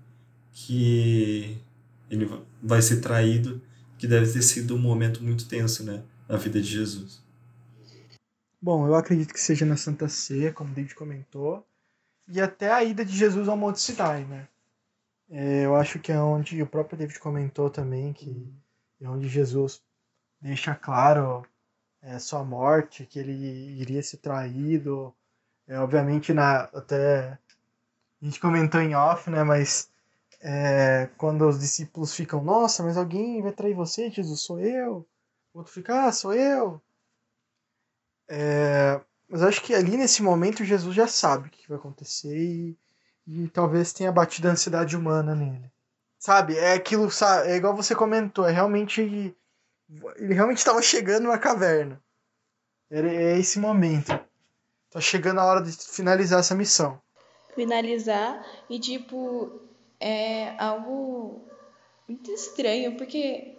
que 0.53 1.57
ele 2.11 2.29
vai 2.63 2.83
ser 2.83 3.01
traído, 3.01 3.61
que 3.97 4.07
deve 4.07 4.31
ter 4.33 4.43
sido 4.43 4.75
um 4.75 4.79
momento 4.79 5.23
muito 5.23 5.49
tenso 5.49 5.85
né, 5.85 6.03
na 6.29 6.37
vida 6.37 6.61
de 6.61 6.69
Jesus. 6.69 7.23
Bom, 8.61 8.87
eu 8.87 8.95
acredito 8.95 9.33
que 9.33 9.41
seja 9.41 9.65
na 9.65 9.77
Santa 9.77 10.09
Ceia, 10.09 10.53
como 10.53 10.71
o 10.71 10.75
David 10.75 10.95
comentou, 10.95 11.67
e 12.29 12.41
até 12.41 12.73
a 12.73 12.85
ida 12.85 13.05
de 13.05 13.17
Jesus 13.17 13.49
ao 13.49 13.57
Monte 13.57 13.81
Sinai, 13.81 14.25
né? 14.25 14.47
É, 15.35 15.65
eu 15.65 15.75
acho 15.75 15.99
que 15.99 16.13
é 16.13 16.21
onde 16.21 16.63
o 16.63 16.67
próprio 16.67 16.99
David 16.99 17.19
comentou 17.19 17.71
também, 17.71 18.13
que 18.13 18.53
é 19.01 19.09
onde 19.09 19.29
Jesus 19.29 19.83
deixa 20.39 20.75
claro 20.75 21.47
é, 22.03 22.19
sua 22.19 22.45
morte, 22.45 23.07
que 23.07 23.19
ele 23.19 23.33
iria 23.81 24.03
ser 24.03 24.19
traído. 24.19 25.15
É, 25.67 25.79
obviamente, 25.79 26.35
na, 26.35 26.65
até 26.65 27.39
a 28.21 28.25
gente 28.25 28.39
comentou 28.39 28.81
em 28.83 28.95
off, 28.95 29.31
né? 29.31 29.43
Mas 29.43 29.91
é, 30.43 31.09
quando 31.17 31.49
os 31.49 31.59
discípulos 31.59 32.15
ficam, 32.15 32.45
nossa, 32.45 32.83
mas 32.83 32.99
alguém 32.99 33.41
vai 33.41 33.53
trair 33.53 33.75
você, 33.75 34.11
Jesus, 34.11 34.41
sou 34.43 34.61
eu. 34.61 35.07
O 35.55 35.61
outro 35.61 35.73
fica, 35.73 36.07
ah, 36.09 36.13
sou 36.13 36.35
eu. 36.35 36.79
É, 38.29 39.01
mas 39.31 39.43
acho 39.43 39.63
que 39.63 39.75
ali 39.75 39.97
nesse 39.97 40.23
momento 40.23 40.63
Jesus 40.63 40.95
já 40.95 41.07
sabe 41.07 41.49
o 41.49 41.51
que 41.51 41.69
vai 41.69 41.79
acontecer 41.79 42.37
e, 42.37 42.79
e 43.27 43.49
talvez 43.49 43.93
tenha 43.93 44.13
batido 44.13 44.49
a 44.49 44.53
ansiedade 44.53 44.97
humana 44.97 45.35
nele. 45.35 45.71
Sabe, 46.19 46.57
é 46.57 46.75
aquilo, 46.75 47.11
sabe, 47.11 47.49
é 47.49 47.57
igual 47.57 47.75
você 47.75 47.95
comentou, 47.95 48.49
é 48.49 48.53
realmente 48.53 49.35
ele 50.17 50.35
realmente 50.35 50.59
estava 50.59 50.81
chegando 50.81 51.29
na 51.29 51.39
caverna. 51.39 52.01
É 52.91 53.39
esse 53.39 53.59
momento. 53.59 54.09
Tá 54.91 55.01
chegando 55.01 55.41
a 55.41 55.45
hora 55.45 55.63
de 55.63 55.73
finalizar 55.73 56.41
essa 56.41 56.55
missão. 56.55 57.01
Finalizar 57.55 58.45
e 58.69 58.79
tipo 58.79 59.61
é 59.99 60.55
algo 60.59 61.43
muito 62.09 62.31
estranho 62.31 62.97
porque 62.97 63.57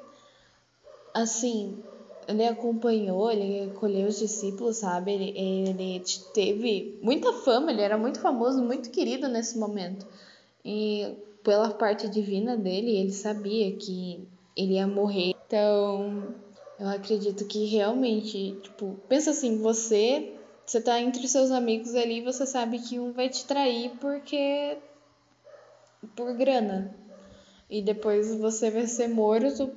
assim 1.14 1.84
ele 2.28 2.46
acompanhou, 2.46 3.32
ele 3.32 3.72
colheu 3.76 4.08
os 4.08 4.20
discípulos, 4.20 4.78
sabe? 4.78 5.12
Ele, 5.12 5.34
ele 5.38 6.04
teve 6.34 6.98
muita 7.02 7.34
fama, 7.34 7.72
ele 7.72 7.82
era 7.82 7.98
muito 7.98 8.20
famoso, 8.20 8.64
muito 8.64 8.90
querido 8.90 9.28
nesse 9.28 9.58
momento. 9.58 10.06
E 10.64 11.16
pela 11.44 11.70
parte 11.70 12.08
divina 12.08 12.56
dele, 12.56 12.96
ele 12.96 13.12
sabia 13.12 13.76
que 13.76 14.28
ele 14.56 14.74
ia 14.74 14.88
morrer. 14.88 15.34
Então, 15.46 16.34
eu 16.80 16.88
acredito 16.88 17.46
que 17.46 17.66
realmente, 17.66 18.58
tipo, 18.62 18.98
pensa 19.08 19.32
assim, 19.32 19.62
você 19.62 20.34
você 20.66 20.80
tá 20.80 21.00
entre 21.02 21.28
seus 21.28 21.52
amigos 21.52 21.94
ali, 21.94 22.22
você 22.22 22.46
sabe 22.46 22.80
que 22.80 22.98
um 22.98 23.12
vai 23.12 23.28
te 23.28 23.46
trair 23.46 23.92
porque 24.00 24.78
por 26.16 26.34
grana. 26.36 26.96
E 27.70 27.82
depois 27.82 28.34
você 28.36 28.72
vai 28.72 28.88
ser 28.88 29.10
morto 29.10 29.72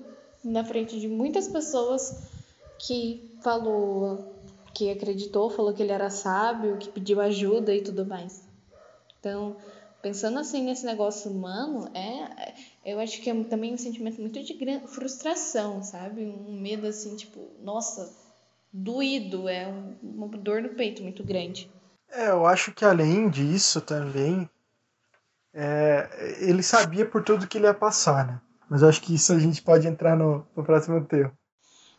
na 0.44 0.64
frente 0.64 1.00
de 1.00 1.08
muitas 1.08 1.48
pessoas 1.48 2.35
que 2.78 3.36
falou, 3.42 4.34
que 4.74 4.90
acreditou, 4.90 5.50
falou 5.50 5.72
que 5.72 5.82
ele 5.82 5.92
era 5.92 6.10
sábio, 6.10 6.78
que 6.78 6.88
pediu 6.88 7.20
ajuda 7.20 7.74
e 7.74 7.82
tudo 7.82 8.04
mais. 8.04 8.46
Então, 9.18 9.56
pensando 10.02 10.38
assim 10.38 10.62
nesse 10.64 10.84
negócio 10.84 11.30
humano, 11.30 11.90
é, 11.94 12.54
eu 12.84 13.00
acho 13.00 13.20
que 13.20 13.30
é 13.30 13.44
também 13.44 13.74
um 13.74 13.78
sentimento 13.78 14.20
muito 14.20 14.42
de 14.42 14.54
frustração, 14.86 15.82
sabe? 15.82 16.24
Um 16.24 16.60
medo 16.60 16.86
assim, 16.86 17.16
tipo, 17.16 17.50
nossa, 17.62 18.14
doído, 18.72 19.48
é 19.48 19.66
uma 20.02 20.28
dor 20.28 20.62
no 20.62 20.70
peito 20.70 21.02
muito 21.02 21.24
grande. 21.24 21.70
É, 22.10 22.30
eu 22.30 22.46
acho 22.46 22.72
que 22.72 22.84
além 22.84 23.28
disso 23.28 23.80
também, 23.80 24.48
é, 25.52 26.36
ele 26.40 26.62
sabia 26.62 27.06
por 27.06 27.24
tudo 27.24 27.48
que 27.48 27.58
ele 27.58 27.66
ia 27.66 27.74
passar, 27.74 28.26
né? 28.26 28.40
Mas 28.68 28.82
eu 28.82 28.88
acho 28.88 29.00
que 29.00 29.14
isso 29.14 29.32
a 29.32 29.38
gente 29.38 29.62
pode 29.62 29.86
entrar 29.86 30.16
no, 30.16 30.46
no 30.54 30.64
próximo 30.64 31.04
tema. 31.04 31.32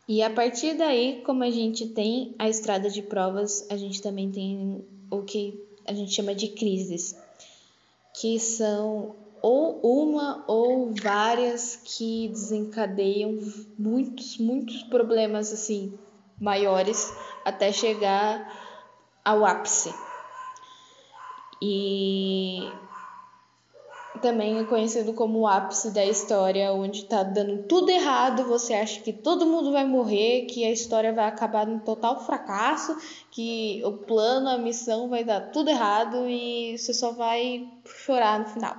E 0.08 0.24
a 0.24 0.30
partir 0.30 0.76
daí, 0.76 1.22
como 1.26 1.44
a 1.44 1.52
gente 1.52 1.88
tem 1.88 2.34
a 2.40 2.48
estrada 2.48 2.90
de 2.90 3.02
provas, 3.02 3.68
a 3.70 3.76
gente 3.76 4.02
também 4.02 4.32
tem 4.32 4.86
o 5.12 5.22
que 5.24 5.62
a 5.86 5.94
gente 5.94 6.14
chama 6.14 6.34
de 6.34 6.48
crises, 6.50 7.16
que 8.14 8.40
são 8.40 9.16
ou 9.42 9.80
uma 9.82 10.44
ou 10.48 10.94
várias 10.94 11.76
que 11.76 12.30
desencadeiam 12.30 13.38
muitos, 13.78 14.38
muitos 14.38 14.82
problemas 14.84 15.52
assim 15.52 15.98
maiores 16.40 17.14
até 17.44 17.72
chegar 17.72 18.52
ao 19.24 19.46
ápice. 19.46 19.94
E 21.62 22.70
também 24.18 24.60
é 24.60 24.64
conhecido 24.64 25.14
como 25.14 25.40
o 25.40 25.48
ápice 25.48 25.92
da 25.92 26.06
história, 26.06 26.72
onde 26.74 27.06
tá 27.06 27.24
dando 27.24 27.64
tudo 27.64 27.90
errado, 27.90 28.46
você 28.46 28.74
acha 28.74 29.02
que 29.02 29.14
todo 29.14 29.46
mundo 29.46 29.72
vai 29.72 29.86
morrer, 29.86 30.46
que 30.46 30.64
a 30.66 30.72
história 30.72 31.14
vai 31.14 31.26
acabar 31.26 31.66
num 31.66 31.80
total 31.80 32.26
fracasso, 32.26 32.98
que 33.32 33.82
o 33.84 33.94
plano, 33.94 34.50
a 34.50 34.58
missão 34.58 35.10
vai 35.10 35.24
dar 35.24 35.52
tudo 35.52 35.70
errado 35.70 36.28
e 36.30 36.78
você 36.78 36.94
só 36.94 37.12
vai 37.12 37.68
chorar 37.86 38.40
no 38.40 38.46
final. 38.48 38.76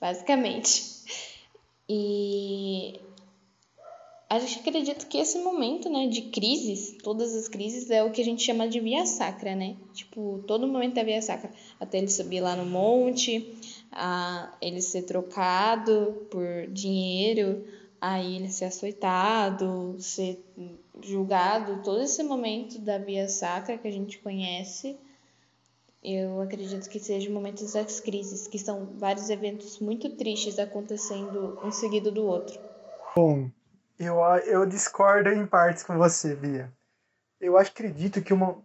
Basicamente. 0.00 0.82
E 1.88 3.00
a 4.28 4.40
gente 4.40 4.58
acredita 4.58 5.06
que 5.06 5.18
esse 5.18 5.38
momento, 5.38 5.88
né, 5.88 6.08
de 6.08 6.22
crises, 6.22 6.96
todas 7.02 7.32
as 7.34 7.46
crises, 7.46 7.90
é 7.90 8.02
o 8.02 8.10
que 8.10 8.20
a 8.20 8.24
gente 8.24 8.42
chama 8.42 8.68
de 8.68 8.80
via 8.80 9.06
sacra, 9.06 9.54
né? 9.54 9.76
Tipo, 9.94 10.42
todo 10.48 10.66
momento 10.66 10.98
é 10.98 11.04
via 11.04 11.22
sacra. 11.22 11.50
Até 11.78 11.98
ele 11.98 12.08
subir 12.08 12.40
lá 12.40 12.56
no 12.56 12.66
monte, 12.66 13.54
a 13.96 14.52
ele 14.60 14.82
ser 14.82 15.02
trocado 15.02 16.26
por 16.30 16.66
dinheiro, 16.68 17.64
aí 18.00 18.36
ele 18.36 18.50
ser 18.50 18.66
açoitado, 18.66 19.96
ser 19.98 20.44
julgado, 21.02 21.82
todo 21.82 22.02
esse 22.02 22.22
momento 22.22 22.78
da 22.78 22.98
via 22.98 23.28
sacra 23.28 23.78
que 23.78 23.88
a 23.88 23.90
gente 23.90 24.18
conhece, 24.18 24.98
eu 26.02 26.40
acredito 26.40 26.88
que 26.88 27.00
seja 27.00 27.28
o 27.30 27.32
momento 27.32 27.64
das 27.72 28.00
crises, 28.00 28.46
que 28.46 28.58
são 28.58 28.86
vários 28.98 29.30
eventos 29.30 29.80
muito 29.80 30.10
tristes 30.10 30.58
acontecendo 30.58 31.58
um 31.64 31.72
seguido 31.72 32.12
do 32.12 32.24
outro. 32.24 32.60
Bom, 33.16 33.50
eu, 33.98 34.16
eu 34.44 34.66
discordo 34.66 35.30
em 35.30 35.46
partes 35.46 35.82
com 35.82 35.96
você, 35.96 36.36
Bia. 36.36 36.70
Eu 37.40 37.56
acredito 37.56 38.22
que 38.22 38.32
uma, 38.32 38.62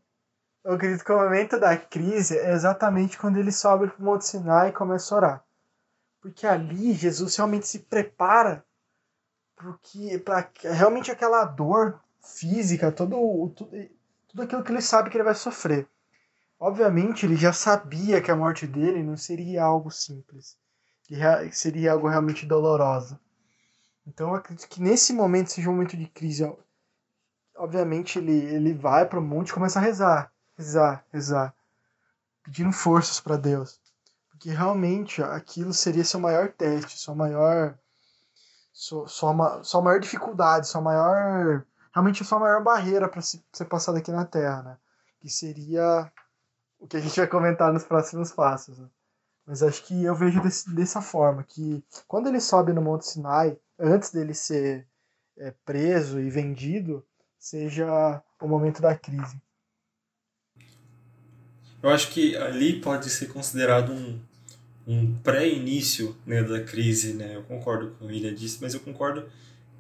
eu 0.64 0.74
acredito 0.74 1.03
que 1.03 1.12
o 1.12 1.18
momento 1.18 1.59
da 1.59 1.76
crise 1.76 2.38
é 2.38 2.51
exatamente 2.53 3.18
quando 3.18 3.38
ele 3.38 3.51
sobe 3.51 3.88
para 3.88 4.01
o 4.01 4.05
Monte 4.05 4.28
Sinai 4.28 4.70
e 4.70 4.74
começa 4.74 5.14
a 5.14 5.18
orar. 5.18 5.45
Porque 6.22 6.45
ali 6.45 6.93
Jesus 6.93 7.36
realmente 7.36 7.68
se 7.68 7.80
prepara 7.80 8.64
para 9.55 10.49
realmente 10.64 11.12
aquela 11.12 11.45
dor 11.45 11.99
física, 12.20 12.91
todo, 12.91 13.49
tudo, 13.55 13.72
tudo 14.28 14.43
aquilo 14.43 14.64
que 14.64 14.72
ele 14.72 14.82
sabe 14.82 15.09
que 15.09 15.18
ele 15.18 15.24
vai 15.24 15.34
sofrer. 15.34 15.88
Obviamente, 16.59 17.26
ele 17.26 17.36
já 17.36 17.51
sabia 17.51 18.22
que 18.22 18.30
a 18.30 18.36
morte 18.36 18.68
dele 18.68 19.01
não 19.01 19.18
seria 19.18 19.64
algo 19.64 19.89
simples, 19.89 20.55
que 21.03 21.16
seria 21.51 21.93
algo 21.93 22.07
realmente 22.07 22.45
doloroso. 22.45 23.20
Então, 24.05 24.30
eu 24.30 24.36
acredito 24.36 24.70
que 24.70 24.82
nesse 24.82 25.12
momento 25.12 25.51
seja 25.51 25.70
um 25.70 25.74
momento 25.74 25.97
de 25.97 26.05
crise. 26.05 26.43
Obviamente, 27.55 28.20
ele, 28.20 28.45
ele 28.45 28.74
vai 28.76 29.07
para 29.07 29.20
o 29.20 29.24
monte 29.24 29.49
e 29.49 29.53
começa 29.53 29.80
a 29.80 29.82
rezar 29.82 30.31
rezar, 30.62 31.03
rezar, 31.12 31.53
pedindo 32.43 32.72
forças 32.72 33.20
para 33.20 33.36
Deus, 33.36 33.80
porque 34.30 34.51
realmente 34.51 35.22
aquilo 35.24 35.74
seria 35.74 36.05
seu 36.05 36.20
maior 36.20 36.49
teste, 36.49 36.99
sua 36.99 37.16
maior, 37.16 37.78
sua, 38.72 39.07
sua, 39.07 39.64
sua 39.64 39.82
maior 39.82 39.99
dificuldade, 39.99 40.68
sua 40.68 40.82
maior, 40.82 41.66
realmente 41.93 42.24
sua 42.24 42.39
maior 42.39 42.64
barreira 42.64 43.09
para 43.09 43.22
ser 43.22 43.66
passado 43.68 43.97
aqui 43.97 44.12
na 44.12 44.26
Terra, 44.26 44.62
né? 44.62 44.78
Que 45.20 45.30
seria 45.30 46.12
o 46.80 46.88
que 46.88 46.97
a 46.97 46.99
gente 46.99 47.20
vai 47.20 47.28
comentar 47.28 47.74
nos 47.74 47.84
próximos 47.84 48.32
passos. 48.32 48.78
Né? 48.78 48.88
Mas 49.45 49.62
acho 49.62 49.84
que 49.84 50.03
eu 50.03 50.16
vejo 50.16 50.41
desse, 50.41 50.74
dessa 50.74 51.01
forma, 51.01 51.43
que 51.43 51.84
quando 52.07 52.28
ele 52.28 52.39
sobe 52.39 52.72
no 52.72 52.82
Monte 52.82 53.07
Sinai, 53.07 53.57
antes 53.78 54.12
dele 54.12 54.34
ser 54.34 54.88
é, 55.38 55.51
preso 55.66 56.20
e 56.20 56.30
vendido, 56.30 57.05
seja 57.38 58.24
o 58.39 58.47
momento 58.47 58.82
da 58.82 58.95
crise. 58.95 59.39
Eu 61.82 61.90
acho 61.90 62.10
que 62.10 62.36
ali 62.36 62.80
pode 62.80 63.10
ser 63.10 63.28
considerado 63.28 63.92
um, 63.92 64.20
um 64.88 65.16
pré-início 65.16 66.16
né, 66.26 66.44
da 66.44 66.62
crise, 66.62 67.14
né? 67.14 67.36
Eu 67.36 67.44
concordo 67.44 67.92
com 67.98 68.06
o 68.06 68.08
William 68.08 68.34
disse, 68.34 68.60
mas 68.62 68.74
eu 68.74 68.80
concordo 68.80 69.26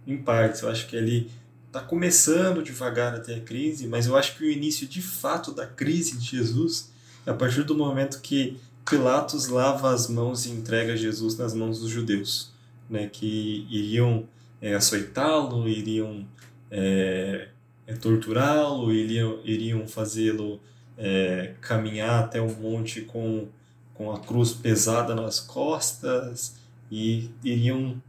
em 0.07 0.17
partes. 0.17 0.61
Eu 0.61 0.69
acho 0.69 0.87
que 0.87 0.97
ali 0.97 1.29
está 1.67 1.79
começando 1.79 2.63
devagar 2.63 3.15
até 3.15 3.35
a 3.35 3.39
crise, 3.39 3.87
mas 3.87 4.07
eu 4.07 4.17
acho 4.17 4.35
que 4.35 4.43
o 4.43 4.49
início 4.49 4.87
de 4.87 5.01
fato 5.01 5.53
da 5.53 5.65
crise 5.65 6.17
de 6.17 6.25
Jesus 6.25 6.91
é 7.25 7.31
a 7.31 7.33
partir 7.33 7.63
do 7.63 7.75
momento 7.75 8.19
que 8.19 8.57
Pilatos 8.89 9.47
lava 9.47 9.93
as 9.93 10.09
mãos 10.09 10.45
e 10.45 10.49
entrega 10.51 10.97
Jesus 10.97 11.37
nas 11.37 11.53
mãos 11.53 11.79
dos 11.79 11.89
judeus, 11.89 12.51
né? 12.89 13.07
Que 13.07 13.65
iriam 13.69 14.27
é, 14.59 14.73
açoitá-lo, 14.73 15.69
iriam 15.69 16.25
é, 16.69 17.47
é 17.85 17.93
torturá-lo, 17.93 18.91
iriam, 18.91 19.39
iriam 19.45 19.87
fazê-lo 19.87 20.59
é, 21.01 21.55
caminhar 21.59 22.23
até 22.23 22.39
um 22.39 22.53
monte 22.53 23.01
com, 23.01 23.47
com 23.95 24.11
a 24.11 24.19
cruz 24.19 24.53
pesada 24.53 25.15
nas 25.15 25.39
costas 25.39 26.53
e 26.91 27.31
iriam 27.43 27.99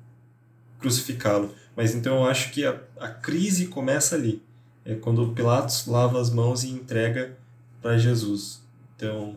crucificá-lo. 0.79 1.55
Mas 1.75 1.95
então 1.95 2.17
eu 2.17 2.27
acho 2.27 2.53
que 2.53 2.67
a, 2.67 2.79
a 3.01 3.09
crise 3.09 3.69
começa 3.69 4.15
ali. 4.15 4.43
É 4.85 4.95
quando 4.95 5.33
Pilatos 5.33 5.87
lava 5.87 6.21
as 6.21 6.29
mãos 6.29 6.65
e 6.65 6.69
entrega 6.69 7.39
para 7.81 7.97
Jesus. 7.97 8.61
Então 8.95 9.37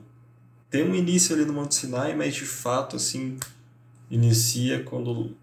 tem 0.69 0.83
um 0.83 0.93
início 0.93 1.33
ali 1.33 1.45
no 1.45 1.53
Monte 1.53 1.75
Sinai, 1.75 2.13
mas 2.13 2.35
de 2.35 2.45
fato 2.45 2.97
assim 2.97 3.37
inicia 4.11 4.83
quando 4.83 5.33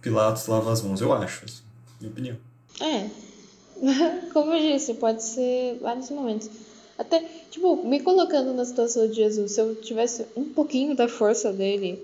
Pilatos 0.00 0.48
lava 0.48 0.72
as 0.72 0.82
mãos, 0.82 1.00
eu 1.00 1.12
acho, 1.12 1.44
assim, 1.44 1.62
minha 2.00 2.10
opinião. 2.10 2.36
É. 2.80 3.08
Como 4.32 4.52
eu 4.52 4.72
disse, 4.74 4.94
pode 4.94 5.22
ser 5.22 5.78
vários 5.80 6.10
momentos. 6.10 6.50
Até, 6.98 7.22
tipo, 7.50 7.76
me 7.84 8.00
colocando 8.00 8.52
na 8.52 8.64
situação 8.64 9.08
de 9.08 9.14
Jesus, 9.14 9.52
se 9.52 9.60
eu 9.60 9.74
tivesse 9.74 10.26
um 10.36 10.44
pouquinho 10.44 10.94
da 10.94 11.08
força 11.08 11.52
dele, 11.52 12.00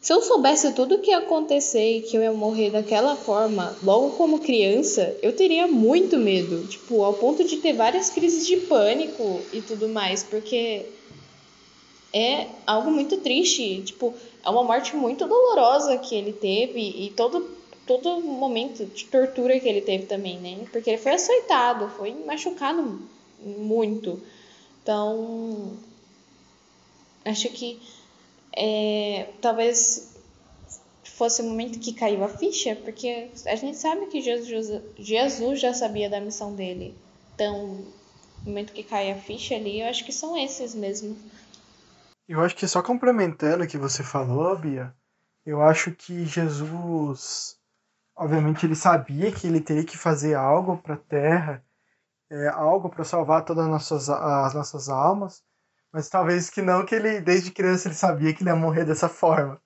se 0.00 0.12
eu 0.12 0.22
soubesse 0.22 0.72
tudo 0.72 0.94
o 0.94 0.98
que 1.00 1.10
ia 1.10 1.18
acontecer 1.18 1.98
e 1.98 2.02
que 2.02 2.16
eu 2.16 2.22
ia 2.22 2.32
morrer 2.32 2.70
daquela 2.70 3.16
forma, 3.16 3.76
logo 3.82 4.10
como 4.10 4.38
criança, 4.38 5.16
eu 5.20 5.34
teria 5.34 5.66
muito 5.66 6.16
medo, 6.16 6.64
tipo, 6.68 7.02
ao 7.02 7.14
ponto 7.14 7.42
de 7.42 7.56
ter 7.56 7.72
várias 7.72 8.10
crises 8.10 8.46
de 8.46 8.56
pânico 8.58 9.40
e 9.52 9.60
tudo 9.60 9.88
mais, 9.88 10.22
porque 10.22 10.86
é 12.12 12.46
algo 12.66 12.90
muito 12.90 13.16
triste, 13.16 13.82
tipo, 13.82 14.14
é 14.44 14.48
uma 14.48 14.62
morte 14.62 14.94
muito 14.94 15.26
dolorosa 15.26 15.98
que 15.98 16.14
ele 16.14 16.32
teve 16.32 16.78
e 16.78 17.12
todo 17.16 17.56
todo 17.86 18.20
momento 18.20 18.84
de 18.84 19.04
tortura 19.06 19.58
que 19.60 19.68
ele 19.68 19.80
teve 19.80 20.06
também, 20.06 20.38
né? 20.38 20.66
Porque 20.72 20.90
ele 20.90 20.98
foi 20.98 21.12
açoitado, 21.12 21.88
foi 21.96 22.14
machucado 22.26 23.00
muito. 23.46 24.22
Então, 24.82 25.76
acho 27.24 27.48
que 27.50 27.80
é, 28.52 29.30
talvez 29.40 30.14
fosse 31.04 31.42
o 31.42 31.44
momento 31.44 31.78
que 31.78 31.92
caiu 31.92 32.22
a 32.24 32.28
ficha, 32.28 32.76
porque 32.76 33.30
a 33.46 33.56
gente 33.56 33.76
sabe 33.76 34.06
que 34.06 34.20
Jesus, 34.20 34.82
Jesus 34.98 35.60
já 35.60 35.72
sabia 35.72 36.10
da 36.10 36.20
missão 36.20 36.54
dele. 36.54 36.94
Então, 37.34 37.84
o 38.44 38.48
momento 38.48 38.72
que 38.72 38.82
cai 38.82 39.10
a 39.10 39.16
ficha 39.16 39.54
ali, 39.54 39.80
eu 39.80 39.88
acho 39.88 40.04
que 40.04 40.12
são 40.12 40.36
esses 40.36 40.74
mesmo. 40.74 41.16
Eu 42.28 42.40
acho 42.40 42.56
que 42.56 42.66
só 42.66 42.82
complementando 42.82 43.64
o 43.64 43.66
que 43.66 43.78
você 43.78 44.02
falou, 44.02 44.56
Bia, 44.56 44.94
eu 45.44 45.62
acho 45.62 45.92
que 45.92 46.26
Jesus 46.26 47.56
obviamente 48.16 48.64
ele 48.64 48.74
sabia 48.74 49.30
que 49.30 49.46
ele 49.46 49.60
teria 49.60 49.84
que 49.84 49.98
fazer 49.98 50.34
algo 50.34 50.78
para 50.78 50.94
a 50.94 50.98
Terra, 50.98 51.64
é, 52.30 52.48
algo 52.48 52.88
para 52.88 53.04
salvar 53.04 53.44
todas 53.44 53.64
as 53.64 53.70
nossas, 53.70 54.10
as 54.10 54.54
nossas 54.54 54.88
almas, 54.88 55.42
mas 55.92 56.08
talvez 56.08 56.50
que 56.50 56.60
não 56.60 56.84
que 56.84 56.94
ele 56.94 57.20
desde 57.20 57.50
criança 57.50 57.88
ele 57.88 57.94
sabia 57.94 58.32
que 58.34 58.42
ele 58.42 58.50
ia 58.50 58.56
morrer 58.56 58.84
dessa 58.84 59.08
forma. 59.08 59.60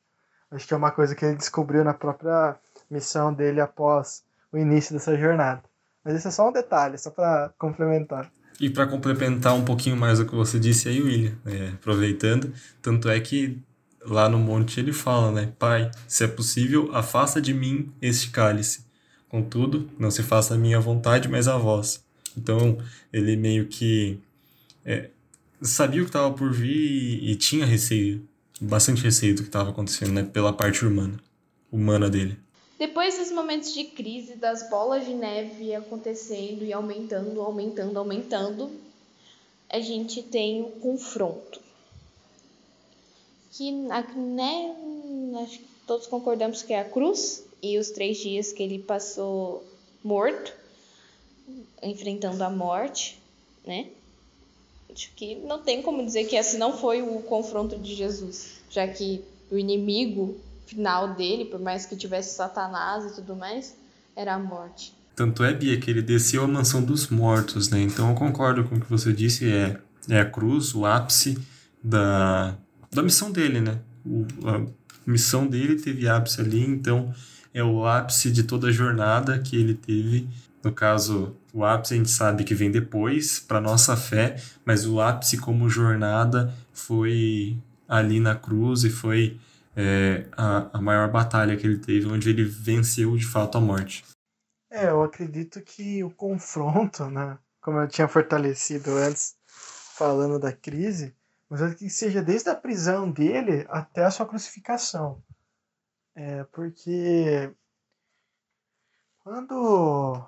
Acho 0.51 0.67
que 0.67 0.75
é 0.75 0.77
uma 0.77 0.91
coisa 0.91 1.15
que 1.15 1.25
ele 1.25 1.37
descobriu 1.37 1.85
na 1.85 1.95
própria 1.95 2.57
missão 2.91 3.33
dele 3.33 3.61
após 3.61 4.25
o 4.53 4.59
início 4.59 4.93
dessa 4.93 5.17
jornada. 5.17 5.63
Mas 6.05 6.17
isso 6.17 6.29
é 6.29 6.31
só 6.31 6.49
um 6.49 6.53
detalhe, 6.53 6.99
só 6.99 7.11
para 7.11 7.53
complementar. 7.59 8.31
E 8.61 8.69
para 8.69 8.87
complementar 8.87 9.55
um 9.55 9.65
pouquinho 9.65 9.97
mais 9.97 10.19
o 10.19 10.27
que 10.27 10.35
você 10.35 10.59
disse 10.59 10.89
aí, 10.89 11.01
William, 11.01 11.39
é, 11.47 11.69
aproveitando, 11.75 12.53
tanto 12.83 13.09
é 13.09 13.19
que 13.21 13.63
lá 14.05 14.29
no 14.29 14.39
monte 14.39 14.81
ele 14.81 14.93
fala, 14.93 15.31
né? 15.31 15.53
Pai, 15.59 15.91
se 16.07 16.25
é 16.25 16.29
possível, 16.29 16.91
afasta 16.95 17.41
de 17.41 17.55
mim 17.55 17.93
este 18.03 18.31
cálice. 18.31 18.85
Contudo, 19.29 19.89
não 19.99 20.11
se 20.11 20.23
faça 20.23 20.55
a 20.55 20.59
minha 20.59 20.81
vontade, 20.81 21.29
mas 21.29 21.47
a 21.47 21.57
vossa. 21.57 22.01
Então, 22.37 22.79
ele 23.13 23.37
meio 23.37 23.67
que 23.67 24.19
é, 24.85 25.11
sabia 25.63 26.01
o 26.01 26.05
que 26.05 26.11
estava 26.11 26.33
por 26.33 26.53
vir 26.53 26.77
e, 26.77 27.33
e, 27.33 27.37
tinha 27.37 27.65
receio, 27.65 28.27
bastante 28.61 29.03
receio 29.03 29.35
do 29.35 29.43
que 29.43 29.49
estava 29.49 29.71
acontecendo, 29.71 30.13
né? 30.13 30.23
Pela 30.23 30.53
parte 30.53 30.85
humana, 30.85 31.19
humana 31.71 32.09
dele. 32.09 32.39
Depois 32.79 33.19
dos 33.19 33.31
momentos 33.31 33.75
de 33.75 33.85
crise, 33.85 34.37
das 34.37 34.71
bolas 34.71 35.05
de 35.05 35.13
neve 35.13 35.75
acontecendo 35.75 36.65
e 36.65 36.73
aumentando, 36.73 37.41
aumentando, 37.41 37.99
aumentando, 37.99 38.71
a 39.69 39.81
gente 39.81 40.23
tem 40.23 40.63
o 40.63 40.71
confronto 40.81 41.61
que 43.61 43.73
né, 43.73 44.75
acho 45.43 45.59
que 45.59 45.67
todos 45.87 46.07
concordamos 46.07 46.63
que 46.63 46.73
é 46.73 46.81
a 46.81 46.85
cruz 46.85 47.45
e 47.63 47.77
os 47.77 47.91
três 47.91 48.17
dias 48.17 48.53
que 48.53 48.63
ele 48.63 48.79
passou 48.79 49.63
morto, 50.03 50.51
enfrentando 51.83 52.43
a 52.43 52.51
morte, 52.51 53.21
né? 53.67 53.89
Acho 54.93 55.11
que 55.15 55.37
não 55.37 55.63
tem 55.63 55.83
como 55.83 56.05
dizer 56.05 56.25
que 56.25 56.37
esse 56.37 56.59
não 56.59 56.77
foi 56.77 57.01
o 57.01 57.21
confronto 57.23 57.79
de 57.79 57.95
Jesus, 57.95 58.61
já 58.71 58.87
que 58.89 59.23
o 59.51 59.57
inimigo 59.57 60.39
final 60.67 61.15
dele, 61.15 61.45
por 61.45 61.61
mais 61.61 61.87
que 61.87 61.97
tivesse 61.97 62.35
Satanás 62.37 63.13
e 63.13 63.15
tudo 63.15 63.37
mais, 63.37 63.77
era 64.17 64.35
a 64.35 64.39
morte. 64.39 64.95
Tanto 65.17 65.45
é, 65.45 65.53
Bia, 65.53 65.79
que 65.79 65.91
ele 65.91 66.03
desceu 66.03 66.45
a 66.45 66.49
mansão 66.49 66.83
dos 66.83 67.09
mortos, 67.09 67.69
né? 67.69 67.81
Então 67.81 68.11
eu 68.11 68.15
concordo 68.15 68.65
com 68.65 68.77
o 68.77 68.81
que 68.81 68.89
você 68.89 69.13
disse, 69.13 69.51
é, 69.51 69.77
é 70.09 70.21
a 70.21 70.25
cruz, 70.25 70.75
o 70.75 70.87
ápice 70.87 71.37
da, 71.83 72.57
da 72.91 73.03
missão 73.03 73.31
dele, 73.31 73.61
né? 73.61 73.79
O, 74.05 74.25
a 74.49 74.67
missão 75.07 75.47
dele 75.47 75.77
teve 75.77 76.09
ápice 76.09 76.41
ali, 76.41 76.65
então 76.65 77.13
é 77.53 77.63
o 77.63 77.85
ápice 77.85 78.31
de 78.31 78.45
toda 78.45 78.69
a 78.69 78.73
jornada 78.73 79.39
que 79.39 79.57
ele 79.57 79.75
teve. 79.75 80.29
No 80.63 80.73
caso, 80.73 81.37
o 81.55 81.65
ápice 81.65 81.95
a 81.95 81.97
gente 81.97 82.11
sabe 82.11 82.45
que 82.45 82.55
vem 82.55 82.71
depois, 82.71 83.41
para 83.41 83.61
nossa 83.61 83.97
fé, 83.97 84.37
mas 84.65 84.87
o 84.87 85.01
ápice 85.01 85.39
como 85.39 85.69
jornada 85.69 86.55
foi 86.73 87.59
ali 87.89 88.21
na 88.21 88.35
cruz 88.35 88.85
e 88.85 88.91
foi 88.91 89.41
é, 89.75 90.27
a, 90.37 90.79
a 90.79 90.81
maior 90.81 91.11
batalha 91.11 91.57
que 91.57 91.67
ele 91.67 91.79
teve, 91.79 92.07
onde 92.07 92.29
ele 92.29 92.45
venceu 92.45 93.17
de 93.17 93.27
fato 93.27 93.57
a 93.57 93.61
morte. 93.61 94.05
É, 94.71 94.89
eu 94.89 95.03
acredito 95.03 95.61
que 95.63 96.05
o 96.05 96.11
confronto, 96.11 97.07
né, 97.07 97.39
como 97.61 97.79
eu 97.79 97.89
tinha 97.89 98.07
fortalecido 98.07 98.91
antes, 98.93 99.35
falando 99.47 100.39
da 100.39 100.53
crise, 100.53 101.15
mas 101.49 101.75
que 101.75 101.91
seja 101.91 102.23
desde 102.23 102.49
a 102.49 102.55
prisão 102.55 103.11
dele 103.11 103.67
até 103.69 104.05
a 104.05 104.11
sua 104.11 104.27
crucificação. 104.27 105.23
É, 106.15 106.45
porque 106.45 107.53
quando 109.19 110.25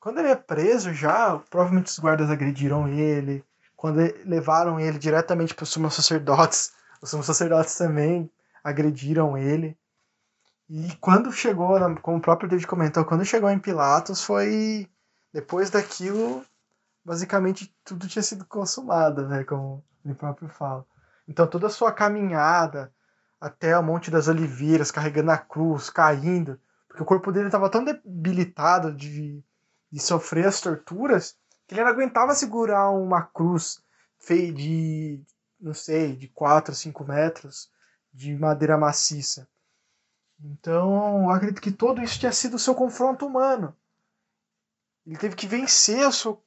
quando 0.00 0.18
ele 0.18 0.28
é 0.28 0.36
preso 0.36 0.92
já, 0.92 1.38
provavelmente 1.50 1.88
os 1.88 1.98
guardas 1.98 2.30
agrediram 2.30 2.88
ele. 2.88 3.44
Quando 3.76 3.98
levaram 4.24 4.78
ele 4.78 4.98
diretamente 4.98 5.54
para 5.54 5.62
os 5.64 5.68
sumos 5.68 5.94
sacerdotes, 5.94 6.72
os 7.02 7.10
sumos 7.10 7.26
sacerdotes 7.26 7.76
também 7.76 8.30
agrediram 8.62 9.36
ele. 9.36 9.76
E 10.68 10.94
quando 11.00 11.32
chegou, 11.32 11.78
como 12.02 12.18
o 12.18 12.20
próprio 12.20 12.48
David 12.48 12.66
comentou, 12.66 13.04
quando 13.04 13.24
chegou 13.24 13.48
em 13.50 13.58
Pilatos, 13.58 14.22
foi 14.22 14.88
depois 15.32 15.70
daquilo, 15.70 16.44
basicamente 17.04 17.74
tudo 17.84 18.06
tinha 18.06 18.22
sido 18.22 18.44
consumado, 18.44 19.26
né? 19.26 19.44
Como 19.44 19.82
ele 20.04 20.14
próprio 20.14 20.48
fala. 20.48 20.84
Então 21.26 21.46
toda 21.46 21.66
a 21.66 21.70
sua 21.70 21.92
caminhada 21.92 22.92
até 23.40 23.78
o 23.78 23.82
Monte 23.82 24.10
das 24.10 24.28
Oliveiras, 24.28 24.90
carregando 24.90 25.30
a 25.30 25.38
cruz, 25.38 25.90
caindo, 25.90 26.60
porque 26.86 27.02
o 27.02 27.06
corpo 27.06 27.30
dele 27.30 27.46
estava 27.46 27.70
tão 27.70 27.84
debilitado 27.84 28.92
de, 28.92 29.42
de 29.90 30.00
sofrer 30.00 30.46
as 30.46 30.60
torturas 30.60 31.36
que 31.66 31.74
ele 31.74 31.82
não 31.82 31.90
aguentava 31.90 32.34
segurar 32.34 32.90
uma 32.90 33.22
cruz 33.22 33.82
feita 34.18 34.54
de, 34.54 35.22
não 35.60 35.74
sei, 35.74 36.16
de 36.16 36.28
4 36.28 36.72
a 36.72 36.74
5 36.74 37.04
metros 37.04 37.70
de 38.12 38.34
madeira 38.36 38.76
maciça. 38.78 39.48
Então, 40.40 41.30
acredito 41.30 41.60
que 41.60 41.72
todo 41.72 42.02
isso 42.02 42.18
tinha 42.18 42.32
sido 42.32 42.54
o 42.54 42.58
seu 42.58 42.74
confronto 42.74 43.26
humano. 43.26 43.76
Ele 45.06 45.16
teve 45.16 45.36
que 45.36 45.46
vencer 45.46 46.06
o 46.06 46.12
seu, 46.12 46.42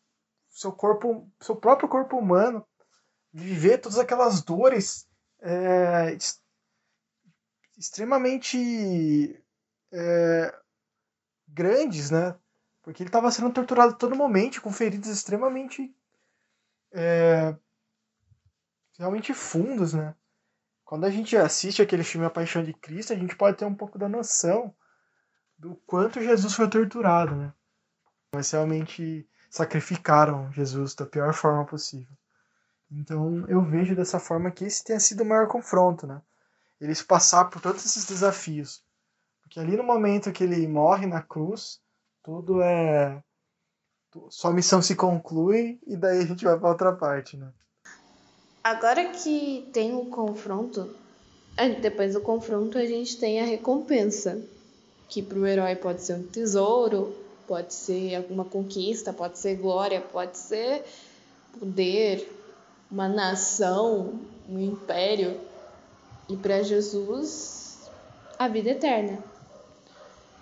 seu 0.49 0.71
corpo, 0.71 1.29
seu 1.39 1.55
próprio 1.55 1.89
corpo 1.89 2.17
humano 2.17 2.65
viver 3.33 3.77
todas 3.77 3.97
aquelas 3.97 4.41
dores 4.41 5.07
é, 5.41 6.17
extremamente 7.77 9.43
é, 9.91 10.59
grandes, 11.47 12.11
né? 12.11 12.35
Porque 12.81 13.03
ele 13.03 13.09
estava 13.09 13.31
sendo 13.31 13.51
torturado 13.51 13.95
todo 13.95 14.15
momento, 14.15 14.61
com 14.61 14.71
feridas 14.71 15.09
extremamente 15.09 15.95
é, 16.91 17.55
realmente 18.97 19.33
fundos, 19.33 19.93
né? 19.93 20.15
Quando 20.83 21.05
a 21.05 21.09
gente 21.09 21.37
assiste 21.37 21.81
aquele 21.81 22.03
filme 22.03 22.25
A 22.25 22.29
Paixão 22.29 22.63
de 22.63 22.73
Cristo, 22.73 23.13
a 23.13 23.15
gente 23.15 23.35
pode 23.35 23.57
ter 23.57 23.65
um 23.65 23.75
pouco 23.75 23.97
da 23.97 24.09
noção 24.09 24.73
do 25.57 25.75
quanto 25.85 26.21
Jesus 26.21 26.53
foi 26.53 26.69
torturado, 26.69 27.35
né? 27.35 27.53
Mas 28.33 28.51
realmente 28.51 29.27
sacrificaram 29.49 30.51
Jesus 30.51 30.95
da 30.95 31.05
pior 31.05 31.33
forma 31.33 31.65
possível. 31.65 32.13
Então 32.91 33.45
eu 33.47 33.61
vejo 33.61 33.95
dessa 33.95 34.19
forma 34.19 34.51
que 34.51 34.65
esse 34.65 34.83
tenha 34.83 34.99
sido 34.99 35.21
o 35.21 35.25
maior 35.25 35.47
confronto, 35.47 36.05
né? 36.05 36.21
Eles 36.79 37.01
passar 37.01 37.45
por 37.45 37.61
todos 37.61 37.85
esses 37.85 38.05
desafios. 38.05 38.83
Porque 39.41 39.59
ali 39.59 39.77
no 39.77 39.83
momento 39.83 40.31
que 40.31 40.43
ele 40.43 40.67
morre 40.67 41.05
na 41.05 41.21
cruz, 41.21 41.79
tudo 42.23 42.61
é. 42.61 43.21
Sua 44.29 44.51
missão 44.51 44.81
se 44.81 44.95
conclui 44.95 45.79
e 45.87 45.95
daí 45.95 46.19
a 46.19 46.25
gente 46.25 46.43
vai 46.43 46.59
para 46.59 46.69
outra 46.69 46.91
parte, 46.93 47.37
né? 47.37 47.51
Agora 48.63 49.05
que 49.05 49.69
tem 49.71 49.95
o 49.95 50.05
confronto, 50.05 50.93
depois 51.81 52.13
do 52.13 52.21
confronto 52.21 52.77
a 52.77 52.85
gente 52.85 53.17
tem 53.17 53.39
a 53.39 53.45
recompensa. 53.45 54.41
Que 55.07 55.21
para 55.21 55.39
o 55.39 55.45
herói 55.45 55.75
pode 55.75 56.01
ser 56.03 56.13
um 56.13 56.23
tesouro, 56.23 57.13
pode 57.47 57.73
ser 57.73 58.15
alguma 58.15 58.45
conquista, 58.45 59.11
pode 59.11 59.39
ser 59.39 59.55
glória, 59.55 59.99
pode 59.99 60.37
ser 60.37 60.85
poder, 61.59 62.31
uma 62.89 63.09
nação, 63.09 64.19
um 64.47 64.59
império, 64.59 65.37
e 66.29 66.37
para 66.37 66.63
Jesus 66.63 67.89
a 68.39 68.47
vida 68.47 68.69
eterna. 68.69 69.30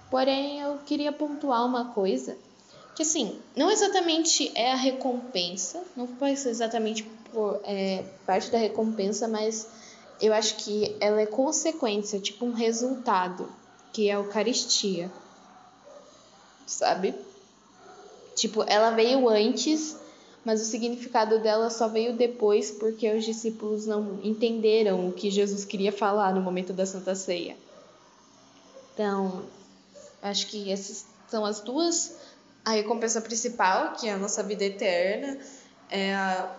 Porém, 0.09 0.59
eu 0.61 0.77
queria 0.85 1.11
pontuar 1.11 1.65
uma 1.65 1.85
coisa, 1.85 2.37
que 2.95 3.03
assim, 3.03 3.39
não 3.55 3.69
exatamente 3.69 4.51
é 4.55 4.71
a 4.71 4.75
recompensa, 4.75 5.83
não 5.95 6.07
foi 6.07 6.31
exatamente 6.31 7.03
por 7.31 7.59
é, 7.63 8.03
parte 8.25 8.49
da 8.49 8.57
recompensa, 8.57 9.27
mas 9.27 9.67
eu 10.21 10.33
acho 10.33 10.55
que 10.57 10.95
ela 10.99 11.21
é 11.21 11.25
consequência, 11.25 12.19
tipo 12.19 12.45
um 12.45 12.53
resultado, 12.53 13.49
que 13.93 14.09
é 14.09 14.15
a 14.15 14.17
Eucaristia. 14.17 15.11
Sabe? 16.65 17.15
Tipo, 18.35 18.63
ela 18.67 18.91
veio 18.91 19.27
antes 19.27 19.97
mas 20.43 20.61
o 20.61 20.65
significado 20.65 21.39
dela 21.39 21.69
só 21.69 21.87
veio 21.87 22.13
depois 22.13 22.71
porque 22.71 23.11
os 23.13 23.25
discípulos 23.25 23.85
não 23.85 24.19
entenderam 24.23 25.07
o 25.07 25.11
que 25.11 25.29
Jesus 25.29 25.65
queria 25.65 25.91
falar 25.91 26.33
no 26.33 26.41
momento 26.41 26.73
da 26.73 26.85
Santa 26.85 27.13
Ceia. 27.13 27.57
Então, 28.93 29.43
acho 30.21 30.47
que 30.47 30.71
essas 30.71 31.05
são 31.27 31.45
as 31.45 31.61
duas. 31.61 32.17
A 32.65 32.71
recompensa 32.71 33.21
principal, 33.21 33.93
que 33.93 34.07
é 34.07 34.13
a 34.13 34.17
nossa 34.17 34.43
vida 34.43 34.63
eterna, 34.63 35.39
é 35.89 36.13
a, 36.13 36.55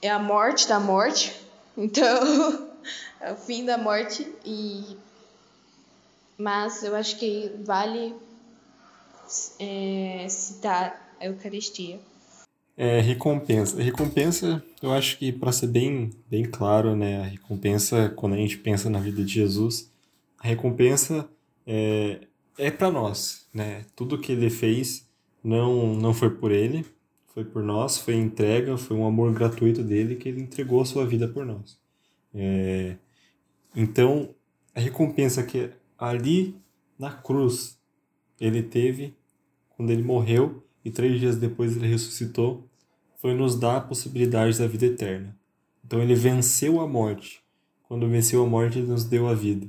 é 0.00 0.10
a 0.10 0.18
morte 0.18 0.68
da 0.68 0.78
morte. 0.80 1.34
Então, 1.80 2.72
é 3.20 3.32
o 3.32 3.36
fim 3.36 3.64
da 3.64 3.78
morte. 3.78 4.26
E, 4.44 4.96
mas 6.36 6.82
eu 6.82 6.96
acho 6.96 7.16
que 7.20 7.52
vale 7.64 8.16
é, 9.60 10.26
citar 10.28 11.14
a 11.20 11.26
Eucaristia. 11.26 12.00
É, 12.76 13.00
recompensa. 13.00 13.82
Recompensa, 13.82 14.62
eu 14.82 14.92
acho 14.92 15.18
que 15.18 15.32
para 15.32 15.52
ser 15.52 15.66
bem, 15.66 16.10
bem 16.28 16.44
claro, 16.44 16.94
né, 16.94 17.20
a 17.20 17.24
recompensa, 17.24 18.12
quando 18.16 18.34
a 18.34 18.38
gente 18.38 18.58
pensa 18.58 18.88
na 18.88 19.00
vida 19.00 19.24
de 19.24 19.32
Jesus, 19.32 19.90
a 20.38 20.46
recompensa 20.46 21.28
é, 21.70 22.20
é 22.56 22.70
para 22.70 22.90
nós, 22.90 23.46
né? 23.52 23.84
Tudo 23.94 24.18
que 24.18 24.32
ele 24.32 24.48
fez 24.48 25.06
não 25.44 25.94
não 25.94 26.14
foi 26.14 26.30
por 26.30 26.50
ele, 26.50 26.84
foi 27.26 27.44
por 27.44 27.62
nós, 27.62 27.98
foi 27.98 28.14
entrega, 28.14 28.78
foi 28.78 28.96
um 28.96 29.06
amor 29.06 29.32
gratuito 29.34 29.82
dele 29.82 30.16
que 30.16 30.28
ele 30.30 30.40
entregou 30.40 30.80
a 30.80 30.86
sua 30.86 31.06
vida 31.06 31.28
por 31.28 31.44
nós. 31.44 31.78
É, 32.34 32.96
então, 33.76 34.34
a 34.74 34.80
recompensa 34.80 35.42
que 35.42 35.70
ali 35.98 36.56
na 36.98 37.12
cruz 37.12 37.78
ele 38.40 38.62
teve, 38.62 39.14
quando 39.76 39.90
ele 39.90 40.02
morreu 40.02 40.64
e 40.82 40.90
três 40.90 41.20
dias 41.20 41.36
depois 41.36 41.76
ele 41.76 41.86
ressuscitou, 41.86 42.66
foi 43.16 43.34
nos 43.34 43.58
dar 43.58 43.76
a 43.76 43.80
possibilidade 43.80 44.58
da 44.58 44.66
vida 44.66 44.86
eterna. 44.86 45.36
Então 45.84 46.00
ele 46.00 46.14
venceu 46.14 46.80
a 46.80 46.88
morte. 46.88 47.42
Quando 47.82 48.08
venceu 48.08 48.42
a 48.42 48.46
morte, 48.46 48.78
ele 48.78 48.88
nos 48.88 49.04
deu 49.04 49.28
a 49.28 49.34
vida. 49.34 49.66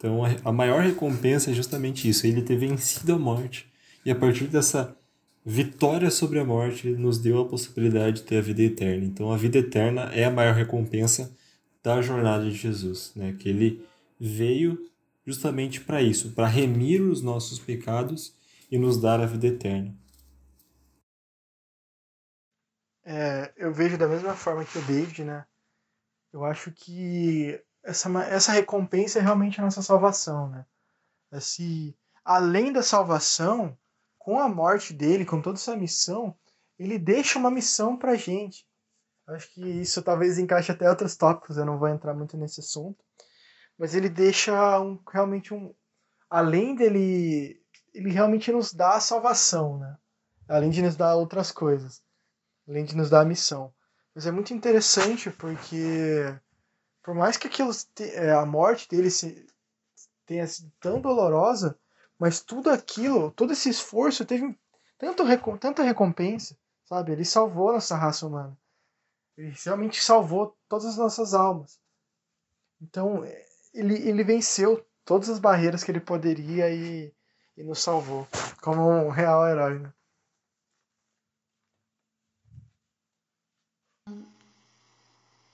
Então 0.00 0.22
a 0.42 0.50
maior 0.50 0.80
recompensa 0.80 1.50
é 1.50 1.54
justamente 1.54 2.08
isso, 2.08 2.26
ele 2.26 2.40
ter 2.40 2.56
vencido 2.56 3.12
a 3.12 3.18
morte. 3.18 3.70
E 4.02 4.10
a 4.10 4.16
partir 4.16 4.46
dessa 4.46 4.96
vitória 5.44 6.10
sobre 6.10 6.38
a 6.38 6.44
morte, 6.44 6.88
ele 6.88 6.96
nos 6.96 7.18
deu 7.18 7.42
a 7.42 7.46
possibilidade 7.46 8.16
de 8.16 8.22
ter 8.22 8.38
a 8.38 8.40
vida 8.40 8.62
eterna. 8.62 9.04
Então 9.04 9.30
a 9.30 9.36
vida 9.36 9.58
eterna 9.58 10.04
é 10.14 10.24
a 10.24 10.30
maior 10.30 10.54
recompensa 10.54 11.36
da 11.82 12.00
jornada 12.00 12.44
de 12.44 12.56
Jesus, 12.56 13.12
né? 13.14 13.36
Que 13.38 13.50
ele 13.50 13.86
veio 14.18 14.90
justamente 15.26 15.82
para 15.82 16.00
isso, 16.00 16.32
para 16.32 16.46
remir 16.46 17.02
os 17.02 17.20
nossos 17.20 17.58
pecados 17.58 18.34
e 18.70 18.78
nos 18.78 18.98
dar 18.98 19.20
a 19.20 19.26
vida 19.26 19.48
eterna. 19.48 19.94
É, 23.04 23.52
eu 23.54 23.70
vejo 23.70 23.98
da 23.98 24.08
mesma 24.08 24.34
forma 24.34 24.64
que 24.64 24.78
o 24.78 24.82
David, 24.82 25.24
né? 25.24 25.44
Eu 26.32 26.42
acho 26.42 26.72
que 26.72 27.60
essa, 27.82 28.08
essa 28.24 28.52
recompensa 28.52 29.18
é 29.18 29.22
realmente 29.22 29.60
a 29.60 29.64
nossa 29.64 29.82
salvação, 29.82 30.48
né? 30.48 30.66
Esse, 31.32 31.96
além 32.24 32.72
da 32.72 32.82
salvação, 32.82 33.76
com 34.18 34.38
a 34.38 34.48
morte 34.48 34.92
dele, 34.92 35.24
com 35.24 35.40
toda 35.40 35.58
essa 35.58 35.76
missão, 35.76 36.36
ele 36.78 36.98
deixa 36.98 37.38
uma 37.38 37.50
missão 37.50 37.96
pra 37.96 38.16
gente. 38.16 38.66
Acho 39.26 39.50
que 39.52 39.62
isso 39.62 40.02
talvez 40.02 40.38
encaixe 40.38 40.72
até 40.72 40.88
outros 40.88 41.16
tópicos, 41.16 41.56
eu 41.56 41.64
não 41.64 41.78
vou 41.78 41.88
entrar 41.88 42.14
muito 42.14 42.36
nesse 42.36 42.60
assunto. 42.60 43.02
Mas 43.78 43.94
ele 43.94 44.08
deixa 44.08 44.80
um, 44.80 45.00
realmente 45.10 45.54
um. 45.54 45.74
Além 46.28 46.74
dele. 46.74 47.60
Ele 47.94 48.10
realmente 48.10 48.52
nos 48.52 48.72
dá 48.72 48.96
a 48.96 49.00
salvação, 49.00 49.78
né? 49.78 49.96
Além 50.48 50.70
de 50.70 50.82
nos 50.82 50.96
dar 50.96 51.16
outras 51.16 51.50
coisas. 51.50 52.02
Além 52.68 52.84
de 52.84 52.96
nos 52.96 53.08
dar 53.08 53.22
a 53.22 53.24
missão. 53.24 53.72
Mas 54.14 54.26
é 54.26 54.30
muito 54.30 54.52
interessante 54.52 55.30
porque. 55.30 56.34
Por 57.02 57.14
mais 57.14 57.36
que 57.36 57.46
aquilo, 57.46 57.70
é, 58.00 58.32
a 58.32 58.44
morte 58.44 58.88
dele 58.88 59.08
tenha 60.26 60.46
sido 60.46 60.70
tão 60.78 61.00
dolorosa, 61.00 61.78
mas 62.18 62.40
tudo 62.40 62.70
aquilo, 62.70 63.30
todo 63.30 63.52
esse 63.52 63.70
esforço 63.70 64.24
teve 64.24 64.56
tanto, 64.98 65.24
tanta 65.58 65.82
recompensa, 65.82 66.56
sabe? 66.84 67.12
Ele 67.12 67.24
salvou 67.24 67.72
nossa 67.72 67.96
raça 67.96 68.26
humana. 68.26 68.56
Ele 69.36 69.54
realmente 69.64 70.02
salvou 70.02 70.56
todas 70.68 70.84
as 70.84 70.96
nossas 70.98 71.32
almas. 71.32 71.80
Então, 72.80 73.24
ele, 73.72 73.94
ele 74.06 74.22
venceu 74.22 74.86
todas 75.04 75.30
as 75.30 75.38
barreiras 75.38 75.82
que 75.82 75.90
ele 75.90 76.00
poderia 76.00 76.70
e, 76.70 77.12
e 77.56 77.62
nos 77.62 77.80
salvou, 77.80 78.28
como 78.60 78.86
um 78.88 79.08
real 79.08 79.46
herói. 79.48 79.78
Né? 79.78 79.92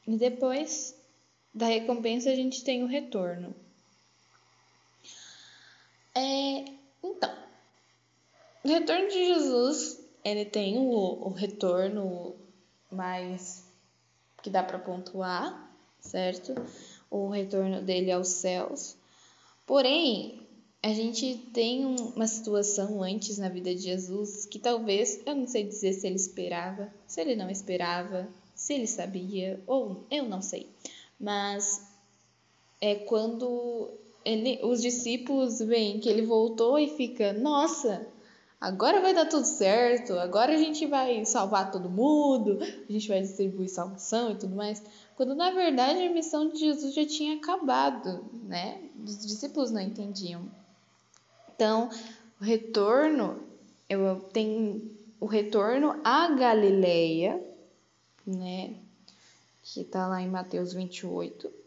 E 0.07 0.17
depois 0.17 0.95
da 1.57 1.67
recompensa, 1.67 2.31
a 2.31 2.35
gente 2.35 2.63
tem 2.63 2.85
o 2.85 2.87
retorno. 2.87 3.55
É, 6.15 6.65
então, 7.03 7.35
o 8.63 8.69
retorno 8.69 9.09
de 9.09 9.15
Jesus, 9.15 9.99
ele 10.23 10.45
tem 10.45 10.77
o, 10.77 10.91
o 10.91 11.31
retorno 11.31 12.37
mais 12.91 13.65
que 14.43 14.51
dá 14.51 14.63
para 14.63 14.79
pontuar, 14.79 15.75
certo? 15.99 16.55
O 17.11 17.31
retorno 17.31 17.81
dele 17.81 18.13
aos 18.13 18.29
céus. 18.29 18.95
Porém, 19.65 20.47
a 20.83 20.93
gente 20.93 21.39
tem 21.55 21.87
uma 21.87 22.27
situação 22.27 23.03
antes 23.03 23.39
na 23.39 23.49
vida 23.49 23.75
de 23.75 23.81
Jesus 23.81 24.45
que 24.45 24.59
talvez, 24.59 25.23
eu 25.25 25.35
não 25.35 25.47
sei 25.47 25.65
dizer 25.65 25.95
se 25.95 26.07
ele 26.07 26.17
esperava, 26.17 26.93
se 27.07 27.19
ele 27.23 27.35
não 27.35 27.49
esperava, 27.49 28.29
se 28.55 28.75
ele 28.75 28.87
sabia, 28.87 29.59
ou 29.67 30.05
eu 30.11 30.27
não 30.27 30.43
sei. 30.43 30.69
Mas 31.19 31.87
é 32.81 32.95
quando 32.95 33.91
ele, 34.25 34.61
os 34.65 34.83
discípulos 34.83 35.59
veem 35.61 36.01
que 36.01 36.09
ele 36.09 36.23
voltou 36.23 36.79
e 36.79 36.89
fica, 36.97 37.33
nossa, 37.33 38.07
agora 38.61 39.01
vai 39.01 39.15
dar 39.15 39.27
tudo 39.27 39.45
certo, 39.45 40.15
agora 40.15 40.53
a 40.53 40.59
gente 40.59 40.85
vai 40.87 41.25
salvar 41.25 41.71
todo 41.71 41.89
mundo, 41.89 42.59
a 42.61 42.93
gente 42.93 43.09
vai 43.09 43.23
distribuir 43.23 43.69
salvação 43.69 44.33
e 44.33 44.37
tudo 44.37 44.57
mais. 44.57 44.83
Quando 45.17 45.35
na 45.35 45.51
verdade 45.51 46.03
a 46.03 46.13
missão 46.13 46.51
de 46.51 46.59
Jesus 46.59 46.93
já 46.93 47.07
tinha 47.07 47.37
acabado, 47.37 48.25
né? 48.45 48.81
Os 49.05 49.25
discípulos 49.25 49.71
não 49.71 49.81
entendiam. 49.81 50.43
Então, 51.55 51.89
o 52.41 52.45
retorno, 52.45 53.41
eu 53.89 54.21
tenho 54.33 54.91
o 55.19 55.27
retorno 55.27 55.99
à 56.05 56.29
Galileia, 56.35 57.43
né? 58.27 58.75
Que 59.73 59.83
está 59.83 60.07
lá 60.07 60.23
em 60.23 60.29
Mateus 60.29 60.73
28 60.73 61.67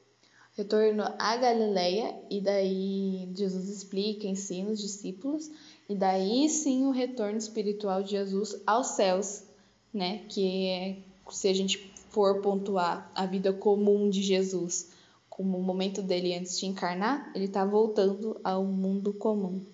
retorno 0.60 1.04
à 1.18 1.38
Galileia 1.38 2.14
e 2.30 2.42
daí 2.42 3.32
Jesus 3.34 3.70
explica, 3.70 4.28
ensina 4.28 4.70
os 4.72 4.82
discípulos 4.82 5.50
e 5.88 5.96
daí 5.96 6.50
sim 6.50 6.86
o 6.86 6.92
retorno 6.92 7.38
espiritual 7.38 8.04
de 8.04 8.12
Jesus 8.12 8.62
aos 8.68 8.88
céus, 8.88 9.44
né? 9.94 10.26
Que 10.28 10.68
é, 10.68 10.98
se 11.32 11.48
a 11.48 11.54
gente 11.54 11.94
for 12.10 12.42
pontuar 12.42 13.10
a 13.16 13.26
vida 13.26 13.54
comum 13.54 14.10
de 14.10 14.22
Jesus, 14.22 14.90
como 15.30 15.58
o 15.58 15.64
momento 15.64 16.02
dele 16.02 16.36
antes 16.36 16.60
de 16.60 16.66
encarnar, 16.66 17.32
ele 17.34 17.46
está 17.46 17.64
voltando 17.64 18.38
ao 18.44 18.66
mundo 18.66 19.14
comum. 19.14 19.66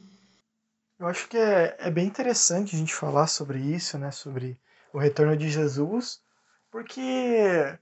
Eu 1.00 1.08
acho 1.08 1.28
que 1.28 1.38
é, 1.38 1.76
é 1.80 1.90
bem 1.90 2.06
interessante 2.06 2.76
a 2.76 2.80
gente 2.80 2.94
falar 2.94 3.26
sobre 3.26 3.60
isso, 3.60 3.98
né? 3.98 4.12
Sobre 4.12 4.56
o 4.94 5.00
retorno 5.00 5.36
de 5.36 5.50
Jesus, 5.50 6.22
porque 6.70 7.76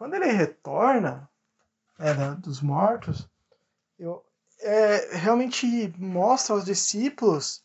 quando 0.00 0.14
ele 0.14 0.32
retorna 0.32 1.28
né, 1.98 2.14
dos 2.36 2.62
mortos, 2.62 3.28
eu, 3.98 4.24
é, 4.60 5.14
realmente 5.14 5.92
mostra 5.98 6.54
aos 6.54 6.64
discípulos 6.64 7.62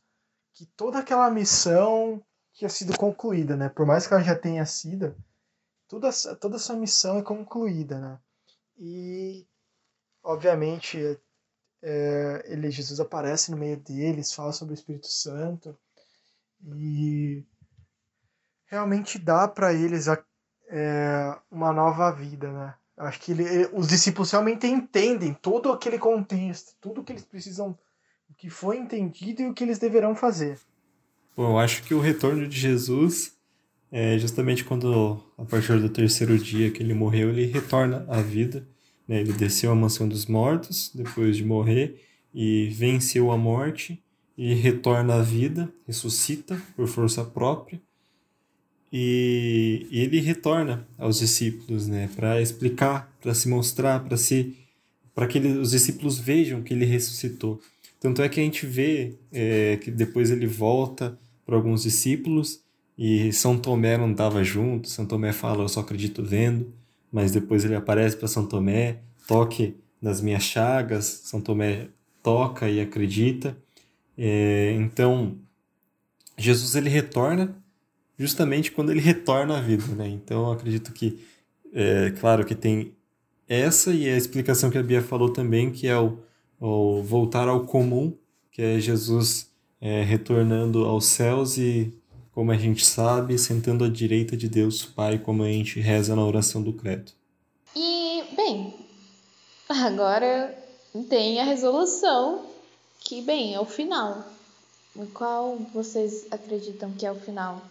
que 0.52 0.66
toda 0.66 1.00
aquela 1.00 1.32
missão 1.32 2.22
tinha 2.52 2.68
sido 2.68 2.98
concluída, 2.98 3.56
né? 3.56 3.70
Por 3.70 3.86
mais 3.86 4.06
que 4.06 4.14
ela 4.14 4.22
já 4.22 4.38
tenha 4.38 4.66
sido, 4.66 5.16
toda, 5.88 6.10
toda 6.36 6.58
essa 6.58 6.76
missão 6.76 7.20
é 7.20 7.24
concluída, 7.24 8.00
né? 8.00 8.20
E, 8.78 9.48
obviamente, 10.22 11.18
é, 11.82 12.44
ele, 12.48 12.70
Jesus 12.70 13.00
aparece 13.00 13.50
no 13.50 13.56
meio 13.56 13.78
deles, 13.78 14.34
fala 14.34 14.52
sobre 14.52 14.74
o 14.74 14.76
Espírito 14.76 15.08
Santo 15.08 15.74
e 16.66 17.46
realmente 18.66 19.18
dá 19.18 19.48
para 19.48 19.74
eles 19.74 20.10
a, 20.10 20.22
é, 20.70 21.36
uma 21.52 21.72
nova 21.72 22.12
vida, 22.12 22.52
né? 22.52 22.74
Acho 22.98 23.20
que 23.20 23.32
ele, 23.32 23.70
os 23.74 23.88
discípulos 23.88 24.32
realmente 24.32 24.66
entendem 24.66 25.34
todo 25.34 25.72
aquele 25.72 26.00
contexto, 26.00 26.76
tudo 26.80 27.04
que 27.04 27.12
eles 27.12 27.26
precisam, 27.26 27.78
o 28.30 28.34
que 28.34 28.50
foi 28.50 28.78
entendido 28.78 29.42
e 29.42 29.48
o 29.48 29.54
que 29.54 29.64
eles 29.64 29.78
deverão 29.78 30.16
fazer. 30.16 30.58
Bom, 31.36 31.52
eu 31.52 31.60
acho 31.60 31.84
que 31.84 31.94
o 31.94 32.00
retorno 32.00 32.48
de 32.48 32.58
Jesus 32.58 33.34
é 33.92 34.18
justamente 34.18 34.64
quando, 34.64 35.22
a 35.38 35.44
partir 35.44 35.78
do 35.80 35.90
terceiro 35.90 36.38
dia 36.38 36.72
que 36.72 36.82
ele 36.82 36.94
morreu, 36.94 37.30
ele 37.30 37.46
retorna 37.46 38.06
à 38.08 38.22
vida. 38.22 38.66
Né? 39.06 39.20
Ele 39.20 39.34
desceu 39.34 39.72
à 39.72 39.76
mansão 39.76 40.08
dos 40.08 40.26
mortos 40.26 40.90
depois 40.96 41.36
de 41.36 41.44
morrer 41.44 42.02
e 42.34 42.70
venceu 42.70 43.30
a 43.32 43.38
morte 43.38 44.02
e 44.38 44.54
retorna 44.54 45.16
à 45.16 45.22
vida, 45.22 45.70
ressuscita 45.86 46.62
por 46.76 46.88
força 46.88 47.24
própria 47.24 47.82
e, 48.92 49.88
ele 49.92 50.20
retorna 50.20 50.88
aos 50.98 51.20
discípulos, 51.20 51.88
né, 51.88 52.10
para 52.16 52.42
explicar, 52.42 53.14
para 53.22 53.34
se 53.34 53.48
mostrar, 53.48 54.04
para 54.04 54.18
se 54.18 54.56
para 55.14 55.28
que 55.28 55.38
ele, 55.38 55.58
os 55.58 55.72
discípulos 55.72 56.20
vejam 56.20 56.62
que 56.62 56.74
ele 56.74 56.84
ressuscitou. 56.84 57.62
Tanto 58.02 58.22
é 58.22 58.28
que 58.28 58.40
a 58.40 58.44
gente 58.44 58.66
vê 58.66 59.16
é, 59.32 59.78
que 59.78 59.90
depois 59.90 60.30
ele 60.30 60.46
volta 60.46 61.18
para 61.46 61.56
alguns 61.56 61.84
discípulos 61.84 62.60
e 62.98 63.32
São 63.34 63.58
Tomé 63.58 63.98
não 63.98 64.12
estava 64.12 64.44
junto. 64.44 64.90
São 64.90 65.06
Tomé 65.06 65.32
fala: 65.32 65.64
Eu 65.64 65.70
só 65.70 65.80
acredito 65.82 66.24
vendo. 66.24 66.74
Mas 67.12 67.32
depois 67.32 67.64
ele 67.64 67.76
aparece 67.76 68.18
para 68.18 68.28
São 68.28 68.46
Tomé: 68.46 69.00
Toque 69.28 69.76
nas 70.02 70.22
minhas 70.22 70.44
chagas. 70.44 71.06
São 71.06 71.42
Tomé 71.42 71.88
toca 72.22 72.70
e 72.70 72.80
acredita. 72.80 73.58
É, 74.18 74.76
então, 74.78 75.38
Jesus 76.38 76.76
ele 76.76 76.90
retorna 76.90 77.62
justamente 78.18 78.72
quando 78.72 78.92
ele 78.92 79.02
retorna 79.02 79.58
à 79.58 79.62
vida, 79.62 79.86
né? 79.96 80.08
Então, 80.08 80.52
acredito 80.52 80.92
que, 80.94 81.20
é 81.74 82.12
claro 82.20 82.46
que 82.46 82.56
tem 82.56 82.94
essa 83.48 83.92
e 83.92 84.10
a 84.10 84.18
explicação 84.18 84.70
que 84.70 84.78
a 84.78 84.84
Bia 84.84 85.02
falou 85.02 85.30
também, 85.30 85.72
que 85.72 85.88
é 85.88 85.98
o, 85.98 86.18
o 86.60 87.04
voltar 87.04 87.48
ao 87.48 87.66
comum, 87.66 88.14
que 88.52 88.62
é 88.62 88.80
Jesus 88.80 89.52
é, 89.82 90.02
retornando 90.02 90.86
aos 90.86 91.06
céus 91.06 91.58
e, 91.58 91.94
como 92.32 92.52
a 92.52 92.58
gente 92.58 92.86
sabe, 92.86 93.38
sentando 93.38 93.84
à 93.84 93.90
direita 93.90 94.36
de 94.36 94.48
Deus 94.48 94.84
Pai, 94.84 95.20
como 95.20 95.44
a 95.44 95.48
gente 95.48 95.80
reza 95.80 96.16
na 96.16 96.26
oração 96.26 96.64
do 96.64 96.74
credo. 96.74 97.12
E, 97.76 98.24
bem, 98.36 98.74
agora 99.70 100.58
tem 101.10 101.42
a 101.42 101.44
resolução, 101.44 102.46
que, 103.02 103.22
bem, 103.22 103.54
é 103.54 103.60
o 103.60 103.66
final. 103.66 104.26
Qual 105.14 105.58
vocês 105.74 106.26
acreditam 106.32 106.92
que 106.94 107.06
é 107.06 107.12
o 107.12 107.16
final 107.16 107.62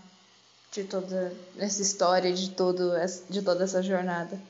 de 0.75 0.85
toda 0.85 1.33
essa 1.59 1.81
história, 1.81 2.33
de, 2.33 2.51
todo, 2.51 2.93
de 3.31 3.43
toda 3.43 3.64
essa 3.64 3.83
jornada? 3.83 4.41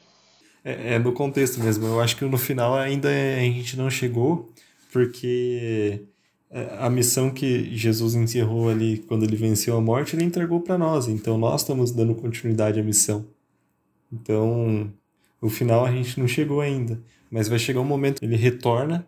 É, 0.65 0.95
é 0.95 0.99
no 0.99 1.13
contexto 1.13 1.61
mesmo. 1.61 1.87
Eu 1.87 2.01
acho 2.01 2.17
que 2.17 2.25
no 2.25 2.39
final 2.39 2.75
ainda 2.75 3.09
a 3.09 3.41
gente 3.41 3.77
não 3.77 3.91
chegou, 3.91 4.49
porque 4.93 6.03
é, 6.51 6.77
a 6.79 6.89
missão 6.89 7.31
que 7.31 7.77
Jesus 7.77 8.15
encerrou 8.15 8.71
ali 8.71 8.99
quando 8.99 9.25
ele 9.25 9.37
venceu 9.37 9.77
a 9.77 9.81
morte, 9.81 10.17
ele 10.17 10.25
entregou 10.25 10.61
para 10.61 10.79
nós. 10.79 11.09
Então 11.09 11.37
nós 11.37 11.61
estamos 11.61 11.91
dando 11.91 12.15
continuidade 12.15 12.81
à 12.81 12.83
missão. 12.83 13.27
Então, 14.13 14.93
o 15.41 15.51
final 15.51 15.85
a 15.85 15.91
gente 15.91 16.21
não 16.21 16.29
chegou 16.29 16.61
ainda, 16.61 17.01
mas 17.31 17.49
vai 17.49 17.59
chegar 17.59 17.81
um 17.81 17.85
momento 17.85 18.23
ele 18.23 18.37
retorna 18.37 19.07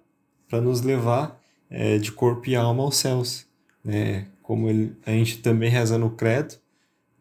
para 0.49 0.61
nos 0.61 0.81
levar 0.81 1.41
é, 1.71 1.97
de 1.97 2.11
corpo 2.11 2.49
e 2.49 2.57
alma 2.57 2.83
aos 2.83 2.97
céus 2.97 3.47
né? 3.87 4.27
Como 4.43 4.69
ele, 4.69 4.97
a 5.07 5.13
gente 5.13 5.39
também 5.39 5.71
reza 5.71 5.97
no 5.97 6.11
credo, 6.11 6.57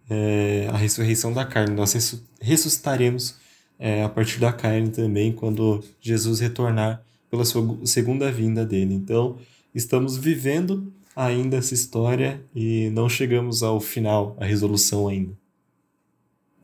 é, 0.10 0.68
a 0.72 0.78
ressurreição 0.78 1.34
da 1.34 1.46
carne. 1.46 1.76
Nós 1.76 1.94
ressuscitaremos 2.42 3.36
é, 3.80 4.04
a 4.04 4.10
partir 4.10 4.40
da 4.40 4.52
carne 4.54 4.90
também 4.90 5.32
quando 5.32 5.84
Jesus 6.00 6.40
retornar 6.40 7.04
pela 7.30 7.46
sua 7.46 7.78
segunda 7.86 8.32
vinda 8.32 8.66
dele. 8.66 8.94
Então, 8.94 9.38
estamos 9.74 10.18
vivendo 10.18 10.94
ainda 11.16 11.58
essa 11.58 11.74
história 11.74 12.42
e 12.54 12.90
não 12.92 13.08
chegamos 13.10 13.64
ao 13.64 13.80
final, 13.80 14.36
à 14.40 14.46
resolução 14.46 15.08
ainda. 15.08 15.34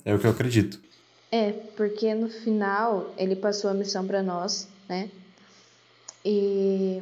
É 0.04 0.14
o 0.14 0.20
que 0.20 0.26
eu 0.26 0.32
acredito. 0.32 0.82
É, 1.32 1.52
porque 1.78 2.14
no 2.14 2.30
final 2.30 3.14
ele 3.18 3.36
passou 3.36 3.70
a 3.70 3.74
missão 3.74 4.06
para 4.06 4.22
nós, 4.22 4.68
né? 4.90 5.10
E 6.26 7.02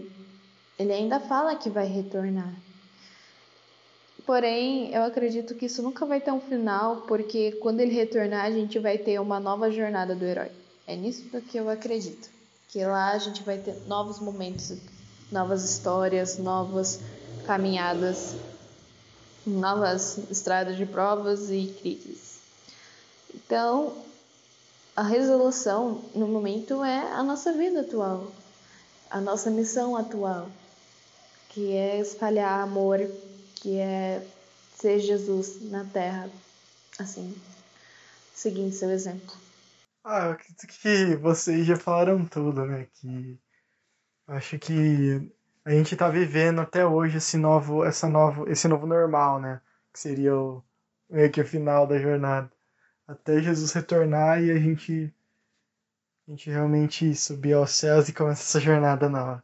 ele 0.78 0.94
ainda 0.94 1.20
fala 1.20 1.56
que 1.56 1.70
vai 1.70 1.88
retornar. 1.88 2.54
Porém, 4.30 4.94
eu 4.94 5.02
acredito 5.02 5.56
que 5.56 5.66
isso 5.66 5.82
nunca 5.82 6.06
vai 6.06 6.22
ter 6.22 6.32
um 6.32 6.40
final, 6.40 6.98
porque 7.08 7.54
quando 7.54 7.80
ele 7.80 7.96
retornar, 7.96 8.46
a 8.46 8.52
gente 8.52 8.78
vai 8.78 8.96
ter 8.96 9.20
uma 9.20 9.40
nova 9.40 9.72
jornada 9.72 10.14
do 10.14 10.24
herói. 10.24 10.52
É 10.86 10.96
nisso 10.96 11.24
que 11.50 11.58
eu 11.58 11.68
acredito. 11.68 12.30
Que 12.68 12.86
lá 12.86 13.14
a 13.14 13.18
gente 13.18 13.42
vai 13.42 13.58
ter 13.58 13.76
novos 13.88 14.20
momentos, 14.20 14.78
novas 15.32 15.68
histórias, 15.68 16.38
novas 16.38 17.00
caminhadas, 17.48 18.36
novas 19.48 20.20
estradas 20.30 20.78
de 20.78 20.86
provas 20.86 21.50
e 21.50 21.76
crises. 21.82 22.38
Então, 23.34 23.96
a 24.96 25.02
resolução 25.02 26.04
no 26.14 26.28
momento 26.28 26.84
é 26.84 27.14
a 27.14 27.24
nossa 27.24 27.52
vida 27.52 27.80
atual, 27.80 28.28
a 29.10 29.20
nossa 29.20 29.50
missão 29.50 29.98
atual, 29.98 30.48
que 31.50 31.72
é 31.72 32.00
espalhar 32.00 32.62
amor 32.62 33.10
que 33.62 33.78
é 33.78 34.26
ser 34.76 35.00
Jesus 35.00 35.62
na 35.70 35.84
Terra, 35.86 36.30
assim, 36.98 37.36
seguindo 38.34 38.74
seu 38.74 38.90
exemplo. 38.90 39.36
Ah, 40.04 40.26
eu 40.26 40.32
acredito 40.32 40.66
que 40.68 41.16
vocês 41.18 41.66
já 41.66 41.76
falaram 41.76 42.26
tudo, 42.26 42.66
né? 42.66 42.88
Que 42.94 43.38
acho 44.28 44.58
que 44.58 45.32
a 45.66 45.72
gente 45.72 45.94
está 45.94 46.10
vivendo 46.10 46.62
até 46.62 46.86
hoje 46.86 47.18
esse 47.18 47.38
novo, 47.38 47.84
essa 47.84 48.08
novo, 48.08 48.50
esse 48.50 48.68
novo 48.68 48.88
normal, 48.88 49.40
né? 49.42 49.62
Que 49.92 50.00
seria 50.00 50.36
o 50.36 50.64
meio 51.10 51.32
que 51.32 51.42
o 51.42 51.46
final 51.46 51.86
da 51.86 52.00
jornada. 52.00 52.50
Até 53.08 53.42
Jesus 53.42 53.74
retornar 53.74 54.42
e 54.42 54.52
a 54.52 54.60
gente 54.60 55.14
a 56.28 56.32
gente 56.32 56.50
realmente 56.50 57.16
subir 57.16 57.54
aos 57.54 57.72
céus 57.72 58.08
e 58.08 58.14
começar 58.14 58.44
essa 58.44 58.60
jornada 58.60 59.10
nova. 59.10 59.44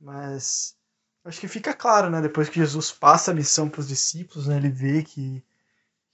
Mas 0.00 0.77
acho 1.28 1.40
que 1.40 1.48
fica 1.48 1.74
claro, 1.74 2.10
né? 2.10 2.20
Depois 2.20 2.48
que 2.48 2.58
Jesus 2.58 2.90
passa 2.90 3.30
a 3.30 3.34
missão 3.34 3.68
para 3.68 3.80
os 3.80 3.88
discípulos, 3.88 4.46
né? 4.48 4.56
Ele 4.56 4.70
vê 4.70 5.02
que, 5.02 5.44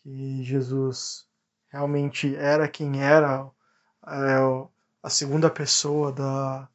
que 0.03 0.43
Jesus 0.43 1.27
realmente 1.69 2.35
era 2.37 2.69
quem 2.69 3.03
era, 3.03 3.51
é, 4.07 4.69
a 5.03 5.11
segunda 5.11 5.49
pessoa 5.51 6.13
da, 6.13 6.69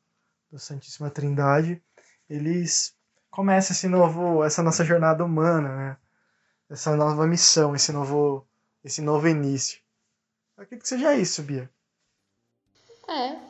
da 0.52 0.60
Santíssima 0.60 1.10
Trindade. 1.10 1.82
Eles 2.30 2.96
começam 3.30 3.74
esse 3.74 3.88
novo, 3.88 4.44
essa 4.44 4.64
nossa 4.64 4.84
jornada 4.86 5.24
humana, 5.24 5.76
né? 5.76 5.98
Essa 6.70 6.96
nova 6.96 7.26
missão, 7.26 7.76
esse 7.76 7.92
novo, 7.92 8.48
esse 8.84 9.02
novo 9.02 9.28
início. 9.28 9.80
Eu 10.56 10.64
acredito 10.64 10.84
que 10.84 10.90
seja 10.90 11.16
isso, 11.16 11.42
Bia. 11.42 11.70
É, 13.08 13.49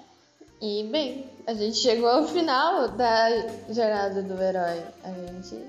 e, 0.62 0.84
bem, 0.92 1.30
a 1.48 1.54
gente 1.54 1.78
chegou 1.78 2.10
ao 2.10 2.28
final 2.28 2.90
da 2.90 3.30
jornada 3.70 4.22
do 4.22 4.42
herói. 4.42 4.84
A 5.04 5.12
gente 5.12 5.66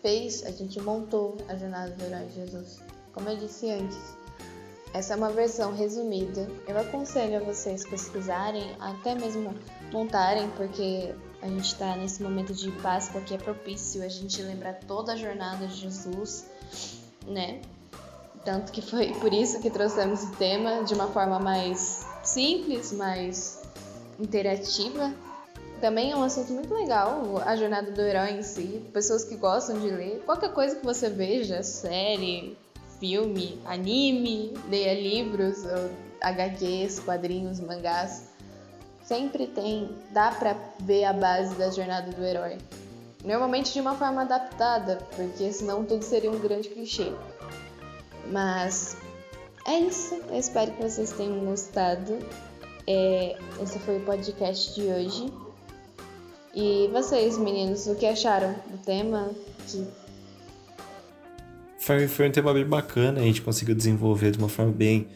fez, 0.00 0.44
a 0.46 0.50
gente 0.50 0.80
montou 0.80 1.36
a 1.48 1.56
jornada 1.56 1.90
do 1.90 2.04
herói 2.04 2.28
Jesus. 2.34 2.80
Como 3.12 3.28
eu 3.28 3.36
disse 3.36 3.70
antes, 3.70 3.98
essa 4.94 5.14
é 5.14 5.16
uma 5.16 5.30
versão 5.30 5.74
resumida. 5.74 6.48
Eu 6.66 6.78
aconselho 6.78 7.38
a 7.38 7.40
vocês 7.40 7.84
pesquisarem, 7.84 8.64
até 8.80 9.14
mesmo 9.14 9.54
montarem, 9.92 10.48
porque 10.50 11.12
a 11.42 11.48
gente 11.48 11.66
está 11.66 11.96
nesse 11.96 12.22
momento 12.22 12.52
de 12.52 12.70
Páscoa 12.82 13.20
que 13.20 13.34
é 13.34 13.38
propício 13.38 14.02
a 14.02 14.08
gente 14.08 14.42
lembrar 14.42 14.74
toda 14.86 15.12
a 15.12 15.16
jornada 15.16 15.66
de 15.66 15.74
Jesus, 15.74 16.46
né? 17.26 17.60
Tanto 18.44 18.72
que 18.72 18.80
foi 18.80 19.12
por 19.14 19.32
isso 19.32 19.60
que 19.60 19.70
trouxemos 19.70 20.22
o 20.22 20.32
tema 20.36 20.82
de 20.84 20.94
uma 20.94 21.08
forma 21.08 21.38
mais 21.38 22.06
simples, 22.22 22.92
mais 22.92 23.59
interativa. 24.20 25.12
Também 25.80 26.12
é 26.12 26.16
um 26.16 26.22
assunto 26.22 26.52
muito 26.52 26.74
legal, 26.74 27.42
a 27.44 27.56
jornada 27.56 27.90
do 27.90 28.00
herói 28.02 28.32
em 28.32 28.42
si. 28.42 28.84
Pessoas 28.92 29.24
que 29.24 29.36
gostam 29.36 29.78
de 29.78 29.88
ler, 29.88 30.22
qualquer 30.26 30.52
coisa 30.52 30.76
que 30.76 30.84
você 30.84 31.08
veja, 31.08 31.62
série, 31.62 32.56
filme, 32.98 33.58
anime, 33.64 34.52
leia 34.68 34.94
livros, 34.94 35.64
HQs, 36.20 37.00
quadrinhos, 37.00 37.60
mangás, 37.60 38.28
sempre 39.02 39.46
tem, 39.46 39.90
dá 40.10 40.30
pra 40.30 40.54
ver 40.80 41.04
a 41.04 41.12
base 41.14 41.54
da 41.54 41.70
jornada 41.70 42.12
do 42.12 42.22
herói. 42.22 42.58
Normalmente 43.24 43.72
de 43.72 43.80
uma 43.80 43.94
forma 43.94 44.22
adaptada, 44.22 44.98
porque 45.16 45.52
senão 45.52 45.84
tudo 45.84 46.02
seria 46.02 46.30
um 46.30 46.38
grande 46.38 46.68
clichê. 46.68 47.12
Mas 48.30 48.96
é 49.66 49.78
isso. 49.78 50.14
Eu 50.28 50.38
espero 50.38 50.72
que 50.72 50.82
vocês 50.82 51.10
tenham 51.12 51.44
gostado. 51.44 52.18
É, 52.86 53.36
esse 53.62 53.78
foi 53.80 53.98
o 53.98 54.00
podcast 54.00 54.74
de 54.74 54.86
hoje. 54.86 55.32
E 56.54 56.88
vocês, 56.92 57.38
meninos, 57.38 57.86
o 57.86 57.94
que 57.94 58.06
acharam 58.06 58.54
do 58.70 58.78
tema? 58.78 59.30
Foi, 61.78 62.08
foi 62.08 62.28
um 62.28 62.32
tema 62.32 62.52
bem 62.52 62.64
bacana, 62.64 63.20
a 63.20 63.22
gente 63.22 63.40
conseguiu 63.40 63.74
desenvolver 63.74 64.32
de 64.32 64.38
uma 64.38 64.48
forma 64.48 64.72
bem, 64.72 65.06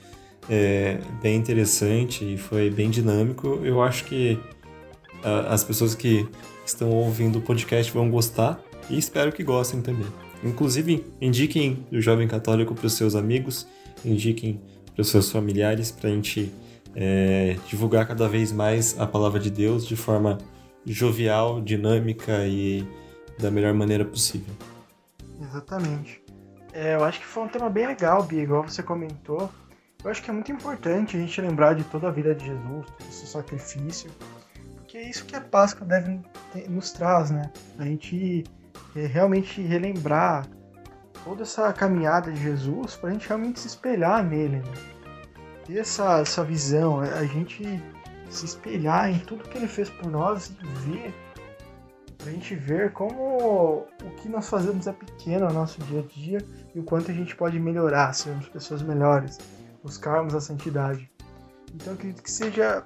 é, 0.48 0.98
bem 1.20 1.36
interessante 1.36 2.34
e 2.34 2.38
foi 2.38 2.70
bem 2.70 2.88
dinâmico. 2.88 3.60
Eu 3.64 3.82
acho 3.82 4.04
que 4.04 4.38
uh, 5.24 5.48
as 5.48 5.64
pessoas 5.64 5.94
que 5.94 6.26
estão 6.64 6.90
ouvindo 6.90 7.38
o 7.38 7.42
podcast 7.42 7.92
vão 7.92 8.10
gostar 8.10 8.62
e 8.88 8.96
espero 8.96 9.32
que 9.32 9.42
gostem 9.42 9.82
também. 9.82 10.06
Inclusive, 10.42 11.04
indiquem 11.20 11.84
o 11.90 12.00
Jovem 12.00 12.28
Católico 12.28 12.74
para 12.74 12.86
os 12.86 12.92
seus 12.92 13.14
amigos, 13.14 13.66
indiquem 14.04 14.60
para 14.94 15.02
os 15.02 15.08
seus 15.08 15.30
familiares 15.30 15.90
para 15.90 16.10
a 16.10 16.12
gente 16.12 16.52
é, 16.94 17.56
divulgar 17.66 18.06
cada 18.06 18.28
vez 18.28 18.52
mais 18.52 18.98
a 18.98 19.06
palavra 19.06 19.40
de 19.40 19.50
Deus 19.50 19.86
de 19.86 19.96
forma 19.96 20.38
jovial, 20.86 21.60
dinâmica 21.60 22.46
e 22.46 22.86
da 23.38 23.50
melhor 23.50 23.74
maneira 23.74 24.04
possível. 24.04 24.54
Exatamente. 25.40 26.22
É, 26.72 26.94
eu 26.94 27.04
acho 27.04 27.20
que 27.20 27.26
foi 27.26 27.44
um 27.44 27.48
tema 27.48 27.70
bem 27.70 27.86
legal, 27.86 28.22
Bia, 28.22 28.42
igual 28.42 28.62
você 28.62 28.82
comentou. 28.82 29.50
Eu 30.02 30.10
acho 30.10 30.22
que 30.22 30.30
é 30.30 30.32
muito 30.32 30.52
importante 30.52 31.16
a 31.16 31.20
gente 31.20 31.40
lembrar 31.40 31.74
de 31.74 31.84
toda 31.84 32.08
a 32.08 32.10
vida 32.10 32.34
de 32.34 32.44
Jesus, 32.44 32.86
todo 32.86 33.08
esse 33.08 33.26
sacrifício, 33.26 34.10
porque 34.74 34.98
é 34.98 35.08
isso 35.08 35.24
que 35.24 35.34
a 35.34 35.40
Páscoa 35.40 35.86
deve 35.86 36.20
nos 36.68 36.92
traz, 36.92 37.30
né? 37.30 37.50
A 37.78 37.84
gente 37.84 38.44
é, 38.94 39.06
realmente 39.06 39.62
relembrar 39.62 40.46
toda 41.24 41.42
essa 41.42 41.72
caminhada 41.72 42.30
de 42.30 42.40
Jesus 42.42 42.96
para 42.96 43.10
a 43.10 43.12
gente 43.12 43.26
realmente 43.26 43.60
se 43.60 43.68
espelhar 43.68 44.22
nele, 44.22 44.58
né? 44.58 44.72
Ter 45.64 45.78
essa, 45.78 46.20
essa 46.20 46.44
visão, 46.44 47.00
a 47.00 47.24
gente 47.24 47.82
se 48.28 48.46
espelhar 48.46 49.10
em 49.10 49.18
tudo 49.20 49.48
que 49.48 49.56
ele 49.56 49.68
fez 49.68 49.88
por 49.90 50.10
nós 50.10 50.50
e 50.50 50.66
ver, 50.88 51.14
a 52.26 52.30
gente 52.30 52.54
ver 52.54 52.92
como 52.92 53.86
o 54.02 54.10
que 54.16 54.28
nós 54.28 54.48
fazemos 54.48 54.86
é 54.86 54.92
pequeno 54.92 55.46
no 55.46 55.52
nosso 55.52 55.80
dia 55.82 56.00
a 56.00 56.02
dia 56.02 56.38
e 56.74 56.80
o 56.80 56.82
quanto 56.82 57.10
a 57.10 57.14
gente 57.14 57.36
pode 57.36 57.58
melhorar, 57.58 58.12
sermos 58.14 58.48
pessoas 58.48 58.82
melhores, 58.82 59.38
buscarmos 59.82 60.34
a 60.34 60.40
santidade. 60.40 61.10
Então 61.74 61.88
eu 61.88 61.94
acredito 61.94 62.22
que 62.22 62.30
seja 62.30 62.84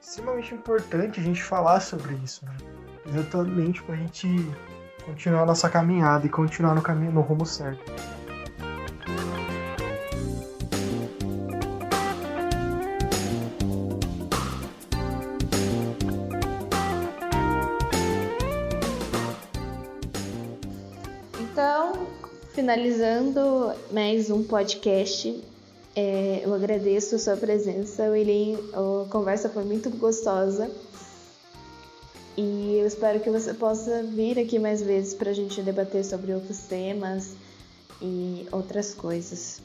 extremamente 0.00 0.54
importante 0.54 1.20
a 1.20 1.22
gente 1.22 1.42
falar 1.42 1.80
sobre 1.80 2.14
isso, 2.16 2.44
né? 2.44 2.56
exatamente 3.06 3.82
para 3.82 3.94
a 3.94 3.98
gente 3.98 4.28
continuar 5.04 5.46
nossa 5.46 5.68
caminhada 5.68 6.26
e 6.26 6.28
continuar 6.28 6.74
no 6.74 6.82
caminho, 6.82 7.12
no 7.12 7.20
rumo 7.20 7.46
certo. 7.46 7.92
Finalizando 22.72 23.74
mais 23.92 24.30
um 24.30 24.42
podcast, 24.42 25.44
é, 25.94 26.40
eu 26.42 26.54
agradeço 26.54 27.16
a 27.16 27.18
sua 27.18 27.36
presença, 27.36 28.04
William. 28.04 28.58
A 28.72 29.10
conversa 29.10 29.50
foi 29.50 29.62
muito 29.62 29.90
gostosa. 29.90 30.70
E 32.34 32.78
eu 32.80 32.86
espero 32.86 33.20
que 33.20 33.28
você 33.28 33.52
possa 33.52 34.02
vir 34.04 34.38
aqui 34.38 34.58
mais 34.58 34.80
vezes 34.80 35.12
para 35.12 35.28
a 35.28 35.32
gente 35.34 35.60
debater 35.60 36.02
sobre 36.02 36.32
outros 36.32 36.60
temas 36.60 37.34
e 38.00 38.48
outras 38.50 38.94
coisas. 38.94 39.60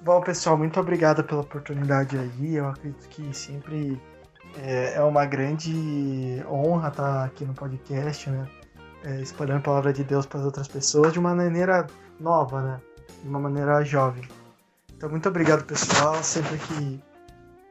Bom, 0.00 0.22
pessoal, 0.22 0.56
muito 0.56 0.80
obrigado 0.80 1.22
pela 1.22 1.42
oportunidade 1.42 2.16
aí. 2.16 2.54
Eu 2.54 2.68
acredito 2.68 3.06
que 3.10 3.36
sempre 3.36 4.00
é, 4.56 4.94
é 4.94 5.02
uma 5.02 5.26
grande 5.26 6.42
honra 6.50 6.88
estar 6.88 7.24
aqui 7.26 7.44
no 7.44 7.52
podcast, 7.52 8.30
né? 8.30 8.48
É, 9.04 9.20
espalhando 9.20 9.58
a 9.58 9.62
palavra 9.62 9.92
de 9.92 10.02
Deus 10.02 10.24
para 10.24 10.40
as 10.40 10.46
outras 10.46 10.66
pessoas 10.66 11.12
de 11.12 11.18
uma 11.18 11.34
maneira 11.34 11.86
nova, 12.20 12.62
né? 12.62 12.80
De 13.22 13.28
uma 13.28 13.38
maneira 13.38 13.84
jovem. 13.84 14.26
Então, 14.96 15.08
muito 15.10 15.28
obrigado, 15.28 15.64
pessoal. 15.64 16.22
Sempre 16.22 16.58
que 16.58 17.00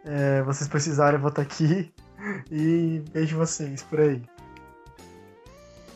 é, 0.06 0.42
vocês 0.44 0.68
precisarem, 0.68 1.16
eu 1.16 1.22
vou 1.22 1.30
estar 1.30 1.42
aqui. 1.42 1.92
E 2.50 3.04
vejo 3.14 3.38
vocês 3.38 3.84
por 3.84 4.00
aí. 4.00 4.22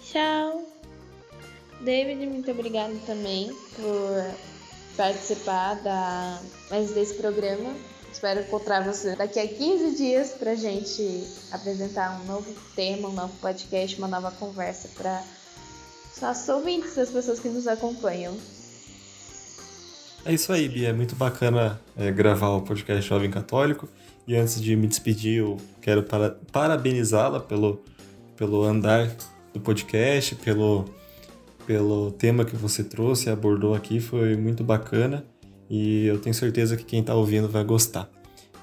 Tchau. 0.04 0.64
David, 1.82 2.26
muito 2.26 2.52
obrigado 2.52 3.00
também 3.06 3.56
por 3.76 4.36
participar 4.98 5.76
da, 5.76 6.40
mais 6.70 6.92
desse 6.92 7.14
programa. 7.16 7.74
Espero 8.12 8.42
encontrar 8.42 8.84
você 8.84 9.16
daqui 9.16 9.40
a 9.40 9.48
15 9.48 9.96
dias 9.96 10.32
para 10.32 10.56
gente 10.56 11.26
apresentar 11.52 12.20
um 12.20 12.26
novo 12.26 12.54
tema, 12.76 13.08
um 13.08 13.14
novo 13.14 13.34
podcast, 13.40 13.98
uma 13.98 14.08
nova 14.08 14.32
conversa 14.32 14.90
para 14.98 15.24
nossos 16.22 16.50
ouvintes, 16.50 16.98
as 16.98 17.10
pessoas 17.10 17.40
que 17.40 17.50
nos 17.50 17.68
acompanham. 17.68 18.36
É 20.26 20.34
isso 20.34 20.52
aí, 20.52 20.68
Bia. 20.68 20.90
É 20.90 20.94
muito 20.94 21.16
bacana 21.16 21.80
é, 21.98 22.12
gravar 22.12 22.50
o 22.50 22.62
podcast 22.62 23.08
Jovem 23.08 23.32
Católico. 23.32 23.88
E 24.28 24.36
antes 24.36 24.62
de 24.62 24.76
me 24.76 24.88
despedir, 24.88 25.40
eu 25.40 25.58
quero 25.82 26.04
para, 26.04 26.38
parabenizá-la 26.52 27.40
pelo, 27.40 27.82
pelo 28.36 28.64
andar 28.64 29.10
do 29.54 29.60
podcast, 29.60 30.36
pelo, 30.36 30.86
pelo 31.66 32.12
tema 32.12 32.46
que 32.46 32.56
você 32.56 32.84
trouxe 32.84 33.28
e 33.28 33.32
abordou 33.32 33.74
aqui. 33.74 34.00
Foi 34.00 34.36
muito 34.36 34.64
bacana 34.64 35.26
e 35.70 36.06
eu 36.06 36.20
tenho 36.20 36.34
certeza 36.34 36.76
que 36.76 36.84
quem 36.84 37.00
está 37.00 37.16
ouvindo 37.16 37.48
vai 37.48 37.64
gostar. 37.64 38.10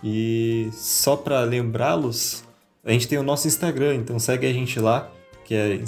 E 0.05 0.69
só 0.73 1.17
para 1.17 1.41
lembrá-los, 1.41 2.45
a 2.85 2.93
gente 2.93 3.09
tem 3.09 3.19
o 3.19 3.23
nosso 3.23 3.49
Instagram, 3.49 3.95
então 3.95 4.19
segue 4.19 4.47
a 4.47 4.53
gente 4.53 4.79
lá, 4.79 5.11
que 5.45 5.55
é 5.55 5.81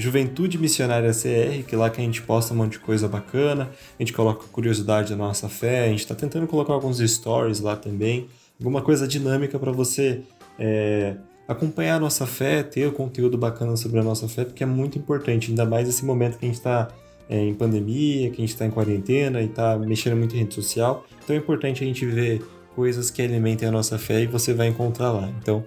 Juventude 0.00 0.56
Missionária 0.58 1.12
CR, 1.12 1.64
que 1.66 1.74
é 1.74 1.78
lá 1.78 1.90
que 1.90 2.00
a 2.00 2.04
gente 2.04 2.22
posta 2.22 2.54
um 2.54 2.56
monte 2.56 2.72
de 2.72 2.78
coisa 2.80 3.06
bacana, 3.06 3.70
a 3.98 4.02
gente 4.02 4.12
coloca 4.12 4.46
curiosidade 4.50 5.10
da 5.10 5.16
nossa 5.16 5.48
fé, 5.48 5.84
a 5.84 5.88
gente 5.88 6.00
está 6.00 6.14
tentando 6.14 6.46
colocar 6.46 6.72
alguns 6.72 6.98
stories 6.98 7.60
lá 7.60 7.76
também 7.76 8.28
alguma 8.60 8.82
coisa 8.82 9.08
dinâmica 9.08 9.58
para 9.58 9.72
você 9.72 10.20
é, 10.58 11.16
acompanhar 11.48 11.96
a 11.96 11.98
nossa 11.98 12.26
fé, 12.26 12.62
ter 12.62 12.86
o 12.86 12.92
conteúdo 12.92 13.38
bacana 13.38 13.74
sobre 13.76 13.98
a 13.98 14.02
nossa 14.02 14.28
fé, 14.28 14.44
porque 14.44 14.62
é 14.62 14.66
muito 14.66 14.98
importante, 14.98 15.50
ainda 15.50 15.64
mais 15.64 15.86
nesse 15.86 16.04
momento 16.04 16.38
que 16.38 16.44
a 16.44 16.48
gente 16.48 16.58
está 16.58 16.88
é, 17.28 17.42
em 17.42 17.54
pandemia, 17.54 18.28
que 18.30 18.36
a 18.36 18.40
gente 18.40 18.50
está 18.50 18.66
em 18.66 18.70
quarentena 18.70 19.40
e 19.40 19.46
está 19.46 19.78
mexendo 19.78 20.16
muito 20.16 20.36
em 20.36 20.40
rede 20.40 20.54
social. 20.54 21.06
Então 21.24 21.34
é 21.34 21.38
importante 21.38 21.82
a 21.82 21.86
gente 21.86 22.04
ver 22.04 22.44
coisas 22.76 23.10
que 23.10 23.22
alimentem 23.22 23.66
a 23.66 23.72
nossa 23.72 23.98
fé 23.98 24.22
e 24.22 24.26
você 24.26 24.52
vai 24.52 24.68
encontrar 24.68 25.10
lá. 25.10 25.28
Então 25.40 25.64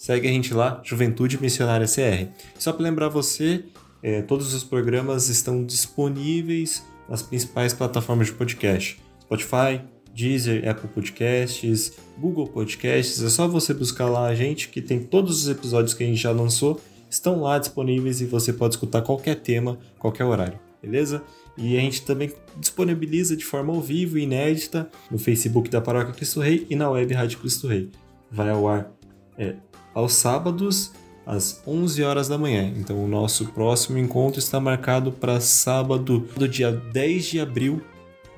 segue 0.00 0.26
a 0.26 0.30
gente 0.30 0.54
lá, 0.54 0.80
Juventude 0.82 1.38
Missionária 1.38 1.86
CR. 1.86 2.32
Só 2.58 2.72
para 2.72 2.82
lembrar 2.82 3.10
você, 3.10 3.64
é, 4.02 4.22
todos 4.22 4.54
os 4.54 4.64
programas 4.64 5.28
estão 5.28 5.62
disponíveis 5.62 6.82
nas 7.06 7.20
principais 7.20 7.74
plataformas 7.74 8.28
de 8.28 8.32
podcast: 8.32 8.98
Spotify, 9.20 9.82
Deezer, 10.14 10.66
Apple 10.66 10.88
Podcasts, 10.88 11.92
Google 12.18 12.46
Podcasts. 12.46 13.22
É 13.22 13.28
só 13.28 13.46
você 13.46 13.74
buscar 13.74 14.08
lá 14.08 14.26
a 14.26 14.34
gente, 14.34 14.70
que 14.70 14.80
tem 14.80 15.00
todos 15.00 15.42
os 15.42 15.50
episódios 15.50 15.92
que 15.92 16.02
a 16.02 16.06
gente 16.06 16.22
já 16.22 16.30
lançou, 16.30 16.80
estão 17.10 17.42
lá 17.42 17.58
disponíveis 17.58 18.22
e 18.22 18.24
você 18.24 18.54
pode 18.54 18.76
escutar 18.76 19.02
qualquer 19.02 19.34
tema, 19.34 19.78
qualquer 19.98 20.24
horário, 20.24 20.58
beleza? 20.80 21.22
E 21.58 21.76
a 21.76 21.80
gente 21.80 22.06
também 22.06 22.32
disponibiliza 22.56 23.36
de 23.36 23.44
forma 23.44 23.70
ao 23.70 23.82
vivo 23.82 24.16
e 24.16 24.22
inédita 24.22 24.88
no 25.10 25.18
Facebook 25.18 25.68
da 25.68 25.78
Paróquia 25.78 26.14
Cristo 26.14 26.40
Rei 26.40 26.66
e 26.70 26.74
na 26.74 26.88
web 26.88 27.12
Rádio 27.12 27.38
Cristo 27.38 27.68
Rei. 27.68 27.90
Vai 28.30 28.48
ao 28.48 28.66
ar 28.66 28.90
é, 29.36 29.56
aos 29.94 30.14
sábados 30.14 30.92
às 31.26 31.62
11 31.66 32.02
horas 32.02 32.28
da 32.28 32.38
manhã. 32.38 32.72
Então 32.76 33.02
o 33.02 33.08
nosso 33.08 33.46
próximo 33.46 33.98
encontro 33.98 34.38
está 34.38 34.58
marcado 34.58 35.12
para 35.12 35.40
sábado 35.40 36.20
do 36.36 36.48
dia 36.48 36.72
10 36.72 37.24
de 37.24 37.40
abril 37.40 37.82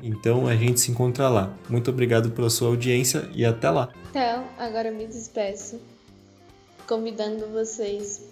então 0.03 0.48
a 0.48 0.57
gente 0.57 0.80
se 0.80 0.90
encontra 0.90 1.28
lá. 1.28 1.57
Muito 1.68 1.90
obrigado 1.90 2.32
pela 2.32 2.50
sua 2.50 2.68
audiência 2.68 3.30
e 3.32 3.44
até 3.44 3.70
lá. 3.70 3.88
Então, 4.11 4.44
agora 4.59 4.90
me 4.90 5.07
despeço, 5.07 5.80
convidando 6.88 7.46
vocês 7.46 8.22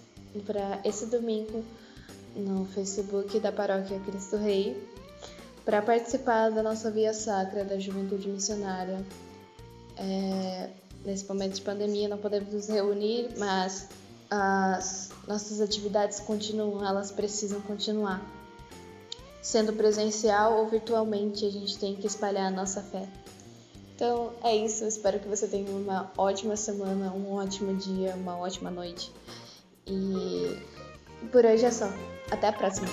para 0.45 0.81
esse 0.83 1.05
domingo 1.05 1.63
no 2.35 2.65
Facebook 2.65 3.39
da 3.39 3.51
Paróquia 3.51 3.99
Cristo 4.05 4.35
Rei 4.35 4.77
para 5.63 5.81
participar 5.81 6.49
da 6.49 6.61
nossa 6.61 6.91
Via 6.91 7.13
Sacra 7.13 7.63
da 7.63 7.79
Juventude 7.79 8.27
Missionária. 8.27 9.01
É, 9.97 10.69
nesse 11.05 11.27
momento 11.27 11.55
de 11.55 11.61
pandemia 11.61 12.07
não 12.07 12.17
podemos 12.17 12.53
nos 12.53 12.67
reunir, 12.67 13.29
mas 13.37 13.89
as 14.29 15.09
nossas 15.27 15.59
atividades 15.59 16.19
continuam, 16.19 16.85
elas 16.85 17.11
precisam 17.11 17.59
continuar 17.61 18.21
sendo 19.41 19.73
presencial 19.73 20.59
ou 20.59 20.67
virtualmente, 20.67 21.45
a 21.45 21.49
gente 21.49 21.77
tem 21.77 21.95
que 21.95 22.05
espalhar 22.05 22.47
a 22.47 22.51
nossa 22.51 22.81
fé. 22.81 23.07
Então 23.95 24.31
é 24.43 24.55
isso, 24.55 24.85
espero 24.85 25.19
que 25.19 25.27
você 25.27 25.47
tenha 25.47 25.69
uma 25.71 26.11
ótima 26.17 26.55
semana, 26.55 27.11
um 27.11 27.33
ótimo 27.33 27.75
dia, 27.75 28.15
uma 28.15 28.37
ótima 28.37 28.69
noite. 28.69 29.11
E 29.85 30.57
por 31.31 31.45
hoje 31.45 31.65
é 31.65 31.71
só. 31.71 31.91
Até 32.29 32.47
a 32.47 32.53
próxima! 32.53 32.87